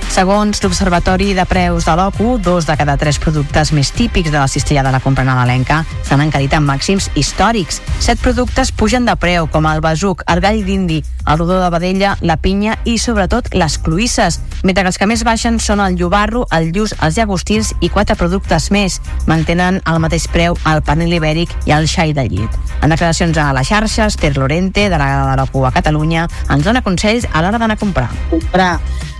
[0.08, 4.48] Segons l'Observatori de Preus de l'OCU, dos de cada tres productes més típics de la
[4.48, 7.82] cistella de la compra nadalenca s'han encarit en màxims històrics.
[8.02, 12.16] Set productes pugen de preu, com el besuc, el gall d'indi, el rodó de vedella,
[12.22, 16.46] la pinya i, sobretot, les cloïsses, mentre que els que més baixen són el llobarro,
[16.56, 19.02] el lluç, els llagostins i quatre productes més.
[19.28, 22.58] Mantenen al mateix preu el panel ibèric i el xai de llit.
[22.82, 26.82] En declaracions a les xarxes, Ter Lorente, de la, de l'OCU a Catalunya, ens dona
[26.82, 28.10] consells a l'hora d'anar a comprar.
[28.32, 28.74] comprar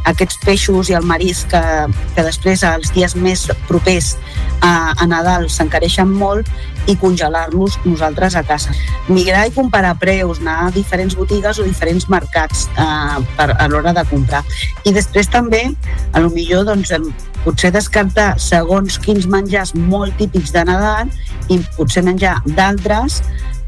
[0.08, 1.62] aquests peixos i el marisc que,
[2.16, 4.16] que després els dies més propers
[4.62, 6.50] a, a Nadal s'encareixen molt
[6.88, 8.72] i congelar-los nosaltres a casa.
[9.12, 13.94] Migrar i comparar preus, anar a diferents botigues o diferents mercats eh, per, a l'hora
[13.96, 14.44] de comprar.
[14.88, 15.66] I després també,
[16.14, 16.94] a lo millor, doncs,
[17.44, 21.12] potser descartar segons quins menjars molt típics de Nadal
[21.52, 23.22] i potser menjar d'altres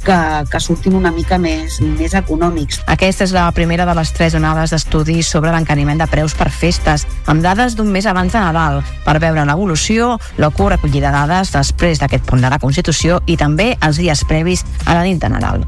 [0.06, 0.18] que,
[0.52, 2.84] que surtin una mica més, més econòmics.
[2.92, 7.06] Aquesta és la primera de les tres onades d'estudis sobre l'encariment de preus per festes,
[7.28, 12.26] amb dades d'un mes abans de Nadal, per veure l'evolució, l'OCU recollida dades després d'aquest
[12.30, 15.68] punt de la Constitució i també els dies previs a la nit de Nadal.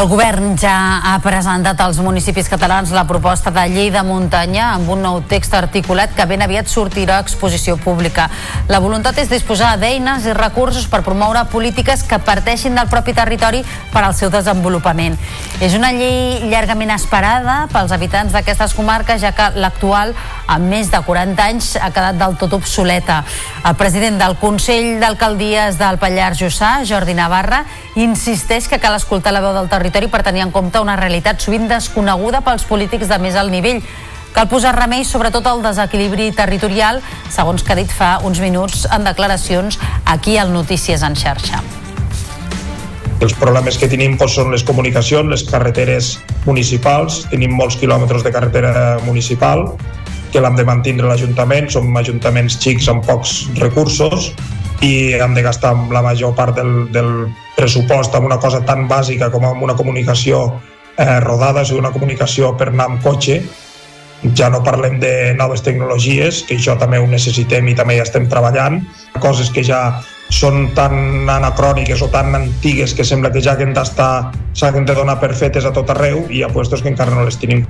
[0.00, 0.74] El govern ja
[1.04, 5.52] ha presentat als municipis catalans la proposta de llei de muntanya amb un nou text
[5.52, 8.30] articulat que ben aviat sortirà a exposició pública.
[8.72, 13.60] La voluntat és disposar d'eines i recursos per promoure polítiques que parteixin del propi territori
[13.92, 15.18] per al seu desenvolupament.
[15.60, 20.14] És una llei llargament esperada pels habitants d'aquestes comarques, ja que l'actual,
[20.48, 23.20] amb més de 40 anys, ha quedat del tot obsoleta.
[23.68, 27.66] El president del Consell d'Alcaldies del Pallars Jussà, Jordi Navarra,
[28.00, 31.66] insisteix que cal escoltar la veu del territori per tenir en compte una realitat sovint
[31.68, 33.82] desconeguda pels polítics de més alt nivell.
[34.30, 37.00] Cal posar remei sobretot al desequilibri territorial,
[37.34, 41.62] segons que ha dit fa uns minuts en declaracions aquí al Notícies en xarxa.
[43.20, 46.14] Els problemes que tenim doncs, són les comunicacions, les carreteres
[46.46, 47.26] municipals.
[47.28, 48.72] Tenim molts quilòmetres de carretera
[49.04, 49.66] municipal
[50.32, 51.68] que l'hem de mantindre l'Ajuntament.
[51.68, 54.30] Som ajuntaments xics amb pocs recursos
[54.80, 57.28] i hem de gastar la major part del, del
[57.60, 60.46] pressupost en una cosa tan bàsica com en una comunicació
[60.96, 63.42] eh, rodada, és una comunicació per anar amb cotxe,
[64.36, 68.28] ja no parlem de noves tecnologies, que això també ho necessitem i també hi estem
[68.32, 68.80] treballant,
[69.20, 70.00] coses que ja
[70.30, 75.18] són tan anacròniques o tan antigues que sembla que ja que d'estar, s'han de donar
[75.20, 77.66] per fetes a tot arreu i apuestos que encara no les tenim.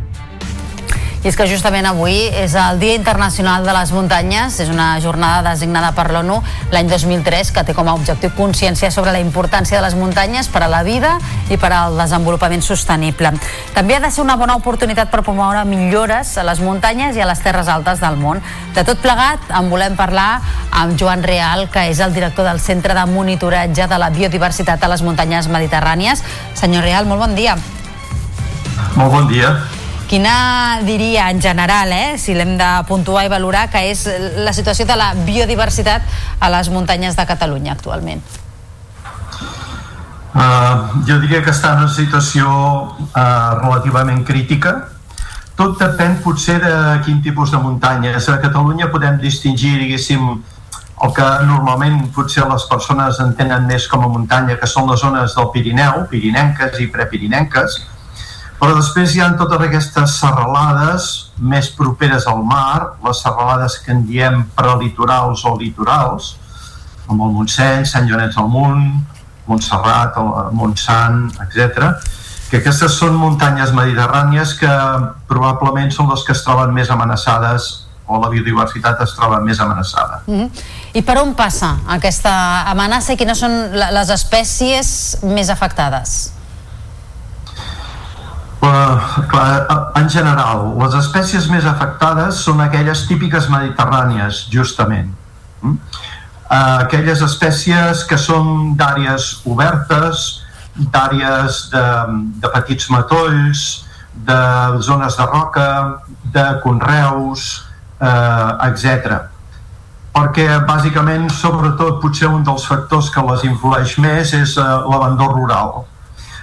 [1.21, 5.51] I és que justament avui és el Dia Internacional de les Muntanyes, és una jornada
[5.51, 6.39] designada per l'ONU
[6.73, 10.63] l'any 2003 que té com a objectiu consciència sobre la importància de les muntanyes per
[10.65, 11.19] a la vida
[11.53, 13.35] i per al desenvolupament sostenible.
[13.75, 17.27] També ha de ser una bona oportunitat per promoure millores a les muntanyes i a
[17.29, 18.41] les terres altes del món.
[18.73, 20.41] De tot plegat, en volem parlar
[20.71, 24.89] amb Joan Real, que és el director del Centre de Monitoratge de la Biodiversitat a
[24.95, 26.25] les Muntanyes Mediterrànies.
[26.57, 27.59] Senyor Real, molt bon dia.
[28.97, 29.53] Molt bon dia.
[30.11, 34.09] Quina diria en general, eh, si l'hem de puntuar i valorar, que és
[34.43, 36.03] la situació de la biodiversitat
[36.43, 38.25] a les muntanyes de Catalunya actualment?
[40.35, 43.23] Uh, jo diria que està en una situació uh,
[43.61, 44.73] relativament crítica.
[45.55, 46.75] Tot depèn potser de
[47.07, 48.27] quin tipus de muntanyes.
[48.35, 50.27] A Catalunya podem distingir, diguéssim,
[51.07, 55.39] el que normalment potser les persones entenen més com a muntanya, que són les zones
[55.39, 57.79] del Pirineu, pirinenques i prepirinenques,
[58.61, 61.09] però després hi ha totes aquestes serralades
[61.41, 66.35] més properes al mar, les serralades que en diem prelitorals o litorals,
[67.07, 68.91] com el Montseny, Sant Llorenç del Munt,
[69.49, 71.95] Montserrat, el Montsant, etc.
[72.51, 74.73] que aquestes són muntanyes mediterrànies que
[75.31, 77.71] probablement són les que es troben més amenaçades
[78.11, 80.21] o la biodiversitat es troba més amenaçada.
[80.27, 80.51] Mm -hmm.
[80.93, 82.35] I per on passa aquesta
[82.71, 86.33] amenaça i quines són les espècies més afectades?
[88.61, 95.15] Uh, en general, les espècies més afectades són aquelles típiques mediterrànies, justament.
[95.65, 95.77] Uh,
[96.51, 100.43] aquelles espècies que són d'àrees obertes,
[100.77, 101.85] d'àrees de,
[102.43, 103.63] de petits matolls,
[104.29, 104.41] de
[104.85, 105.69] zones de roca,
[106.35, 107.47] de conreus,
[107.97, 109.23] uh, etc.
[110.13, 115.81] Perquè, bàsicament, sobretot, potser un dels factors que les influeix més és uh, l'abandó rural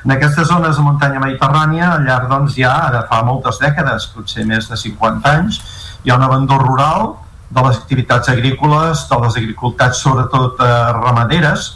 [0.07, 4.45] en aquestes zones de muntanya mediterrània, al llarg doncs, ja de fa moltes dècades, potser
[4.47, 5.57] més de 50 anys,
[6.05, 7.09] hi ha un abandó rural
[7.51, 10.69] de les activitats agrícoles, de les agricultats sobretot eh,
[11.01, 11.73] ramaderes,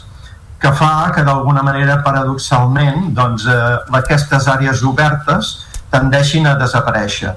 [0.64, 5.52] que fa que d'alguna manera paradoxalment doncs, eh, aquestes àrees obertes
[5.92, 7.34] tendeixin a desaparèixer.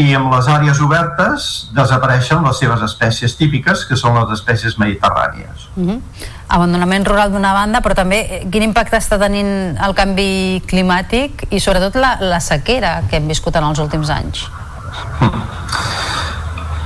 [0.00, 1.46] I amb les àrees obertes
[1.76, 5.66] desapareixen les seves espècies típiques, que són les espècies mediterrànies.
[5.76, 6.00] Uh -huh.
[6.48, 11.60] Abandonament rural d'una banda, però també eh, quin impacte està tenint el canvi climàtic i
[11.60, 14.48] sobretot la, la sequera que hem viscut en els últims anys?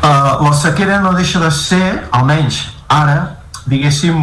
[0.04, 3.36] Uh, la sequera no deixa de ser, almenys ara,
[3.66, 4.16] diguéssim,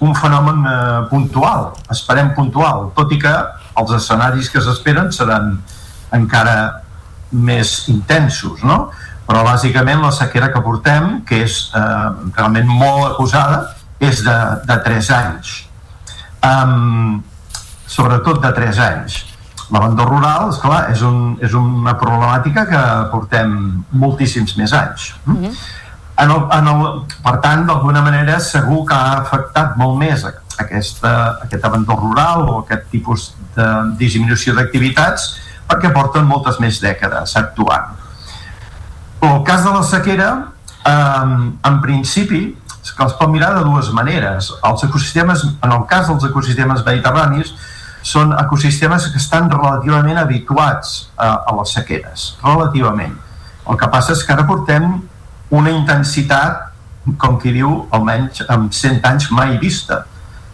[0.00, 3.34] un fenomen uh, puntual, esperem puntual, tot i que
[3.76, 5.62] els escenaris que s'esperen seran
[6.16, 6.85] encara
[7.36, 8.86] més intensos, no?
[9.26, 13.62] Però bàsicament la sequera que portem, que és eh, realment molt acusada,
[13.98, 14.36] és de,
[14.68, 15.54] de 3 anys.
[16.46, 17.22] Um,
[17.90, 19.16] sobretot de 3 anys.
[19.72, 23.56] L'abandó rural, és clar, és, un, és una problemàtica que portem
[23.90, 25.14] moltíssims més anys.
[25.24, 25.56] Mm -hmm.
[26.22, 26.84] en el, en el,
[27.22, 30.24] per tant, d'alguna manera, segur que ha afectat molt més
[30.58, 33.66] aquesta, aquest abandó rural o aquest tipus de
[33.98, 35.34] disminució d'activitats
[35.66, 37.94] perquè porten moltes més dècades actuant.
[39.26, 40.30] El cas de la sequera,
[40.86, 41.24] eh,
[41.70, 42.44] en principi,
[42.96, 44.52] que els pot mirar de dues maneres.
[44.64, 47.54] Els ecosistemes, en el cas dels ecosistemes mediterranis,
[48.06, 53.16] són ecosistemes que estan relativament habituats a, a les sequeres, relativament.
[53.66, 54.86] El que passa és que ara portem
[55.50, 56.68] una intensitat,
[57.18, 60.04] com qui diu, almenys en 100 anys mai vista.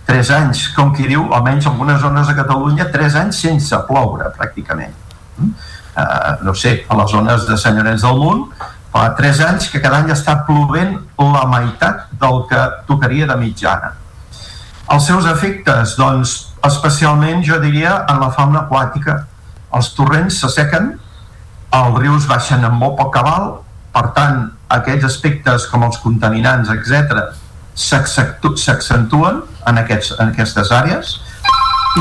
[0.08, 4.32] 3 anys, com qui diu, almenys en algunes zones de Catalunya, 3 anys sense ploure,
[4.38, 5.01] pràcticament
[5.40, 8.46] eh, no sé, a les zones de Sant Llorenç del Munt,
[8.92, 13.94] fa 3 anys que cada any està plovent la meitat del que tocaria de mitjana.
[14.92, 16.34] Els seus efectes, doncs,
[16.66, 19.22] especialment, jo diria, en la fauna aquàtica.
[19.72, 20.90] Els torrents s'assequen,
[21.72, 23.54] els rius baixen amb molt poc cabal,
[23.94, 27.32] per tant, aquells aspectes com els contaminants, etc
[27.74, 31.14] s'accentuen en, aquests, en aquestes àrees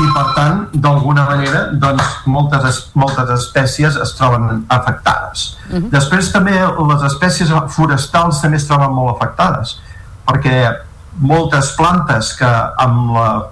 [0.00, 5.90] i per tant d'alguna manera doncs, moltes, moltes espècies es troben afectades uh -huh.
[5.90, 9.78] després també les espècies forestals també es troben molt afectades
[10.26, 10.76] perquè
[11.20, 13.42] moltes plantes que amb, la,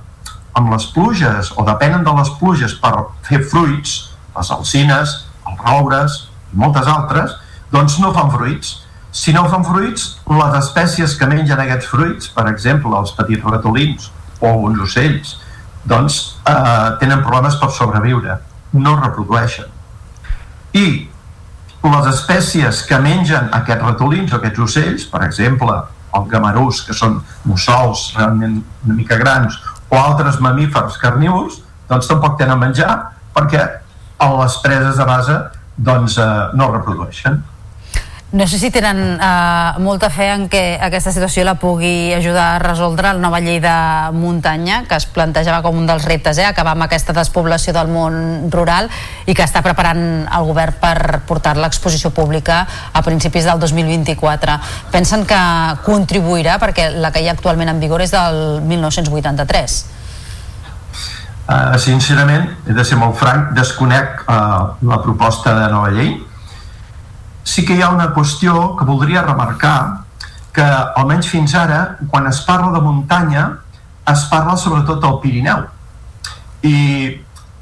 [0.52, 6.28] amb les pluges o depenen de les pluges per fer fruits les alcines, els roures
[6.52, 7.36] i moltes altres
[7.70, 8.80] doncs no fan fruits
[9.12, 14.10] si no fan fruits, les espècies que mengen aquests fruits, per exemple, els petits ratolins
[14.38, 15.32] o alguns ocells,
[15.84, 18.38] doncs eh, tenen problemes per sobreviure,
[18.72, 19.70] no reprodueixen.
[20.76, 20.86] I
[21.80, 25.78] les espècies que mengen aquests ratolins o aquests ocells, per exemple,
[26.16, 29.56] el gamarús, que són mussols realment una mica grans,
[29.90, 32.92] o altres mamífers carnívors, doncs tampoc tenen menjar
[33.34, 33.64] perquè
[34.20, 35.38] les preses de base
[35.76, 37.40] doncs, eh, no reprodueixen.
[38.32, 42.58] No sé si tenen eh, molta fe en que aquesta situació la pugui ajudar a
[42.62, 43.72] resoldre la nova llei de
[44.14, 48.46] muntanya que es plantejava com un dels reptes, eh, acabar amb aquesta despoblació del món
[48.54, 48.86] rural
[49.26, 52.60] i que està preparant el govern per portar l'exposició pública
[52.92, 54.60] a principis del 2024.
[54.94, 55.42] Pensen que
[55.82, 59.80] contribuirà perquè la que hi ha actualment en vigor és del 1983?
[61.50, 66.20] Uh, sincerament, he de ser molt franc, desconec uh, la proposta de nova llei
[67.50, 70.04] sí que hi ha una qüestió que voldria remarcar
[70.54, 70.66] que
[71.00, 73.46] almenys fins ara quan es parla de muntanya
[74.12, 75.64] es parla sobretot del Pirineu.
[76.62, 76.76] I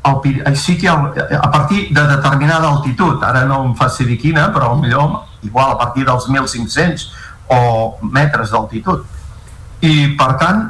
[0.08, 0.96] el, sí que ha,
[1.40, 5.78] a partir de determinada altitud ara no em faci dir quina però millor igual a
[5.78, 7.08] partir dels 1.500
[7.48, 9.04] o metres d'altitud.
[9.80, 10.64] I per tant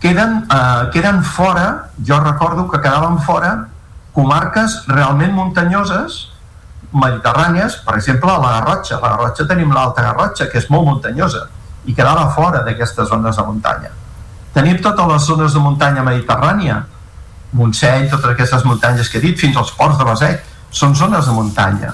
[0.00, 3.68] queden, eh, queden fora jo recordo que quedaven fora
[4.12, 6.33] comarques realment muntanyoses
[6.94, 8.96] mediterrànies, per exemple, a la Garrotxa.
[8.96, 11.46] A la Garrotxa tenim l'Alta Garrotxa, que és molt muntanyosa,
[11.84, 13.92] i quedava fora d'aquestes zones de muntanya.
[14.54, 16.84] Tenim totes les zones de muntanya mediterrània,
[17.54, 20.42] Montseny, totes aquestes muntanyes que he dit, fins als ports de Basec,
[20.74, 21.92] són zones de muntanya.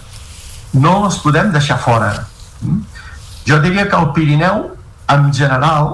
[0.73, 2.15] No les podem deixar fora.
[2.61, 2.81] Mm?
[3.49, 4.63] Jo diria que el Pirineu,
[5.13, 5.91] en general,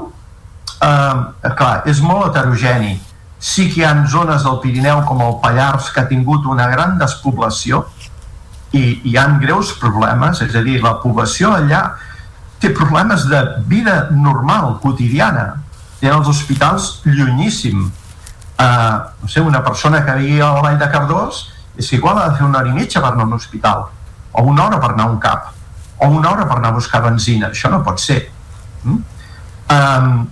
[0.82, 2.94] eh, clar, és molt heterogeni.
[3.38, 6.98] Sí que hi ha zones del Pirineu, com el Pallars, que ha tingut una gran
[6.98, 7.86] despoblació,
[8.74, 11.82] i hi han greus problemes, és a dir, la població allà
[12.60, 15.46] té problemes de vida normal, quotidiana.
[16.00, 17.86] Tenen els hospitals llunyíssim.
[18.56, 21.42] Uh, no sé, una persona que vingui a la Vall de Cardós
[21.76, 23.84] és igual ha de fer una hora i mitja per anar a un hospital,
[24.32, 25.50] o una hora per anar a un cap,
[26.00, 27.52] o una hora per anar a buscar benzina.
[27.52, 28.22] Això no pot ser.
[28.84, 29.02] Mm?
[29.76, 30.26] Um,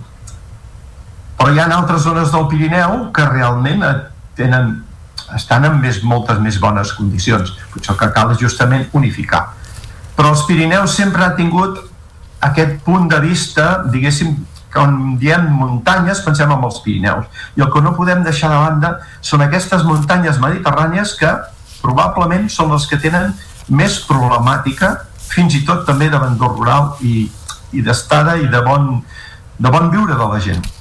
[1.37, 3.83] però hi ha altres zones del Pirineu que realment
[4.37, 4.84] tenen
[5.35, 7.53] estan en més, moltes més bones condicions.
[7.73, 9.47] Potser el que cal és justament unificar.
[10.15, 11.81] Però els Pirineus sempre ha tingut
[12.45, 14.35] aquest punt de vista, diguéssim,
[14.75, 17.25] quan diem muntanyes pensem en els Pirineus.
[17.55, 18.93] I el que no podem deixar de banda
[19.23, 21.31] són aquestes muntanyes mediterrànies que
[21.81, 23.33] probablement són les que tenen
[23.69, 24.91] més problemàtica
[25.25, 27.25] fins i tot també d'abandó rural i,
[27.73, 28.99] i d'estada i de bon,
[29.57, 30.74] de bon viure de la gent.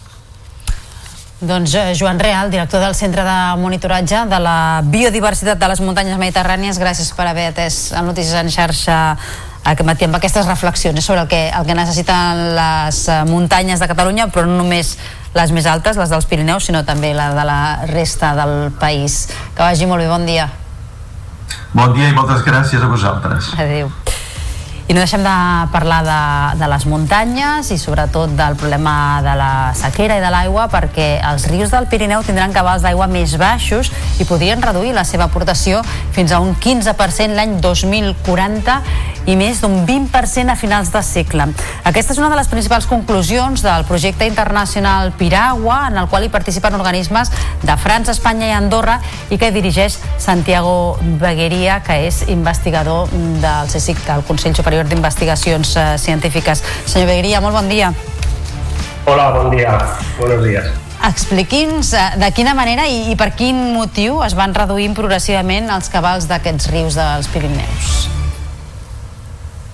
[1.45, 6.17] Doncs eh, Joan Real, director del Centre de Monitoratge de la Biodiversitat de les Muntanyes
[6.17, 8.97] Mediterrànies, gràcies per haver atès el Notícies en xarxa
[9.65, 13.89] aquest matí amb aquestes reflexions sobre el que, el que necessiten les eh, muntanyes de
[13.91, 14.97] Catalunya, però no només
[15.35, 17.61] les més altes, les dels Pirineus, sinó també la de la
[17.91, 19.27] resta del país.
[19.53, 20.49] Que vagi molt bé, bon dia.
[21.75, 23.53] Bon dia i moltes gràcies a vosaltres.
[23.59, 23.93] Adéu.
[24.85, 25.35] I no deixem de
[25.73, 30.67] parlar de, de les muntanyes i sobretot del problema de la sequera i de l'aigua
[30.73, 33.89] perquè els rius del Pirineu tindran cabals d'aigua més baixos
[34.21, 35.81] i podrien reduir la seva aportació
[36.13, 38.77] fins a un 15% l'any 2040
[39.25, 41.47] i més d'un 20% a finals de segle.
[41.89, 46.33] Aquesta és una de les principals conclusions del projecte internacional Piragua, en el qual hi
[46.33, 47.33] participen organismes
[47.63, 48.99] de França, Espanya i Andorra
[49.33, 53.09] i que dirigeix Santiago Begueria, que és investigador
[53.41, 56.59] del CSIC, del Consell Superior Superior d'Investigacions eh, Científiques.
[56.91, 57.93] Senyor Begria, molt bon dia.
[59.07, 59.79] Hola, bon dia.
[60.19, 60.67] Buenos días.
[61.07, 65.93] Expliqui'ns eh, de quina manera i, i per quin motiu es van reduint progressivament els
[65.93, 68.09] cabals d'aquests rius dels Pirineus.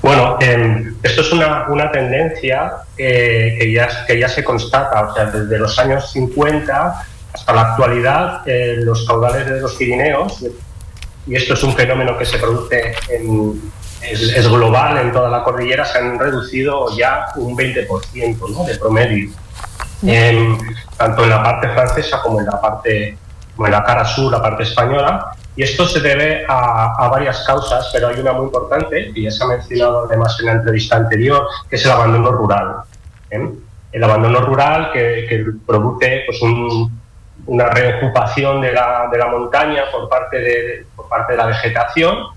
[0.02, 5.14] Bueno, eh, esto es una, una tendencia eh, que, ya, que ya se constata, o
[5.14, 10.44] sea, desde los años 50 hasta la actualidad, eh, los caudales de los Pirineos,
[11.26, 13.70] y esto es un fenómeno que se produce en,
[14.02, 18.64] es, global en toda la cordillera, se han reducido ya un 20% ¿no?
[18.64, 19.30] de promedio,
[20.96, 23.18] tanto en la parte francesa como en la parte,
[23.54, 25.32] como en la cara sur, la parte española.
[25.56, 29.44] Y esto se debe a, varias causas, pero hay una muy importante, que ya se
[29.44, 32.76] ha mencionado además en la entrevista anterior, que es el abandono rural.
[33.30, 33.50] ¿eh?
[33.92, 36.40] El abandono rural que, que produce pues,
[37.46, 42.28] una reocupación de la, de la montaña por parte de, por parte de la vegetación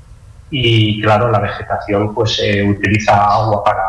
[0.55, 3.83] y claro, la vegetación pues eh, utiliza agua para,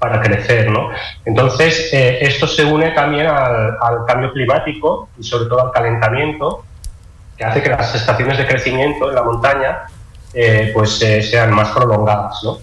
[0.00, 0.90] para crecer, ¿no?
[1.24, 6.64] Entonces, eh, esto se une también al, cambio climático y sobre todo al calentamiento,
[7.38, 9.82] que hace que las estaciones de crecimiento en la montaña
[10.34, 12.58] eh, pues sean más prolongadas, ¿no?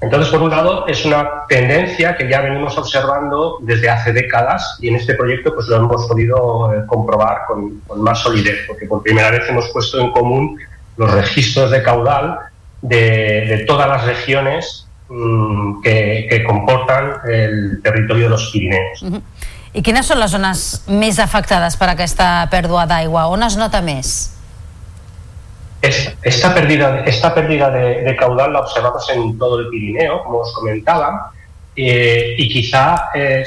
[0.00, 4.88] Entonces, por un lado, es una tendencia que ya venimos observando desde hace décadas y
[4.88, 9.30] en este proyecto pues lo hemos podido comprobar con, con, más solidez, porque por primera
[9.30, 10.58] vez hemos puesto en común
[10.98, 12.38] los registros de caudal
[12.82, 19.02] de, de todas las regiones mmm, que, que comportan el territorio de los Pirineos.
[19.02, 19.22] Uh -huh.
[19.72, 23.28] I quines són les zones més afectades per aquesta pèrdua d'aigua?
[23.28, 24.34] On es nota més?
[25.80, 30.52] Esta pérdida, esta pérdida de, de, caudal la observamos en todo el Pirineo, como os
[30.54, 31.30] comentaba,
[31.76, 33.44] eh, y quizá eh,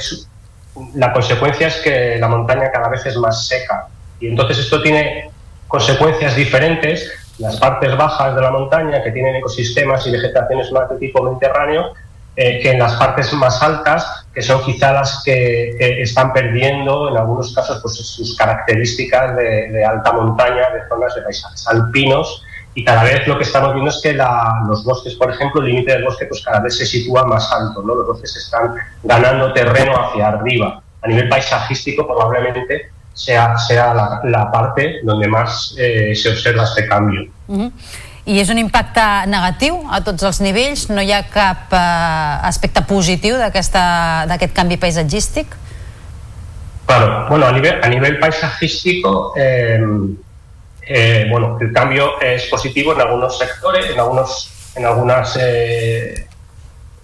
[0.94, 3.88] la consecuencia es que la montaña cada vez es más seca.
[4.20, 5.30] Y entonces esto tiene
[5.68, 10.96] consecuencias diferentes las partes bajas de la montaña, que tienen ecosistemas y vegetaciones más de
[10.96, 11.92] tipo mediterráneo,
[12.34, 17.16] eh, que en las partes más altas, que son quizá las que, están perdiendo en
[17.16, 22.42] algunos casos pues, sus características de, alta montaña, de zonas de paisajes alpinos,
[22.74, 25.92] y cada vez lo que estamos viendo es que los bosques, por ejemplo, el límite
[25.92, 27.94] del bosque pues cada vez se sitúa más alto, ¿no?
[27.94, 30.82] los bosques están ganando terreno hacia arriba.
[31.02, 36.86] A nivel paisajístico probablemente sea, sea la, la parte donde más eh, se observa este
[36.86, 37.30] canvi.
[37.48, 37.72] Uh -huh.
[38.24, 40.88] I és un impacte negatiu a tots els nivells?
[40.88, 45.56] No hi ha cap eh, aspecte positiu d'aquest canvi paisatgístic?
[46.86, 49.80] Claro, bueno, a nivel, a nivel paisajístico, eh,
[50.86, 56.26] eh, bueno, el cambio es positivo en algunos sectores, en algunos, en algunas, eh,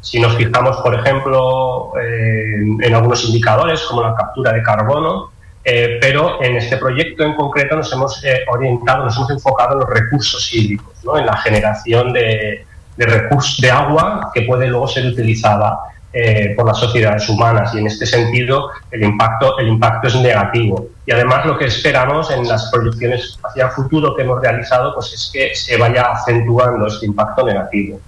[0.01, 5.30] si nos fijamos, por ejemplo, eh, en algunos indicadores como la captura de carbono,
[5.64, 9.80] Eh, pero en este proyecto en concreto nos hemos eh, orientado, nos hemos enfocado en
[9.80, 11.18] los recursos hídricos, ¿no?
[11.18, 12.64] en la generación de,
[12.97, 15.78] recursos de agua que puede luego ser utilizada
[16.12, 20.89] eh, por las sociedades humanas y en este sentido el impacto, el impacto es negativo.
[21.05, 25.12] Y además lo que esperamos en las proyecciones hacia el futuro que hemos realizado pues
[25.12, 28.01] es que se vaya acentuando este impacto negativo.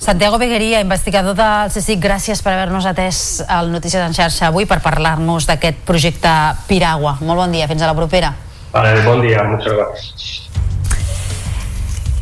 [0.00, 4.78] Santiago Begueria, investigador del CSIC, gràcies per haver-nos atès al Notícies en xarxa avui per
[4.80, 6.32] parlar-nos d'aquest projecte
[6.70, 7.18] Piragua.
[7.20, 8.32] Molt bon dia, fins a la propera.
[8.72, 10.30] Vale, bon dia, moltes gràcies.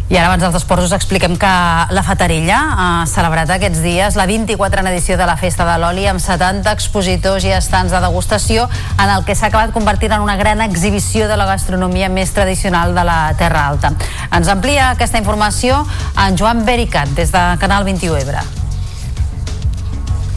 [0.09, 1.49] I ara abans dels esports us expliquem que
[1.93, 6.23] la Fatarella ha celebrat aquests dies la 24a edició de la Festa de l'Oli amb
[6.25, 8.65] 70 expositors i estants de degustació
[8.97, 12.95] en el que s'ha acabat convertint en una gran exhibició de la gastronomia més tradicional
[12.97, 13.93] de la Terra Alta.
[14.33, 15.83] Ens amplia aquesta informació
[16.25, 18.47] en Joan Bericat des de Canal 21 Ebre.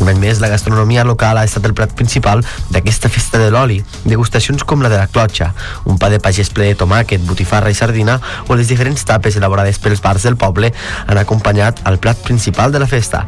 [0.02, 2.42] Un any més, la gastronomia local ha estat el plat principal
[2.74, 3.78] d'aquesta festa de l'oli.
[4.04, 5.52] Degustacions com la de la clotxa,
[5.86, 8.18] un pa de pagès ple de tomàquet, botifarra i sardina
[8.48, 10.74] o les diferents tapes elaborades pels bars del poble
[11.06, 13.28] han acompanyat el plat principal de la festa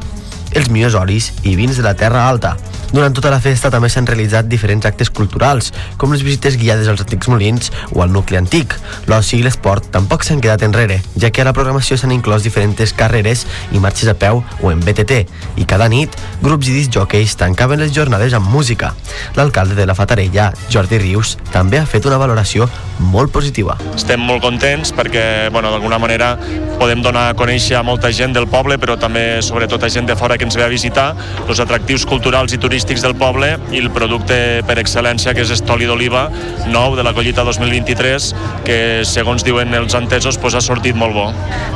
[0.54, 2.56] els millors olis i vins de la Terra Alta.
[2.94, 7.02] Durant tota la festa també s'han realitzat diferents actes culturals, com les visites guiades als
[7.02, 8.76] antics molins o al nucli antic.
[9.10, 12.94] L'oci i l'esport tampoc s'han quedat enrere, ja que a la programació s'han inclòs diferents
[12.94, 15.24] carreres i marxes a peu o en BTT,
[15.58, 16.14] i cada nit
[16.44, 18.94] grups i disjòqueis tancaven les jornades amb música.
[19.34, 22.70] L'alcalde de la Fatarella, Jordi Rius, també ha fet una valoració
[23.10, 23.80] molt positiva.
[23.98, 26.36] Estem molt contents perquè, bueno, d'alguna manera
[26.78, 30.16] podem donar a conèixer a molta gent del poble, però també sobretot a gent de
[30.20, 31.10] fora que ens ve a visitar,
[31.48, 34.36] els atractius culturals i turístics del poble i el producte
[34.68, 36.26] per excel·lència que és estoli d'oliva
[36.68, 38.28] nou de la collita 2023
[38.68, 38.78] que
[39.08, 41.26] segons diuen els entesos pues, ha sortit molt bo.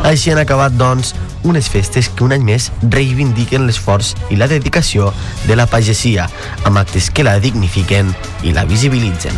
[0.06, 1.14] Així han acabat, doncs,
[1.48, 5.14] unes festes que un any més reivindiquen l'esforç i la dedicació
[5.48, 6.28] de la pagesia,
[6.68, 8.14] amb actes que la dignifiquen
[8.44, 9.36] i la visibilitzen.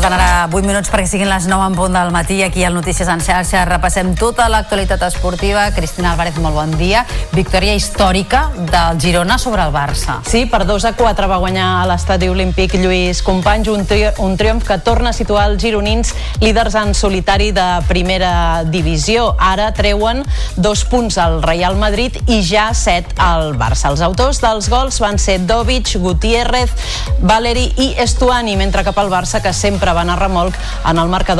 [0.00, 2.38] Falten ara 8 minuts perquè siguin les 9 en punt del matí.
[2.40, 5.66] Aquí al Notícies en xarxa repassem tota l'actualitat esportiva.
[5.76, 7.02] Cristina Álvarez, molt bon dia.
[7.36, 10.22] Victòria històrica del Girona sobre el Barça.
[10.24, 14.38] Sí, per 2 a 4 va guanyar a l'estadi olímpic Lluís Companys, un, tri un
[14.40, 19.34] triomf que torna a situar els gironins líders en solitari de primera divisió.
[19.36, 20.24] Ara treuen
[20.56, 23.92] dos punts al Real Madrid i ja set al Barça.
[23.92, 26.72] Els autors dels gols van ser Dovic, Gutiérrez,
[27.20, 30.54] Valeri i Estuani, mentre que pel Barça, que sempre remolc,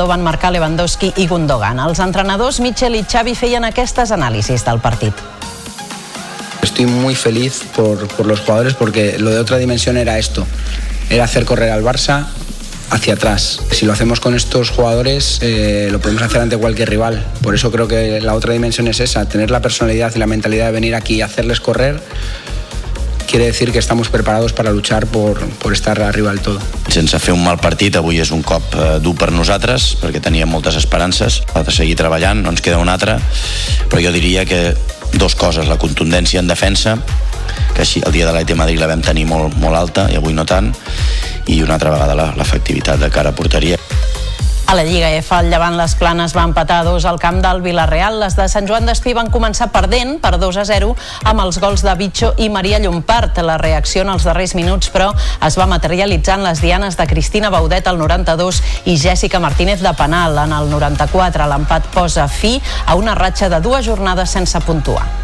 [0.07, 1.79] van marcar Lewandowski i Gundogan.
[1.79, 5.13] Els entrenadors Michel i Xavi feien aquestes anàlisis del partit.
[6.61, 10.45] Estoy muy feliz por, por los jugadores porque lo de otra dimensión era esto,
[11.09, 12.27] era hacer correr al Barça
[12.91, 13.61] hacia atrás.
[13.71, 17.25] Si lo hacemos con estos jugadores, eh, lo podemos hacer ante cualquier rival.
[17.41, 20.67] Por eso creo que la otra dimensión es esa, tener la personalidad y la mentalidad
[20.67, 21.99] de venir aquí y hacerles correr.
[23.31, 26.59] Quiere decir que estamos preparados para luchar por, por estar arriba del todo.
[26.89, 30.51] Sense fer un mal partit, avui és un cop eh, dur per nosaltres, perquè teníem
[30.51, 31.37] moltes esperances.
[31.55, 33.15] Ha de seguir treballant, no ens queda una altra,
[33.87, 34.75] però jo diria que
[35.15, 36.97] dos coses, la contundència en defensa,
[37.71, 40.35] que així el dia de l'Atlètic Madrid la vam tenir molt, molt alta i avui
[40.35, 40.67] no tant,
[41.47, 43.79] i una altra vegada l'efectivitat de cara a porteria.
[44.71, 47.59] A la Lliga F, el Llevant Les Planes va empatar a dos al camp del
[47.59, 48.21] Villarreal.
[48.21, 50.93] Les de Sant Joan d'Espí van començar perdent per 2 a 0
[51.27, 53.41] amb els gols de Bitxo i Maria Llompart.
[53.43, 55.09] La reacció en els darrers minuts, però,
[55.43, 59.91] es va materialitzar en les dianes de Cristina Baudet al 92 i Jèssica Martínez de
[59.91, 60.39] penal.
[60.45, 62.53] En el 94, l'empat posa fi
[62.85, 65.20] a una ratxa de dues jornades sense puntuar.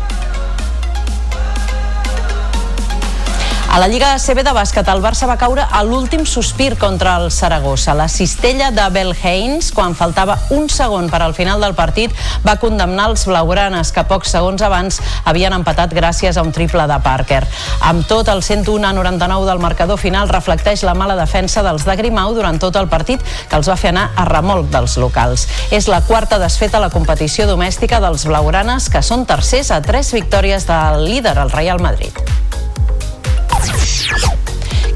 [3.78, 7.94] La Lliga CB de bàsquet, el Barça va caure a l'últim sospir contra el Saragossa.
[7.94, 13.06] La cistella de Belhains, quan faltava un segon per al final del partit, va condemnar
[13.12, 14.98] els blaugranes, que pocs segons abans
[15.30, 17.44] havien empatat gràcies a un triple de Parker.
[17.86, 22.00] Amb tot, el 101 a 99 del marcador final reflecteix la mala defensa dels de
[22.02, 25.46] Grimau durant tot el partit, que els va fer anar a remolc dels locals.
[25.70, 30.16] És la quarta desfeta a la competició domèstica dels blaugranes, que són tercers a tres
[30.18, 32.47] victòries del líder, el Real Madrid.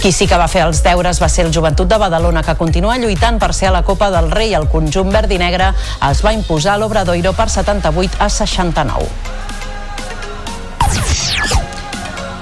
[0.02, 2.98] Qui sí que va fer els deures va ser el Joventut de Badalona, que continua
[2.98, 4.56] lluitant per ser a la Copa del Rei.
[4.58, 5.68] El conjunt verd i negre
[6.10, 9.42] es va imposar a l'Obradoiro per 78 a 69.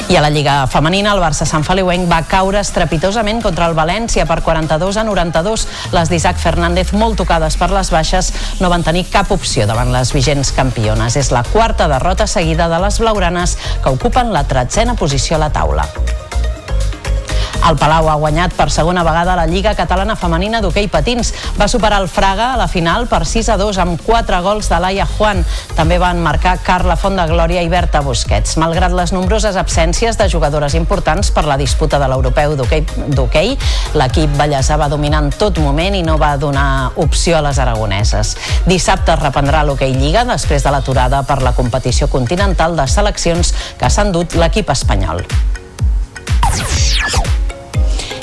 [0.10, 4.24] I a la Lliga Femenina, el Barça Sant Feliuenc va caure estrepitosament contra el València
[4.26, 5.66] per 42 a 92.
[5.94, 10.10] Les d'Isaac Fernández, molt tocades per les baixes, no van tenir cap opció davant les
[10.16, 11.14] vigents campiones.
[11.14, 13.54] És la quarta derrota seguida de les blaugranes,
[13.84, 15.86] que ocupen la tretzena posició a la taula.
[17.68, 21.34] El Palau ha guanyat per segona vegada la Lliga Catalana Femenina d'hoquei patins.
[21.60, 24.80] Va superar el Fraga a la final per 6 a 2 amb 4 gols de
[24.82, 25.44] Laia Juan.
[25.78, 28.56] També van marcar Carla Font de Glòria i Berta Busquets.
[28.62, 33.54] Malgrat les nombroses absències de jugadores importants per la disputa de l'europeu d'hoquei,
[33.94, 38.36] l'equip ballesà va dominar en tot moment i no va donar opció a les aragoneses.
[38.66, 43.90] Dissabte es reprendrà l'hoquei Lliga després de l'aturada per la competició continental de seleccions que
[43.92, 45.26] s'han dut l'equip espanyol.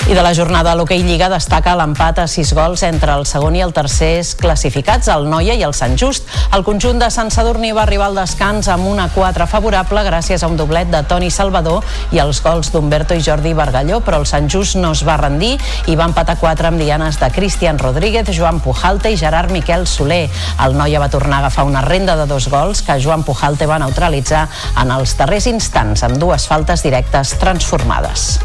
[0.07, 3.57] I de la jornada a l'Hockey Lliga destaca l'empat a 6 gols entre el segon
[3.57, 6.29] i el tercer classificats, el Noia i el Sant Just.
[6.55, 10.47] El conjunt de Sant Sadurní va arribar al descans amb una 4 favorable gràcies a
[10.47, 11.83] un doblet de Toni Salvador
[12.15, 15.57] i els gols d'Humberto i Jordi Bargalló, però el Sant Just no es va rendir
[15.91, 20.29] i va empatar 4 amb dianes de Cristian Rodríguez, Joan Pujalte i Gerard Miquel Soler.
[20.63, 23.81] El Noia va tornar a agafar una renda de dos gols que Joan Pujalte va
[23.83, 24.47] neutralitzar
[24.79, 28.37] en els darrers instants amb dues faltes directes transformades.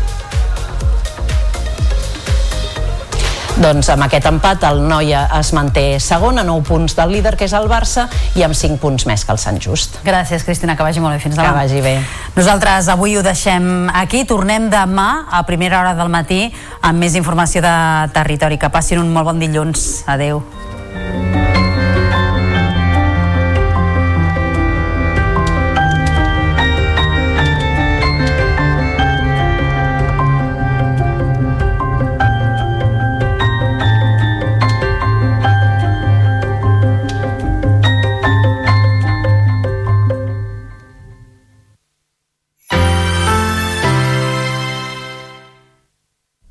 [3.60, 7.44] Doncs amb aquest empat el Noia es manté segon a 9 punts del líder que
[7.44, 8.06] és el Barça
[8.38, 10.00] i amb 5 punts més que el Sant Just.
[10.06, 11.20] Gràcies, Cristina, que vagi molt bé.
[11.20, 11.50] Fins demà.
[11.50, 11.94] Que vagi bé.
[12.38, 14.24] Nosaltres avui ho deixem aquí.
[14.24, 16.46] Tornem demà a primera hora del matí
[16.80, 17.76] amb més informació de
[18.16, 18.56] territori.
[18.56, 20.04] Que passin un molt bon dilluns.
[20.08, 20.40] Adeu.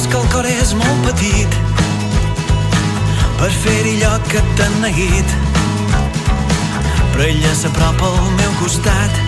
[0.00, 1.56] Cops que el cor és molt petit
[3.36, 5.34] per fer-hi lloc que t'han neguit
[7.10, 9.18] però ella s'apropa al meu costat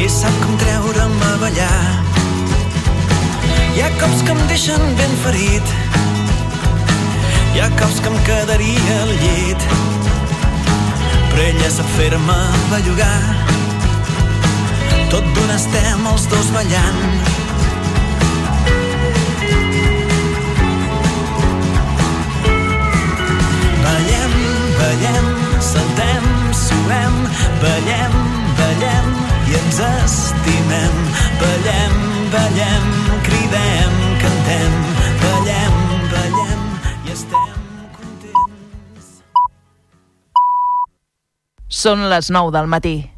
[0.00, 1.82] i sap com treure'm a ballar.
[3.74, 5.76] Hi ha cops que em deixen ben ferit
[7.52, 9.70] hi ha cops que em quedaria al llit.
[11.28, 13.22] Però ella sap fer-me bellugar.
[15.12, 17.43] Tot d'una estem els dos ballant
[24.78, 25.26] Ballem,
[25.60, 27.14] saltem, suem,
[27.62, 28.14] ballem,
[28.58, 29.08] ballem
[29.48, 30.96] i ens estimem.
[31.40, 31.96] Ballem,
[32.34, 32.86] ballem,
[33.26, 34.76] cridem, cantem,
[35.22, 35.80] ballem,
[36.12, 36.60] ballem
[37.06, 37.54] i estem
[41.68, 43.13] Són les 9 del matí.